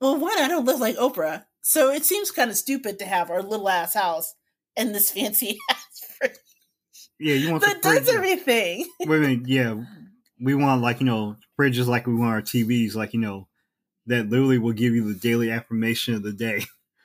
[0.00, 1.44] Well, one, I don't live like Oprah.
[1.60, 4.34] So it seems kind of stupid to have our little ass house
[4.76, 6.36] and this fancy ass fridge
[7.18, 8.06] Yeah, you want that the fridge.
[8.06, 8.88] does everything.
[9.00, 9.74] Wait a minute, yeah.
[10.40, 13.48] We want like, you know, fridges like we want our TVs, like, you know,
[14.06, 16.54] that literally will give you the daily affirmation of the day.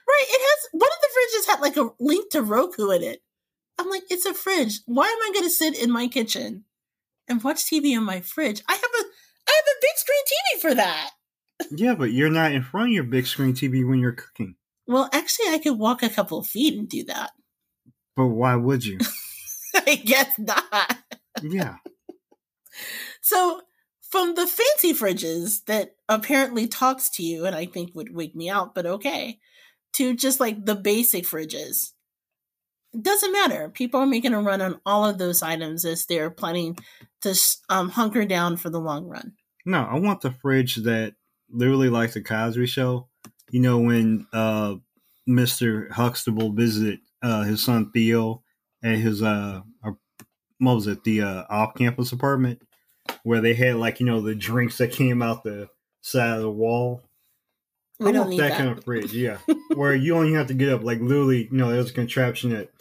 [0.07, 0.26] Right.
[0.27, 3.23] It has one of the fridges had like a link to Roku in it.
[3.78, 4.80] I'm like, it's a fridge.
[4.86, 6.66] Why am I gonna sit in my kitchen
[7.28, 8.62] and watch TV in my fridge?
[8.68, 9.04] I have a
[9.48, 11.12] I have a big screen TV for that.
[11.72, 14.56] Yeah, but you're not in front of your big screen TV when you're cooking.
[14.88, 17.32] Well, actually I could walk a couple of feet and do that.
[18.16, 19.00] But why would you?
[19.76, 20.98] I guess not.
[21.41, 21.78] yeah.
[23.22, 23.62] So
[24.02, 28.50] from the fancy fridges that apparently talks to you and I think would wake me
[28.50, 29.40] out, but okay,
[29.94, 31.94] to just like the basic fridges.
[32.99, 33.70] Doesn't matter.
[33.70, 36.78] People are making a run on all of those items as they're planning
[37.22, 37.36] to
[37.70, 39.34] um, hunker down for the long run.
[39.65, 41.15] No, I want the fridge that
[41.49, 43.07] literally like the Cosby show.
[43.49, 44.76] You know, when uh
[45.28, 45.90] Mr.
[45.91, 48.44] Huxtable visited uh his son Theo
[48.84, 49.91] at his uh uh,
[50.57, 52.61] what was it, the uh off campus apartment
[53.24, 55.70] where they had like, you know, the drinks that came out the
[56.02, 57.02] side of the wall.
[57.99, 58.57] We I don't want need that, that.
[58.57, 59.38] kind of fridge, yeah.
[59.76, 62.72] where you only have to get up, like literally, you know, there's a contraption that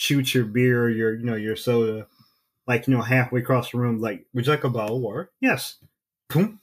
[0.00, 2.06] shoots your beer, or your, you know, your soda,
[2.66, 4.00] like you know, halfway across the room.
[4.00, 5.30] Like, would you like a bottle of water?
[5.40, 5.76] Yes.
[6.30, 6.58] Boom.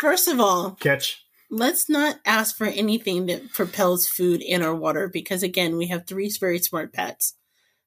[0.00, 1.24] First of all, Catch.
[1.48, 6.06] let's not ask for anything that propels food in our water because again, we have
[6.06, 7.34] three very smart pets.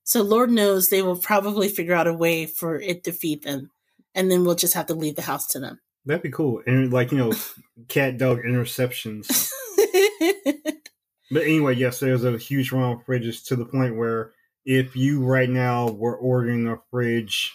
[0.05, 3.69] So Lord knows they will probably figure out a way for it to feed them.
[4.15, 5.81] And then we'll just have to leave the house to them.
[6.05, 6.61] That'd be cool.
[6.65, 7.34] And like you know,
[7.89, 9.51] cat dog interceptions.
[11.31, 14.33] But anyway, yes, there's a huge run on fridges to the point where
[14.65, 17.53] if you right now were ordering a fridge,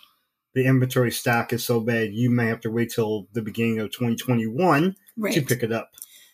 [0.54, 3.90] the inventory stock is so bad you may have to wait till the beginning of
[3.92, 4.96] 2021
[5.30, 5.90] to pick it up.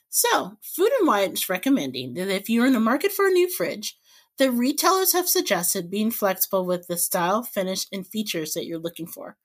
[0.08, 3.50] So, Food and Wine is recommending that if you're in the market for a new
[3.50, 3.98] fridge,
[4.38, 9.06] the retailers have suggested being flexible with the style, finish, and features that you're looking
[9.06, 9.36] for.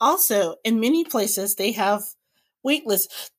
[0.00, 2.02] Also, in many places, they have
[2.62, 3.30] wait lists.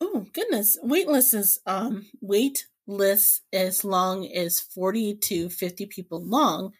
[0.00, 6.24] Oh goodness, wait lists is um wait lists as long as forty to fifty people
[6.24, 6.72] long.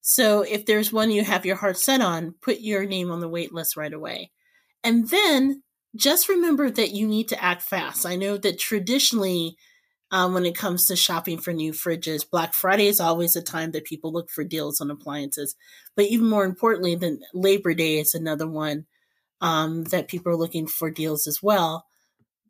[0.00, 3.28] So if there's one you have your heart set on, put your name on the
[3.28, 4.30] wait list right away.
[4.82, 5.62] And then
[5.96, 8.04] just remember that you need to act fast.
[8.04, 9.56] I know that traditionally,
[10.10, 13.70] um, when it comes to shopping for new fridges, Black Friday is always a time
[13.72, 15.56] that people look for deals on appliances.
[15.96, 18.84] But even more importantly, than Labor Day is another one
[19.40, 21.86] um, that people are looking for deals as well.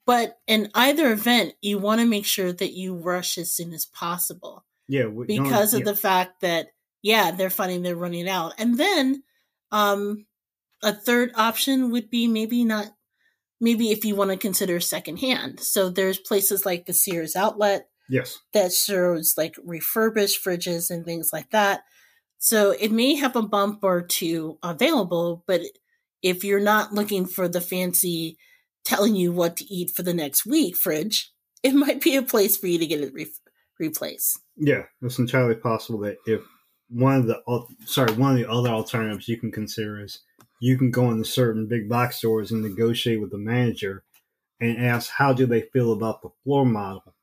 [0.07, 3.87] But in either event, you want to make sure that you rush as soon as
[3.87, 5.85] possible Yeah, because of yeah.
[5.85, 6.69] the fact that
[7.03, 8.55] yeah they're finding they're running out.
[8.59, 9.23] And then
[9.71, 10.27] um
[10.83, 12.89] a third option would be maybe not
[13.61, 15.61] maybe if you want to consider secondhand.
[15.61, 21.31] So there's places like the sears outlet yes, that shows like refurbished fridges and things
[21.33, 21.83] like that.
[22.39, 25.63] So it may have a bump or two available but
[26.23, 28.39] if you're not looking for the fancy
[28.85, 31.33] telling you what to eat for the next week fridge
[31.63, 33.27] it might be a place for you to get it re-
[33.79, 36.43] replaced yeah, it's entirely possible that if
[36.89, 37.43] one of the
[37.87, 40.21] sorry one of the other alternatives you can consider is
[40.61, 44.05] you can go into certain big box stores and negotiate with the manager
[44.61, 47.15] and ask how do they feel about the floor model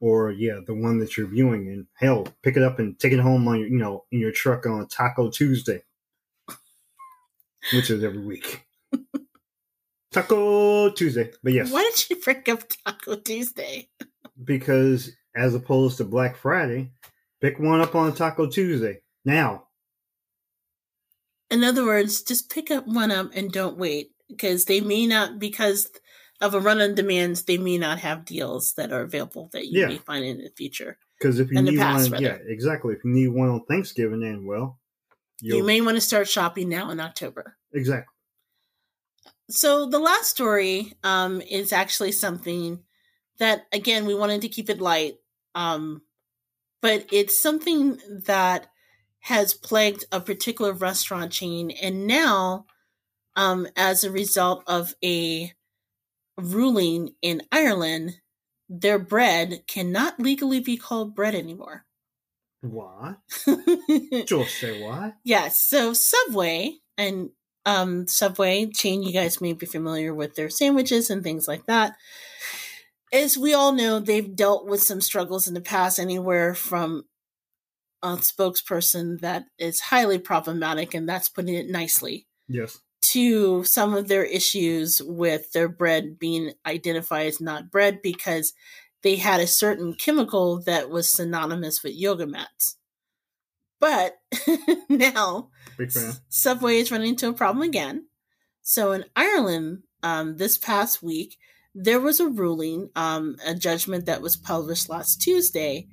[0.00, 3.20] or yeah the one that you're viewing and hell pick it up and take it
[3.20, 5.82] home on your you know in your truck on taco tuesday
[7.72, 8.66] which is every week
[10.14, 13.88] taco tuesday but yes Why did you bring up Taco Tuesday?
[14.44, 16.90] because as opposed to black friday
[17.40, 19.64] pick one up on taco tuesday now
[21.50, 25.38] In other words, just pick up one up and don't wait because they may not,
[25.38, 25.90] because
[26.40, 29.80] of a run on demands, they may not have deals that are available that you
[29.80, 29.88] Yeah.
[29.88, 30.98] may find in the future.
[31.18, 34.20] because if you In need past, one yeah exactly if you need one on thanksgiving
[34.20, 34.80] then well
[35.40, 37.56] You may want to start shopping now in October.
[37.72, 38.13] exactly
[39.50, 42.80] So the last story um, is actually something
[43.38, 45.14] that, again, we wanted to keep it light,
[45.54, 46.02] um,
[46.80, 48.68] but it's something that
[49.20, 52.66] has plagued a particular restaurant chain, and now,
[53.36, 55.52] um, as a result of a
[56.36, 58.20] ruling in Ireland,
[58.68, 61.86] their bread cannot legally be called bread anymore.
[62.60, 63.16] why
[64.26, 65.58] just say why Yes.
[65.58, 67.30] So Subway and
[67.66, 71.94] um, Subway chain, you guys may be familiar with their sandwiches and things like that.
[73.12, 77.04] as we all know, they've dealt with some struggles in the past, anywhere from
[78.02, 82.80] a spokesperson that is highly problematic, and that's putting it nicely, Yes.
[83.02, 88.52] to some of their issues with their bread being identified as not bread because
[89.02, 92.76] they had a certain chemical that was synonymous with yoga mats.
[93.84, 94.16] But
[94.88, 95.50] now
[96.30, 98.06] Subway is running into a problem again.
[98.62, 101.36] So in Ireland, um, this past week,
[101.74, 105.88] there was a ruling, um, a judgment that was published last Tuesday,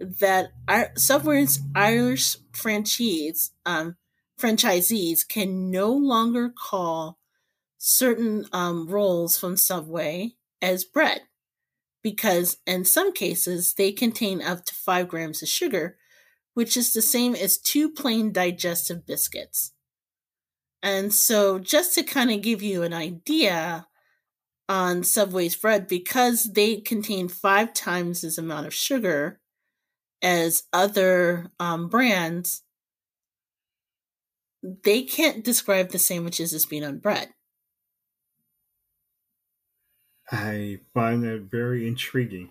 [0.00, 3.94] that our, Subway's Irish franchise, um,
[4.36, 7.20] franchisees can no longer call
[7.76, 11.20] certain um, rolls from Subway as bread
[12.02, 15.98] because in some cases they contain up to five grams of sugar,
[16.58, 19.74] which is the same as two plain digestive biscuits.
[20.82, 23.86] And so, just to kind of give you an idea
[24.68, 29.38] on Subway's bread, because they contain five times as amount of sugar
[30.20, 32.64] as other um, brands,
[34.60, 37.28] they can't describe the sandwiches as being on bread.
[40.32, 42.50] I find that very intriguing.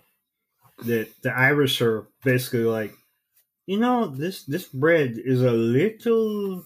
[0.78, 2.94] That the Irish are basically like,
[3.68, 6.64] you know, this this bread is a little.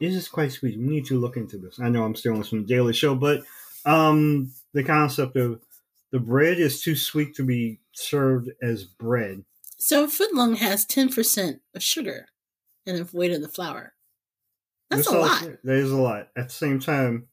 [0.00, 0.78] This is quite sweet.
[0.78, 1.80] We need to look into this.
[1.80, 3.42] I know I'm stealing this from the Daily Show, but
[3.84, 5.60] um, the concept of
[6.12, 9.44] the bread is too sweet to be served as bread.
[9.78, 12.26] So, footlong has 10% of sugar
[12.86, 13.94] and the weight of the flour.
[14.90, 15.42] That's This a lot.
[15.64, 16.28] That is a lot.
[16.36, 17.26] At the same time,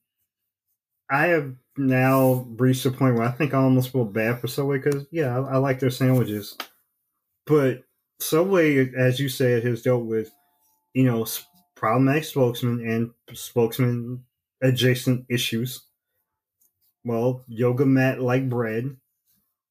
[1.11, 4.79] I have now reached a point where I think I almost feel bad for Subway
[4.79, 6.57] because, yeah, I, I like their sandwiches.
[7.45, 7.83] But
[8.21, 10.31] Subway, as you said, has dealt with,
[10.93, 11.25] you know,
[11.75, 14.23] problematic spokesman and spokesman
[14.61, 15.81] adjacent issues.
[17.03, 18.95] Well, yoga mat like bread.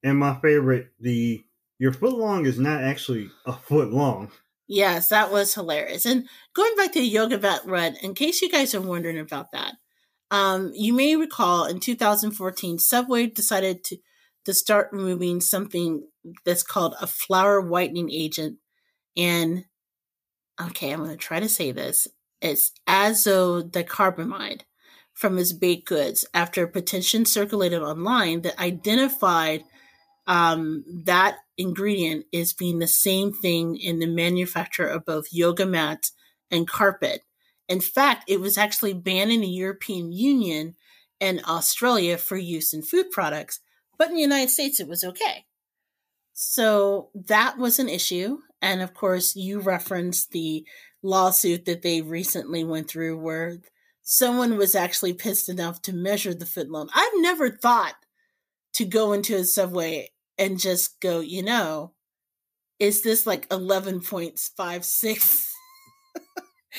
[0.02, 1.44] And my favorite, the
[1.78, 4.30] your foot long is not actually a foot long.
[4.66, 6.06] Yes, that was hilarious.
[6.06, 9.74] And going back to Yoga mat Red, in case you guys are wondering about that,
[10.30, 13.96] um, you may recall in 2014, Subway decided to,
[14.44, 16.06] to start removing something
[16.44, 18.58] that's called a flour whitening agent.
[19.16, 19.64] And
[20.60, 22.08] okay, I'm going to try to say this.
[22.40, 24.62] It's azodicarbamide
[25.12, 29.64] from its baked goods after a petition circulated online that identified
[30.26, 36.12] um, that ingredient is being the same thing in the manufacture of both yoga mats
[36.50, 37.22] and carpet.
[37.68, 40.74] In fact, it was actually banned in the European Union
[41.20, 43.60] and Australia for use in food products,
[44.00, 45.44] but in the United States it was okay.
[46.32, 48.38] So that was an issue.
[48.62, 50.64] And of course, you referenced the
[51.02, 53.58] lawsuit that they recently went through where
[54.00, 56.88] someone was actually pissed enough to measure the foot long.
[56.94, 57.96] I've never thought
[58.72, 60.08] to go into a subway
[60.38, 61.92] and just go, you know,
[62.78, 65.49] is this like 11.56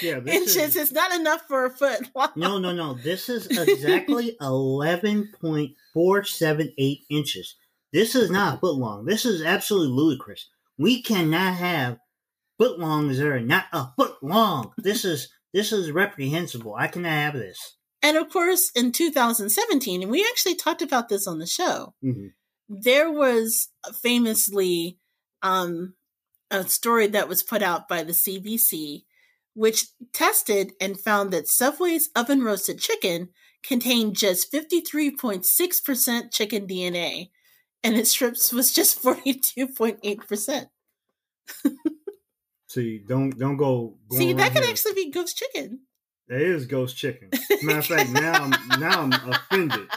[0.01, 0.55] Yeah, this inches?
[0.57, 2.29] is, It's not enough for a foot long.
[2.35, 2.93] No, no, no.
[2.93, 7.55] This is exactly 11.478 inches.
[7.93, 9.05] This is not a foot long.
[9.05, 10.47] This is absolutely ludicrous.
[10.77, 11.97] We cannot have
[12.57, 14.71] foot longs that are not a foot long.
[14.77, 16.73] This is this is reprehensible.
[16.75, 17.75] I cannot have this.
[18.01, 22.31] And of course, in 2017, and we actually talked about this on the show, Mhm.
[22.69, 23.67] there was
[24.01, 24.97] famously
[25.43, 25.95] um,
[26.51, 29.03] a story that was put out by the CBC,
[29.53, 33.29] which tested and found that Subway's oven roasted chicken
[33.63, 37.29] contained just 53.6% chicken DNA,
[37.83, 40.67] and its strips was just 42.8%.
[42.71, 43.97] See, don't don't go.
[44.11, 44.71] See, that could here.
[44.71, 45.81] actually be ghost chicken.
[46.29, 47.29] It is ghost chicken.
[47.63, 49.89] Matter of fact, now I'm now I'm offended.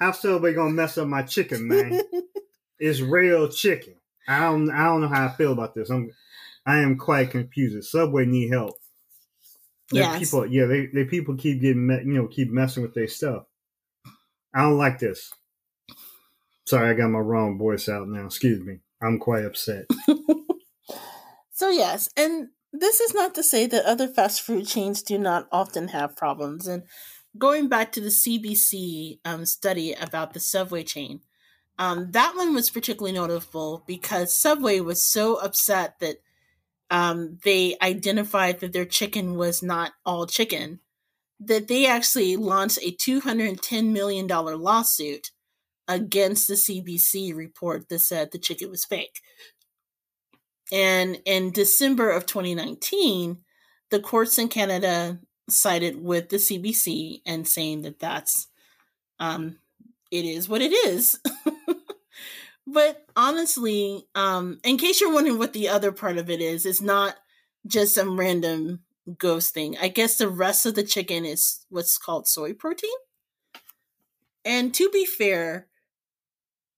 [0.00, 2.00] How Subway gonna mess up my chicken, man?
[2.80, 3.94] It's real chicken.
[4.26, 5.90] I don't I don't know how I feel about this.
[5.90, 6.10] I'm
[6.66, 7.88] I am quite confused.
[7.88, 8.74] Subway need help.
[9.92, 10.18] Yes.
[10.20, 13.44] people, yeah, they, they people keep getting me- you know keep messing with their stuff.
[14.54, 15.32] I don't like this.
[16.66, 18.26] Sorry, I got my wrong voice out now.
[18.26, 18.78] Excuse me.
[19.02, 19.86] I'm quite upset.
[21.60, 25.46] So yes, and this is not to say that other fast food chains do not
[25.52, 26.66] often have problems.
[26.66, 26.84] And
[27.36, 31.20] going back to the CBC um, study about the Subway chain,
[31.78, 36.22] um, that one was particularly notable because Subway was so upset that
[36.90, 40.80] um, they identified that their chicken was not all chicken
[41.40, 45.30] that they actually launched a $210 million lawsuit
[45.88, 49.20] against the CBC report that said the chicken was fake.
[50.70, 53.38] And in December of 2019,
[53.90, 55.18] the courts in Canada
[55.48, 58.46] sided with the CBC and saying that that's
[59.18, 59.56] um,
[60.12, 61.18] it is what it is.
[62.72, 66.80] But honestly, um, in case you're wondering what the other part of it is, it's
[66.80, 67.16] not
[67.66, 68.80] just some random
[69.18, 69.76] ghost thing.
[69.80, 72.90] I guess the rest of the chicken is what's called soy protein.
[74.44, 75.66] And to be fair,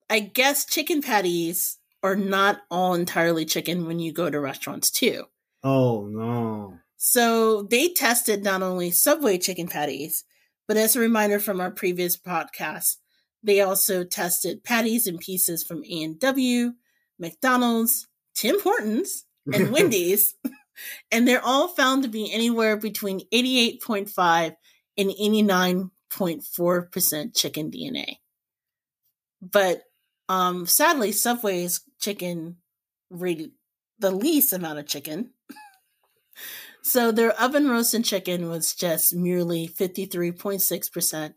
[0.09, 5.25] I guess chicken patties are not all entirely chicken when you go to restaurants too.
[5.63, 6.79] Oh no.
[6.97, 10.25] So they tested not only Subway chicken patties,
[10.67, 12.97] but as a reminder from our previous podcast,
[13.43, 16.73] they also tested patties and pieces from A&W,
[17.19, 20.35] McDonald's, Tim Hortons, and Wendy's,
[21.11, 24.55] and they're all found to be anywhere between 88.5
[24.99, 28.17] and 89.4% chicken DNA.
[29.41, 29.83] But
[30.29, 32.59] um sadly Subway's chicken
[33.11, 33.51] rated
[33.99, 35.31] the least amount of chicken.
[36.83, 41.35] so their oven roasted chicken was just merely 53.6%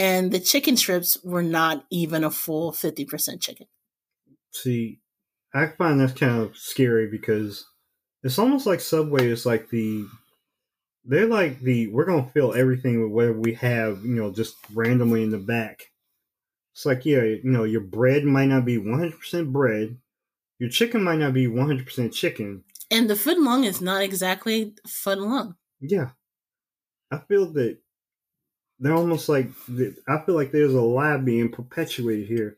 [0.00, 3.66] and the chicken strips were not even a full 50% chicken.
[4.50, 4.98] See,
[5.52, 7.66] I find that's kind of scary because
[8.22, 10.06] it's almost like Subway is like the
[11.04, 15.22] they're like the we're gonna fill everything with whatever we have, you know, just randomly
[15.22, 15.90] in the back.
[16.72, 19.98] It's like yeah, you know, your bread might not be one hundred percent bread,
[20.58, 22.64] your chicken might not be one hundred percent chicken.
[22.90, 25.56] And the foot long is not exactly foot long.
[25.78, 26.10] Yeah,
[27.10, 27.78] I feel that
[28.80, 29.50] they're almost like
[30.08, 32.56] I feel like there's a lie being perpetuated here.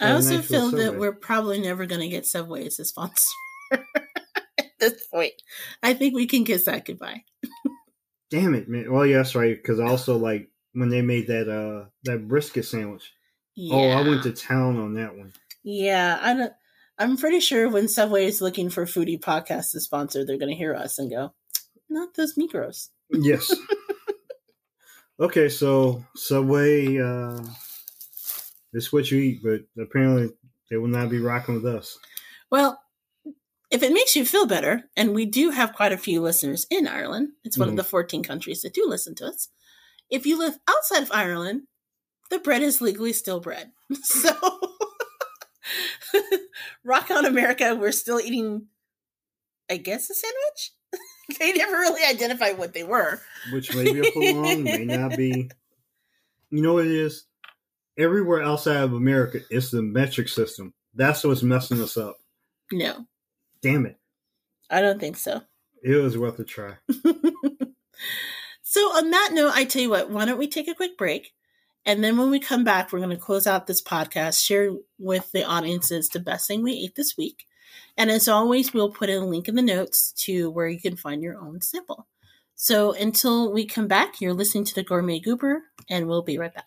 [0.00, 3.24] I also feel that we're probably never going to get Subway as a sponsor
[3.72, 5.32] at this point.
[5.82, 7.24] I think we can kiss that goodbye.
[8.30, 8.90] Damn it, man.
[8.90, 9.56] Well, yeah, that's right.
[9.56, 13.12] Because also like when they made that uh that brisket sandwich.
[13.54, 13.76] Yeah.
[13.76, 15.32] Oh, I went to town on that one.
[15.62, 16.52] Yeah, I don't.
[16.98, 20.56] I'm pretty sure when Subway is looking for foodie podcast to sponsor, they're going to
[20.56, 21.34] hear us and go,
[21.88, 23.54] "Not those Migros." Yes.
[25.22, 27.38] okay, so Subway, uh,
[28.72, 30.30] this is what you eat, but apparently
[30.70, 31.98] they will not be rocking with us.
[32.50, 32.80] Well,
[33.70, 36.86] if it makes you feel better, and we do have quite a few listeners in
[36.86, 37.72] Ireland, it's one Mhm.
[37.72, 39.48] of the 14 countries that do listen to us.
[40.10, 41.62] If you live outside of Ireland,
[42.30, 43.72] the bread is legally still bread.
[44.04, 44.32] So,
[46.84, 48.68] rock on America, we're still eating,
[49.70, 50.72] I guess, a sandwich.
[51.38, 53.20] they never really identified what they were.
[53.52, 55.50] Which may be a foot may not be.
[56.50, 57.24] You know what it is?
[57.98, 60.74] Everywhere outside of America, it's the metric system.
[60.94, 62.16] That's what's messing us up.
[62.70, 63.06] No,
[63.62, 63.98] Damn it.
[64.70, 65.42] I don't think so.
[65.82, 66.74] It was worth a try.
[68.72, 71.34] So, on that note, I tell you what, why don't we take a quick break?
[71.84, 75.30] And then when we come back, we're going to close out this podcast, share with
[75.32, 77.44] the audiences the best thing we ate this week.
[77.96, 81.22] And as always, we'll put a link in the notes to where you can find
[81.22, 82.06] your own sample.
[82.54, 86.54] So, until we come back, you're listening to the Gourmet Goober, and we'll be right
[86.54, 86.66] back.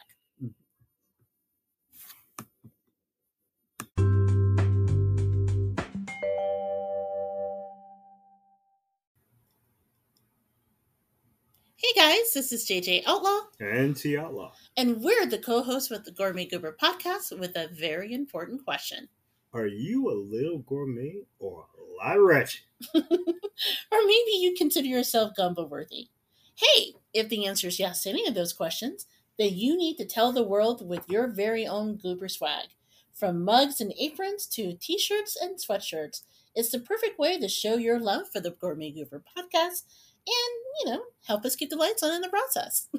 [11.77, 13.41] Hey guys, this is JJ Outlaw.
[13.59, 14.53] And T Outlaw.
[14.75, 19.07] And we're the co hosts with the Gourmet Goober podcast with a very important question.
[19.55, 22.63] Are you a little gourmet or a lot wretched?
[22.93, 26.09] or maybe you consider yourself gumbo worthy.
[26.55, 29.05] Hey, if the answer is yes to any of those questions,
[29.39, 32.65] then you need to tell the world with your very own goober swag.
[33.13, 36.23] From mugs and aprons to t shirts and sweatshirts,
[36.53, 39.83] it's the perfect way to show your love for the Gourmet Goober podcast
[40.27, 42.89] and, you know, help us keep the lights on in the process.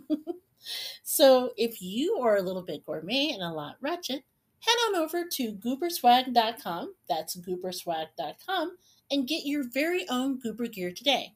[1.03, 4.23] so if you are a little bit gourmet and a lot wretched,
[4.61, 6.95] head on over to gooberswag.com.
[7.09, 8.77] That's gooberswag.com
[9.11, 11.35] and get your very own goober gear today.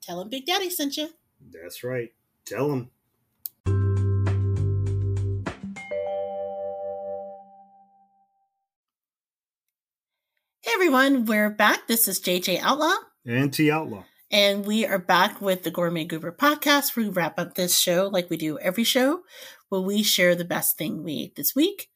[0.00, 1.10] Tell them Big Daddy sent you.
[1.52, 2.12] That's right.
[2.44, 2.90] Tell them.
[10.62, 11.86] Hey everyone, we're back.
[11.86, 12.94] This is JJ Outlaw,
[13.24, 14.04] And T Outlaw.
[14.30, 16.96] and we are back with the Gourmet Goober podcast.
[16.96, 19.20] We wrap up this show like we do every show,
[19.68, 21.88] where we share the best thing we ate this week.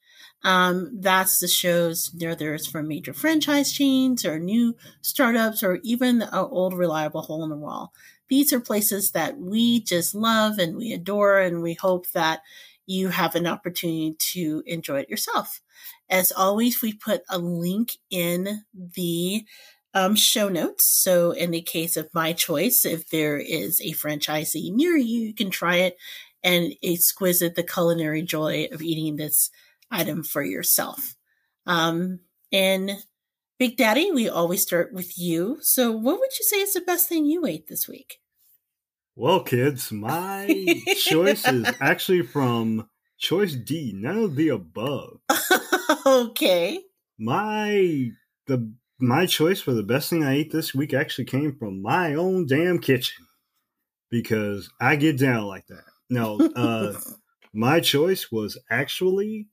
[0.42, 6.22] Um, that's the shows whether it's from major franchise chains or new startups or even
[6.22, 7.92] an old reliable hole in the wall.
[8.28, 12.40] These are places that we just love and we adore, and we hope that
[12.86, 15.60] you have an opportunity to enjoy it yourself.
[16.08, 19.44] As always, we put a link in the
[19.94, 20.86] um, show notes.
[20.86, 25.34] So, in the case of my choice, if there is a franchisee near you, you
[25.34, 25.96] can try it
[26.42, 29.50] and exquisite the culinary joy of eating this
[29.90, 31.14] item for yourself.
[31.66, 32.20] Um,
[32.52, 32.92] and
[33.58, 35.58] Big Daddy, we always start with you.
[35.60, 38.20] So, what would you say is the best thing you ate this week?
[39.16, 42.88] Well, kids, my choice is actually from
[43.18, 45.18] choice D, none of the above.
[46.06, 46.80] okay.
[47.18, 48.10] My
[48.46, 52.14] the my choice for the best thing I ate this week actually came from my
[52.14, 53.26] own damn kitchen
[54.10, 55.84] because I get down like that.
[56.08, 56.98] No, uh,
[57.52, 59.48] my choice was actually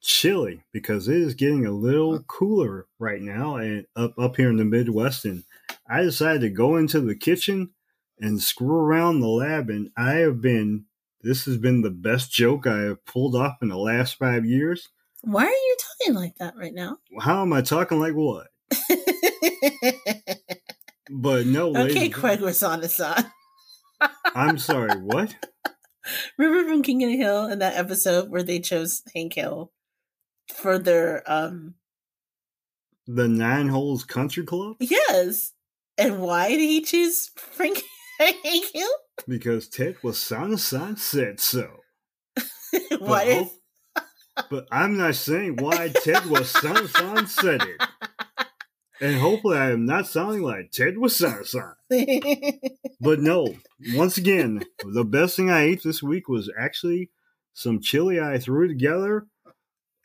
[0.00, 4.56] chili because it is getting a little cooler right now and up up here in
[4.56, 5.24] the Midwest.
[5.24, 5.44] And
[5.88, 7.70] I decided to go into the kitchen
[8.18, 10.86] and screw around the lab, and I have been.
[11.22, 14.88] This has been the best joke I have pulled off in the last five years.
[15.20, 16.96] Why are you talking like that right now?
[17.20, 18.46] How am I talking like what?
[21.10, 23.24] But no, okay, Craig was on his side.
[24.34, 24.98] I'm sorry.
[25.00, 25.34] What?
[26.38, 29.72] Remember from King of the Hill in that episode where they chose Hank Hill
[30.50, 31.74] for their um
[33.06, 34.76] The Nine Holes Country Club?
[34.80, 35.52] yes.
[35.98, 37.82] And why did he choose Frank
[38.18, 38.88] Hill?
[39.28, 41.68] Because Ted Wasan said so.
[42.98, 43.52] what if hope-
[44.48, 47.82] But I'm not saying why Ted Wasan said it.
[49.02, 51.74] And hopefully I am not sounding like Ted Wasan.
[53.02, 53.54] But no,
[53.94, 57.10] once again, the best thing I ate this week was actually
[57.54, 59.26] some chili I threw together.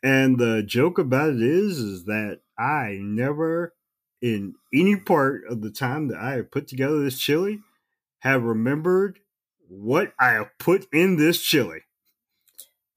[0.02, 3.74] And the joke about it is, is that I never,
[4.22, 7.60] in any part of the time that I have put together this chili,
[8.20, 9.18] have remembered
[9.68, 11.80] what I have put in this chili.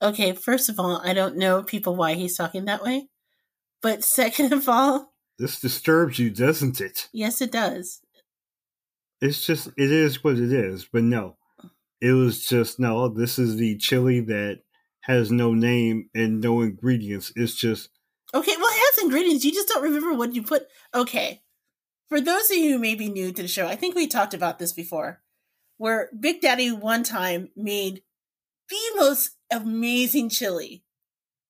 [0.02, 3.10] Okay, first of all, I don't know people why he's talking that way.
[3.82, 7.08] But second of all, This disturbs you, doesn't it?
[7.12, 8.02] yes, it does.
[9.22, 10.86] It's just, it is what it is.
[10.86, 11.36] But no,
[12.00, 14.62] it was just, no, this is the chili that
[15.02, 17.32] has no name and no ingredients.
[17.36, 17.90] It's just,
[18.34, 19.44] Okay, well, it has ingredients.
[19.44, 20.68] You just don't remember what you put.
[20.94, 21.42] Okay.
[22.10, 24.34] For those of you who may be new to the show, I think we talked
[24.34, 25.22] about this before,
[25.78, 28.04] where Big Daddy one time made
[28.70, 30.84] the most amazing chili.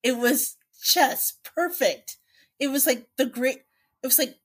[0.02, 2.16] It was just perfect.
[2.58, 3.58] It was like the great,
[4.02, 4.36] it was like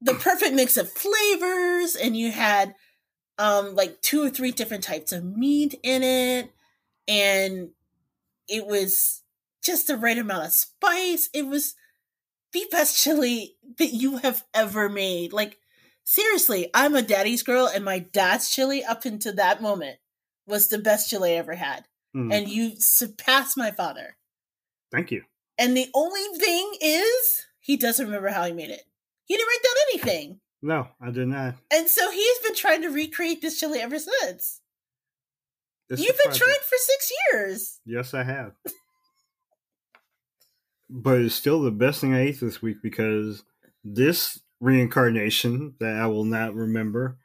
[0.00, 2.74] the perfect mix of flavors, and you had
[3.38, 6.52] um like two or three different types of meat in it,
[7.08, 7.70] and
[8.50, 9.22] it was
[9.62, 11.28] just the right amount of spice.
[11.32, 11.74] It was
[12.52, 15.32] the best chili that you have ever made.
[15.32, 15.58] Like,
[16.04, 19.98] seriously, I'm a daddy's girl, and my dad's chili up until that moment
[20.46, 21.86] was the best chili I ever had.
[22.16, 24.16] mm, And you surpassed my father.
[24.90, 25.22] thank you.
[25.58, 28.82] And the only thing is, he doesn't remember how he made it.
[29.26, 30.40] He didn't write down anything.
[30.62, 31.54] No, I did not.
[31.72, 34.60] And so he's been trying to recreate this chili ever since.
[35.90, 37.80] It's You've been trying for six years.
[37.84, 38.52] Yes, I have.
[40.88, 43.42] but it's still the best thing I ate this week because
[43.84, 47.18] this reincarnation that I will not remember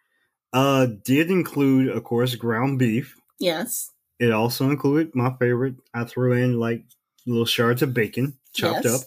[0.54, 3.16] uh did include, of course, ground beef.
[3.40, 3.92] Yes.
[4.20, 5.76] It also included my favorite.
[5.94, 6.86] I threw in like
[7.28, 8.96] little shards of bacon chopped Yes.
[8.96, 9.02] up.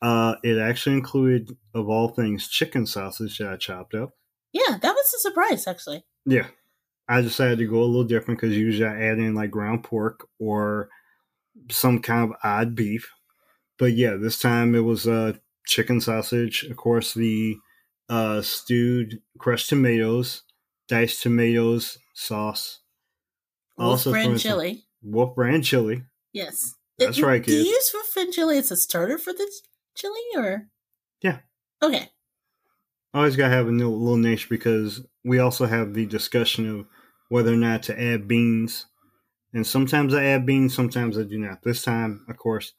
[0.00, 4.10] Uh, it actually included, of all things, chicken sausage that I chopped up.
[4.52, 6.04] Yeah, that was a surprise, actually.
[6.26, 6.48] Yeah.
[7.08, 10.26] I decided to go a little different because usually I add in like ground pork
[10.38, 10.88] or
[11.70, 13.12] some kind of odd beef.
[13.78, 15.34] But yeah, this time it was uh,
[15.66, 16.64] chicken sausage.
[16.64, 17.56] Of course, the
[18.08, 20.42] uh, stewed crushed tomatoes,
[20.88, 22.80] diced tomatoes, sauce.
[23.76, 24.84] Wolf Also brand chili.
[25.02, 26.04] Wolf brand chili.
[26.32, 26.74] Yes.
[26.98, 29.62] That's Uh, right, Do you use wolf brand chili as a starter for this
[29.96, 30.68] chili, or?
[31.20, 31.40] Yeah.
[31.82, 32.10] Okay.
[33.14, 36.86] Always got to have a little, little niche because we also have the discussion of
[37.28, 38.86] whether or not to add beans.
[39.52, 41.62] And sometimes I add beans, sometimes I do not.
[41.62, 42.72] This time, of course,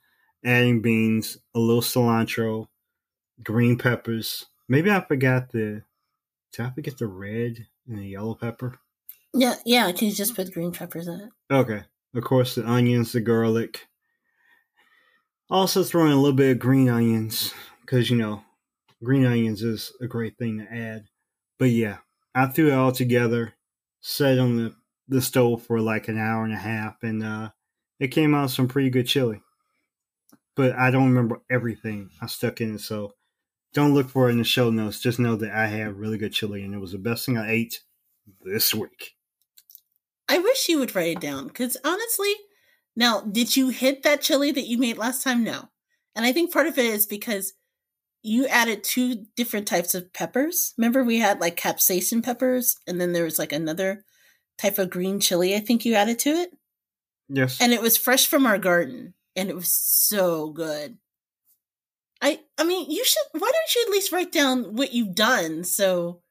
[0.44, 2.68] adding beans, a little cilantro,
[3.41, 4.45] green peppers.
[4.68, 5.84] Maybe I forgot the.
[6.52, 8.80] Did I forget the red and the yellow pepper?
[9.34, 9.91] Yeah, yeah.
[9.94, 11.53] Can you just put green peppers in it?
[11.53, 11.84] Okay.
[12.14, 13.88] Of course, the onions, the garlic.
[15.49, 18.44] Also, throwing a little bit of green onions because, you know,
[19.03, 21.05] green onions is a great thing to add.
[21.57, 21.97] But yeah,
[22.34, 23.53] I threw it all together,
[24.01, 24.76] set on the,
[25.07, 27.49] the stove for like an hour and a half, and uh,
[27.99, 29.41] it came out some pretty good chili.
[30.55, 33.13] But I don't remember everything I stuck in it, so
[33.73, 34.99] don't look for it in the show notes.
[34.99, 37.51] Just know that I had really good chili, and it was the best thing I
[37.51, 37.81] ate
[38.43, 39.15] this week.
[40.27, 42.34] I wish you would write it down because honestly,
[42.95, 45.43] now did you hit that chili that you made last time?
[45.43, 45.69] No,
[46.15, 47.53] and I think part of it is because
[48.26, 50.73] you added two different types of peppers.
[50.77, 54.03] Remember, we had like capsaicin peppers, and then there was like another
[54.57, 55.56] type of green chili.
[55.56, 56.49] I think you added to it,
[57.30, 57.60] Yes.
[57.61, 60.97] and it was fresh from our garden, and it was so good.
[62.22, 63.23] I I mean, you should.
[63.34, 66.22] Why don't you at least write down what you've done so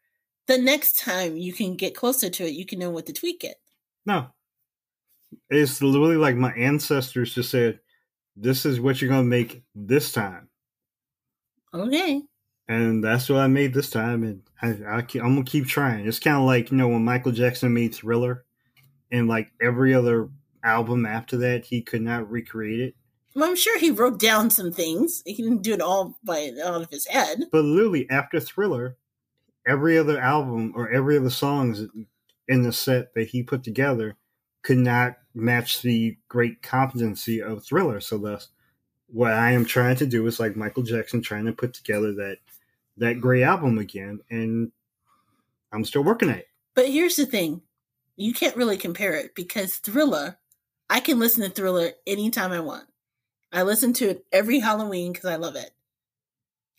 [0.46, 3.44] the next time you can get closer to it, you can know what to tweak
[3.44, 3.56] it.
[4.04, 4.26] No.
[5.50, 7.80] It's literally like my ancestors just said,
[8.36, 10.48] this is what you're going to make this time.
[11.74, 12.22] Okay.
[12.68, 14.22] and that's what I made this time.
[14.22, 16.06] And I, I keep, I'm gonna keep trying.
[16.06, 18.44] It's kind of like you know when Michael Jackson made Thriller,
[19.10, 20.30] and like every other
[20.62, 22.94] album after that, he could not recreate it.
[23.34, 25.22] Well, I'm sure he wrote down some things.
[25.26, 27.44] He didn't do it all by out of his head.
[27.50, 28.96] But literally after Thriller,
[29.66, 31.84] every other album or every other songs
[32.46, 34.16] in the set that he put together
[34.62, 38.00] could not match the great competency of Thriller.
[38.00, 38.48] So thus,
[39.08, 42.38] what I am trying to do is like Michael Jackson trying to put together that
[42.96, 44.70] that great album again, and
[45.72, 46.48] I'm still working at it.
[46.74, 47.62] But here's the thing
[48.16, 50.38] you can't really compare it because Thriller,
[50.88, 52.86] I can listen to Thriller anytime I want.
[53.52, 55.70] I listen to it every Halloween because I love it.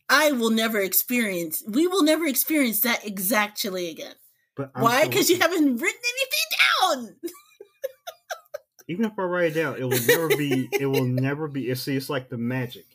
[0.10, 4.14] I will never experience, we will never experience that exactly again.
[4.56, 5.06] But Why?
[5.06, 6.02] Because you haven't written
[6.92, 7.16] anything down.
[8.88, 10.70] even if I write it down, it will never be.
[10.80, 11.70] It will never be.
[11.70, 12.86] It's see, it's like the magic.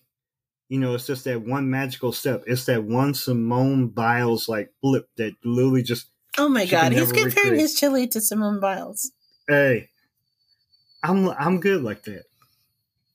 [0.68, 2.44] You know, it's just that one magical step.
[2.46, 6.06] It's that one Simone Biles like flip that literally just
[6.38, 7.58] Oh my god, he's comparing recreate.
[7.60, 9.10] his chili to Simone Biles.
[9.48, 9.88] hey.
[11.02, 12.24] I'm I'm good like that.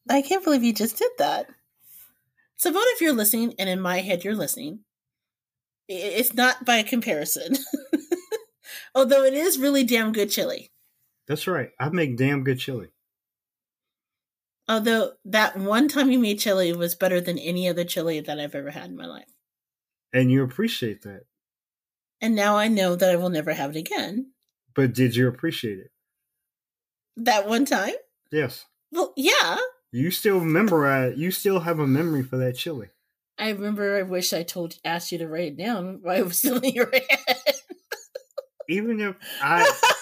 [0.10, 1.48] I can't believe you just did that.
[2.58, 4.80] So, vote if you're listening, and in my head, you're listening.
[5.88, 7.58] It's not by comparison,
[8.96, 10.72] although it is really damn good chili.
[11.28, 11.70] That's right.
[11.80, 12.90] I make damn good chili.
[14.68, 18.56] Although that one time you made chili was better than any other chili that I've
[18.56, 19.30] ever had in my life.
[20.12, 21.22] And you appreciate that.
[22.22, 24.32] And now I know that I will never have it again.
[24.74, 25.92] But did you appreciate it?
[27.18, 27.94] That one time?
[28.32, 28.66] Yes.
[28.92, 29.58] Well, yeah.
[29.92, 32.90] You still remember I you still have a memory for that chili.
[33.38, 36.38] I remember I wish I told asked you to write it down while it was
[36.38, 37.38] still in your head.
[38.68, 39.64] Even if I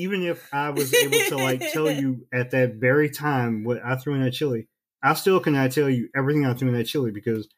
[0.00, 3.96] even if I was able to like tell you at that very time what I
[3.96, 4.68] threw in that chili,
[5.02, 7.48] I still cannot tell you everything I threw in that chili because,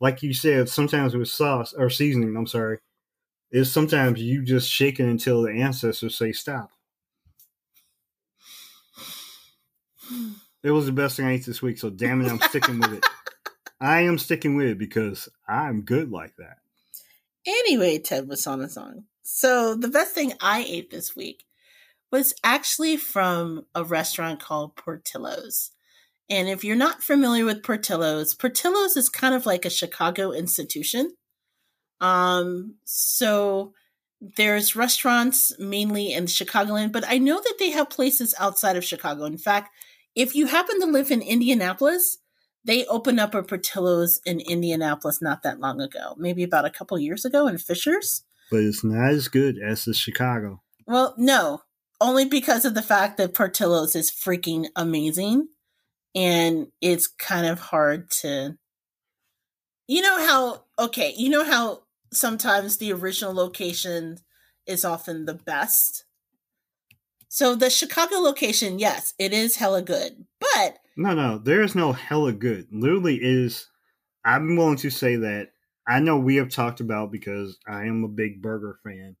[0.00, 2.78] like you said, sometimes with sauce or seasoning, I'm sorry,
[3.50, 6.70] is sometimes you just shake it until the ancestors say stop.
[10.64, 12.92] It was the best thing I ate this week, so damn it, I'm sticking with
[12.94, 13.06] it.
[13.80, 16.58] I am sticking with it because I'm good like that.
[17.44, 19.04] Anyway, Ted was on a song.
[19.22, 21.44] So the best thing I ate this week
[22.12, 25.70] was actually from a restaurant called Portillo's.
[26.30, 31.16] And if you're not familiar with Portillo's, Portillo's is kind of like a Chicago institution.
[32.00, 33.72] Um, so
[34.36, 39.24] there's restaurants mainly in Chicagoland, but I know that they have places outside of Chicago.
[39.24, 39.70] In fact,
[40.14, 42.18] if you happen to live in Indianapolis,
[42.64, 46.98] they opened up a Portillo's in Indianapolis not that long ago, maybe about a couple
[46.98, 48.22] years ago in Fishers.
[48.50, 50.60] But it's not as good as the Chicago.
[50.86, 51.62] Well, no,
[52.02, 55.48] only because of the fact that Portillo's is freaking amazing
[56.14, 58.58] and it's kind of hard to.
[59.86, 64.18] You know how, okay, you know how sometimes the original location
[64.66, 66.04] is often the best?
[67.28, 71.92] So the Chicago location, yes, it is hella good, but No, no, there is no
[71.92, 72.66] hella good.
[72.70, 73.68] Literally is.
[74.24, 75.50] I'm willing to say that
[75.86, 79.16] I know we have talked about because I am a big burger fan.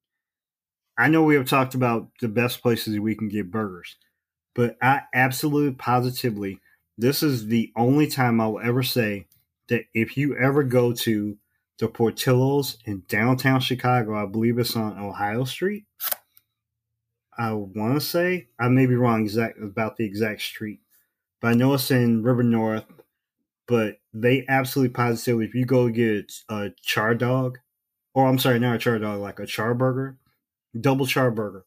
[0.98, 3.96] I know we have talked about the best places we can get burgers,
[4.54, 6.60] but I absolutely positively
[6.98, 9.26] this is the only time I will ever say
[9.68, 11.36] that if you ever go to
[11.78, 15.84] the Portillo's in downtown Chicago, I believe it's on Ohio Street.
[17.36, 20.80] I want to say I may be wrong exact about the exact street,
[21.40, 22.84] but I know it's in River North.
[23.66, 27.58] But they absolutely positively, if you go get a char dog,
[28.12, 30.18] or I'm sorry, not a char dog, like a char burger,
[30.78, 31.64] double char burger,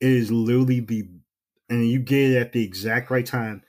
[0.00, 1.08] it is literally the,
[1.68, 3.62] and you get it at the exact right time.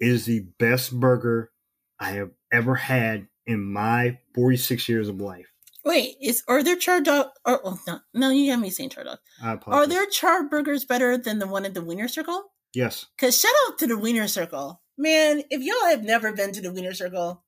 [0.00, 1.50] It is the best burger
[1.98, 5.46] I have ever had in my 46 years of life.
[5.84, 7.28] wait, is are there char dog?
[7.44, 9.18] Or well, no, no, you have me saying char dog.
[9.42, 9.86] I apologize.
[9.86, 12.44] Are there char burgers better than the one at the Wiener Circle?
[12.74, 13.06] Yes.
[13.18, 15.42] Cause shout out to the Wiener Circle, man.
[15.50, 17.42] If y'all have never been to the Wiener Circle,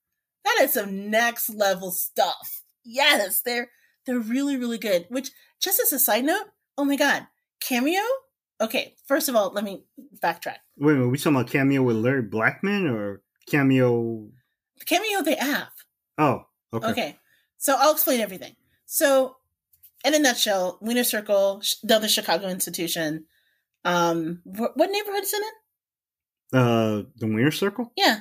[0.44, 2.62] that is some next level stuff.
[2.84, 3.68] Yes, they're
[4.06, 5.06] they're really really good.
[5.10, 5.30] Which
[5.60, 6.46] just as a side note,
[6.78, 7.26] oh my god,
[7.60, 8.00] cameo.
[8.60, 9.84] Okay, first of all, let me
[10.22, 10.56] backtrack.
[10.78, 14.28] Wait a minute, we talking about cameo with Larry Blackmon or cameo?
[14.86, 15.68] Cameo they have.
[16.16, 16.90] Oh, okay.
[16.90, 17.18] Okay.
[17.58, 18.54] So I'll explain everything.
[18.86, 19.36] So,
[20.04, 23.26] in a nutshell, Wiener Circle, the other Chicago institution.
[23.84, 25.54] Um, what neighborhood is in it?
[26.58, 28.20] Uh, the Wiener Circle Yeah,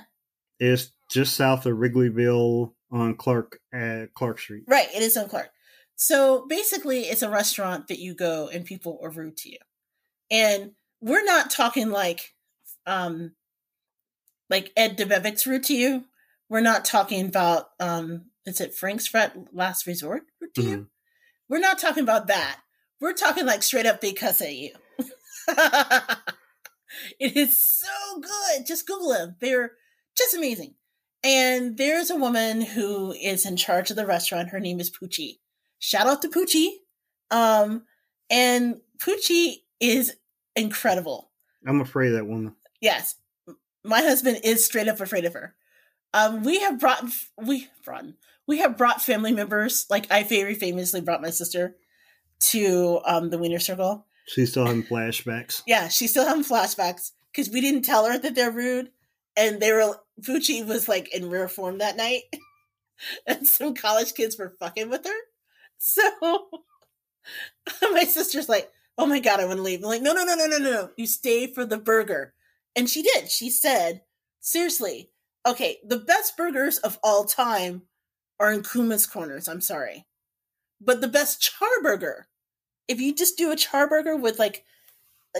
[0.60, 4.64] it's just south of Wrigleyville on Clark at Clark Street.
[4.68, 4.88] right.
[4.94, 5.50] It is on Clark.
[5.99, 9.57] So basically, it's a restaurant that you go and people are rude to you,
[10.32, 10.72] and
[11.02, 12.34] we're not talking like,
[12.86, 13.34] um,
[14.49, 16.06] like Ed Debevic's rude to you.
[16.49, 20.78] we're not talking about um is it Frank's Fret Last Resort rude to you?
[20.78, 20.88] Mhm.
[21.49, 22.61] We're not talking about that.
[23.02, 24.72] We're talking like straight up because of you.
[27.19, 28.65] it is so good.
[28.65, 29.36] Just Google them.
[29.40, 29.72] They're
[30.18, 30.76] just amazing.
[31.24, 34.49] And there's a woman who is in charge of the restaurant.
[34.49, 35.40] Her name is Poochie.
[35.80, 36.70] Shout out to Poochie.
[37.32, 37.84] Um,
[38.30, 40.16] and Poochie is
[40.56, 41.32] incredible.
[41.66, 42.56] I'm afraid of that woman.
[42.82, 43.16] Yes,
[43.84, 45.56] my husband is straight up afraid of her.
[46.14, 47.04] Um, we have brought
[47.38, 48.06] we brought
[48.48, 49.86] we have brought family members.
[49.90, 51.76] Like I very famously brought my sister
[52.52, 54.06] to um the Wiener Circle.
[54.28, 55.64] She's still having flashbacks.
[55.66, 58.91] Yeah, she's still having flashbacks because we didn't tell her that they're rude,
[59.36, 62.24] and they were Poochie was like in rare form that night,
[63.28, 65.18] and some college kids were fucking with her.
[65.84, 66.49] So
[67.91, 70.36] my sister's like, "Oh my god, I want to leave." I'm like, "No, no, no,
[70.36, 70.90] no, no, no, no!
[70.98, 72.34] You stay for the burger."
[72.76, 73.30] And she did.
[73.32, 74.02] She said,
[74.40, 75.12] "Seriously,
[75.45, 77.84] okay, the best burgers of all time
[78.40, 79.48] are in Kuma's Corners.
[79.48, 80.06] I'm sorry,
[80.82, 82.28] but the best char burger,
[82.88, 84.66] if you just do a char burger with like,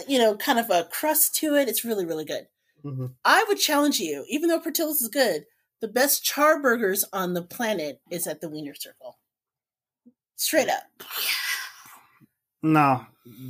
[0.08, 2.48] you know, kind of a crust to it, it's really, really good."
[2.84, 3.18] Mhm.
[3.24, 5.46] I would challenge you, even though Portillo's is good,
[5.80, 9.18] the best char burgers on the planet is at the Wiener Circle.
[10.38, 10.84] Straight up.
[12.62, 13.04] No,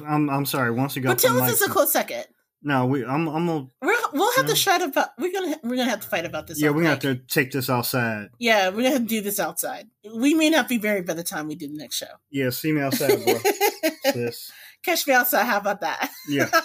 [0.06, 0.70] I'm I'm sorry.
[0.70, 2.24] Once you go, Portillo's is a close second.
[2.62, 3.04] No, we.
[3.04, 3.28] I'm.
[3.28, 3.46] I'm.
[3.46, 5.10] Gonna, We're, we'll have to fight about.
[5.18, 6.60] We're gonna we're gonna have to fight about this.
[6.60, 8.30] yeah, we're gonna have to take this outside.
[8.40, 9.86] Yeah, we're gonna have to do this outside.
[10.12, 12.06] We may not be married by the time we do the next show.
[12.30, 13.38] Yeah, see me outside, bro.
[14.12, 14.50] Sis.
[14.82, 15.44] Catch me outside.
[15.44, 16.10] How about that?
[16.28, 16.50] Yeah.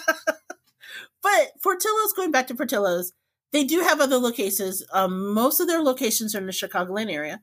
[1.22, 3.14] But Portillo's, going back to Portillo's,
[3.50, 4.82] they do have other locations.
[4.92, 7.40] Um, most of their locations are in the Chicagoland area,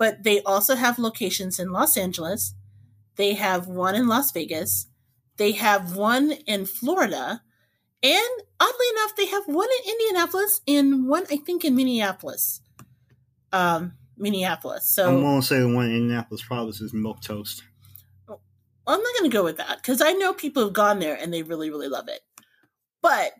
[0.00, 2.54] but they also have locations in Los Angeles.
[3.16, 4.86] They have one in Las Vegas.
[5.36, 7.42] They have one in Florida.
[8.02, 12.62] And oddly enough, they have one in Indianapolis and one, I think, in Minneapolis.
[13.52, 14.88] Um, Minneapolis.
[14.88, 17.62] So I'm gonna say the one in Indianapolis probably is milk toast.
[18.26, 18.40] Well,
[18.86, 21.30] I'm not going to go with that because I know people have gone there and
[21.32, 22.20] they really, really love it.
[23.02, 23.32] But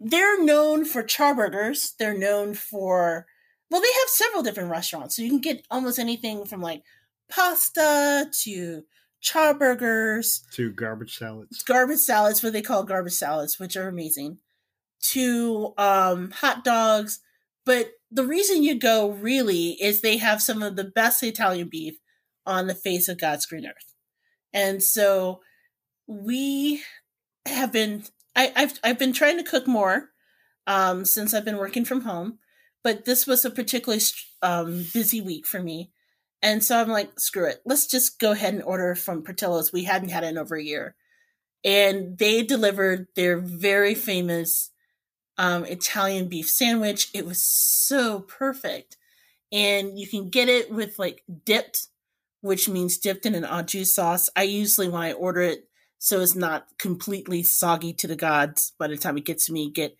[0.00, 1.94] they're known for charburgers.
[2.00, 3.26] They're known for,
[3.74, 5.16] well, they have several different restaurants.
[5.16, 6.84] So you can get almost anything from like
[7.28, 8.84] pasta to
[9.18, 11.64] charburgers, to garbage salads.
[11.64, 14.38] garbage salads, what they call garbage salads, which are amazing,
[15.06, 17.18] to um, hot dogs.
[17.66, 21.94] But the reason you go really is they have some of the best Italian beef
[22.46, 23.92] on the face of God's green earth.
[24.52, 25.40] And so
[26.06, 26.80] we
[27.44, 28.04] have been
[28.36, 30.10] I, I've I've been trying to cook more
[30.68, 32.38] um, since I've been working from home,
[32.84, 34.02] but this was a particularly
[34.42, 35.90] um, busy week for me,
[36.42, 39.72] and so I'm like, screw it, let's just go ahead and order from Portillo's.
[39.72, 40.94] We hadn't had it in over a year,
[41.64, 44.70] and they delivered their very famous
[45.38, 47.08] um, Italian beef sandwich.
[47.12, 48.96] It was so perfect,
[49.50, 51.88] and you can get it with like dipped
[52.44, 54.28] which means dipped in an au jus sauce.
[54.36, 55.66] I usually, when I order it,
[55.98, 59.70] so it's not completely soggy to the gods by the time it gets to me,
[59.70, 59.96] get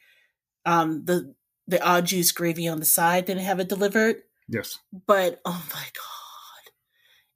[0.67, 1.35] um, the
[1.67, 4.23] the au jus gravy on the side, then have it delivered.
[4.49, 4.79] Yes.
[5.07, 6.73] But oh my god!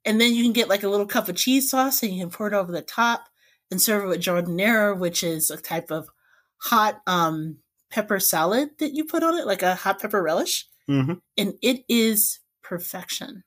[0.05, 2.29] And then you can get like a little cup of cheese sauce, and you can
[2.31, 3.29] pour it over the top
[3.71, 6.09] and serve it with giardiniera, which is a type of
[6.57, 7.57] hot um,
[7.89, 11.83] pepper salad that you put on it, like a hot pepper relish, hmm and it
[11.87, 13.43] is perfection.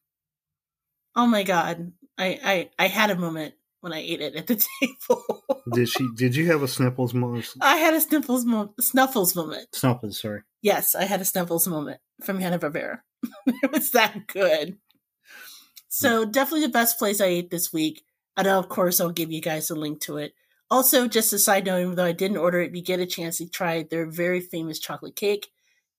[1.15, 1.93] Oh my god.
[2.19, 2.39] I,
[2.79, 5.45] I I had a moment when I ate it at the table.
[5.73, 6.09] Did she?
[6.17, 7.53] Did you have a sniffles moment?
[7.61, 9.69] I had a sniffles mo- snuffles moment.
[9.75, 10.21] Snuffles.
[10.21, 10.43] Sorry.
[10.63, 13.01] Yes, I had a snuffles moment from Hanna Barbera.
[13.47, 14.79] it was that good.
[15.89, 18.03] So definitely the best place I ate this week.
[18.37, 20.33] And of course, I'll give you guys a link to it.
[20.71, 23.39] Also, just a side note, even though I didn't order it, you get a chance
[23.39, 25.49] to try their very famous chocolate cake.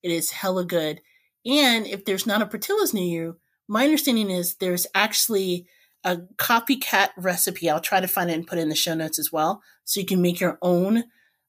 [0.01, 1.01] It is hella good.
[1.45, 3.37] And if there's not a Portillo's near you,
[3.67, 5.67] my understanding is there's actually
[6.03, 7.69] a copycat recipe.
[7.69, 9.61] I'll try to find it and put it in the show notes as well.
[9.85, 11.03] So you can make your own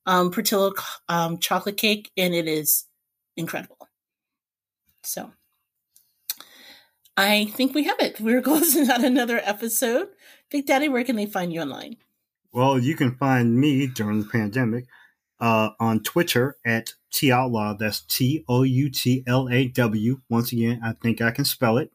[0.07, 0.74] um, Portillo
[1.09, 2.85] um, chocolate cake, and it is
[3.36, 3.89] incredible.
[5.02, 5.32] So
[7.16, 8.20] I think we have it.
[8.20, 10.09] We're closing out another episode.
[10.51, 11.97] Big Daddy, where can they find you online?
[12.52, 14.86] Well, you can find me during the pandemic
[15.40, 17.74] uh, on Twitter at T Outlaw.
[17.74, 20.20] That's T O U T L A W.
[20.28, 21.90] Once again, I think I can spell it.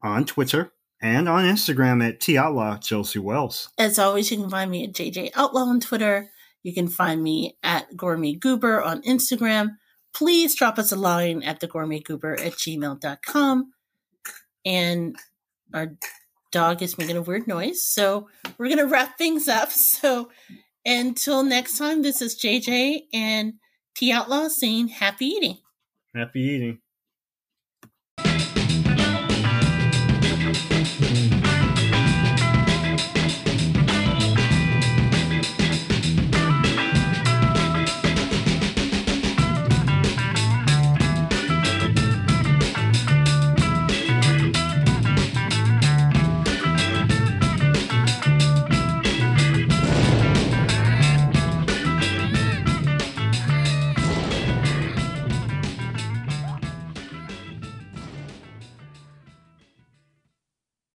[0.00, 0.72] On Twitter
[1.02, 3.68] and on Instagram at T Outlaw Josey Wales.
[3.78, 6.30] As always, you can find me at JJ Outlaw on Twitter.
[6.62, 9.76] You can find me at Gourmet Goober on Instagram.
[10.18, 13.72] Please drop us a line at the Gourmet Goober at gmail.com.
[14.66, 15.16] And
[15.72, 15.92] our
[16.50, 17.86] dog is making a weird noise.
[17.86, 18.28] So
[18.58, 19.70] we're going to wrap things up.
[19.78, 20.28] So
[20.84, 23.54] until next time, this is JJ and
[23.94, 25.58] T Outlaw saying happy eating.
[26.12, 26.78] Happy eating.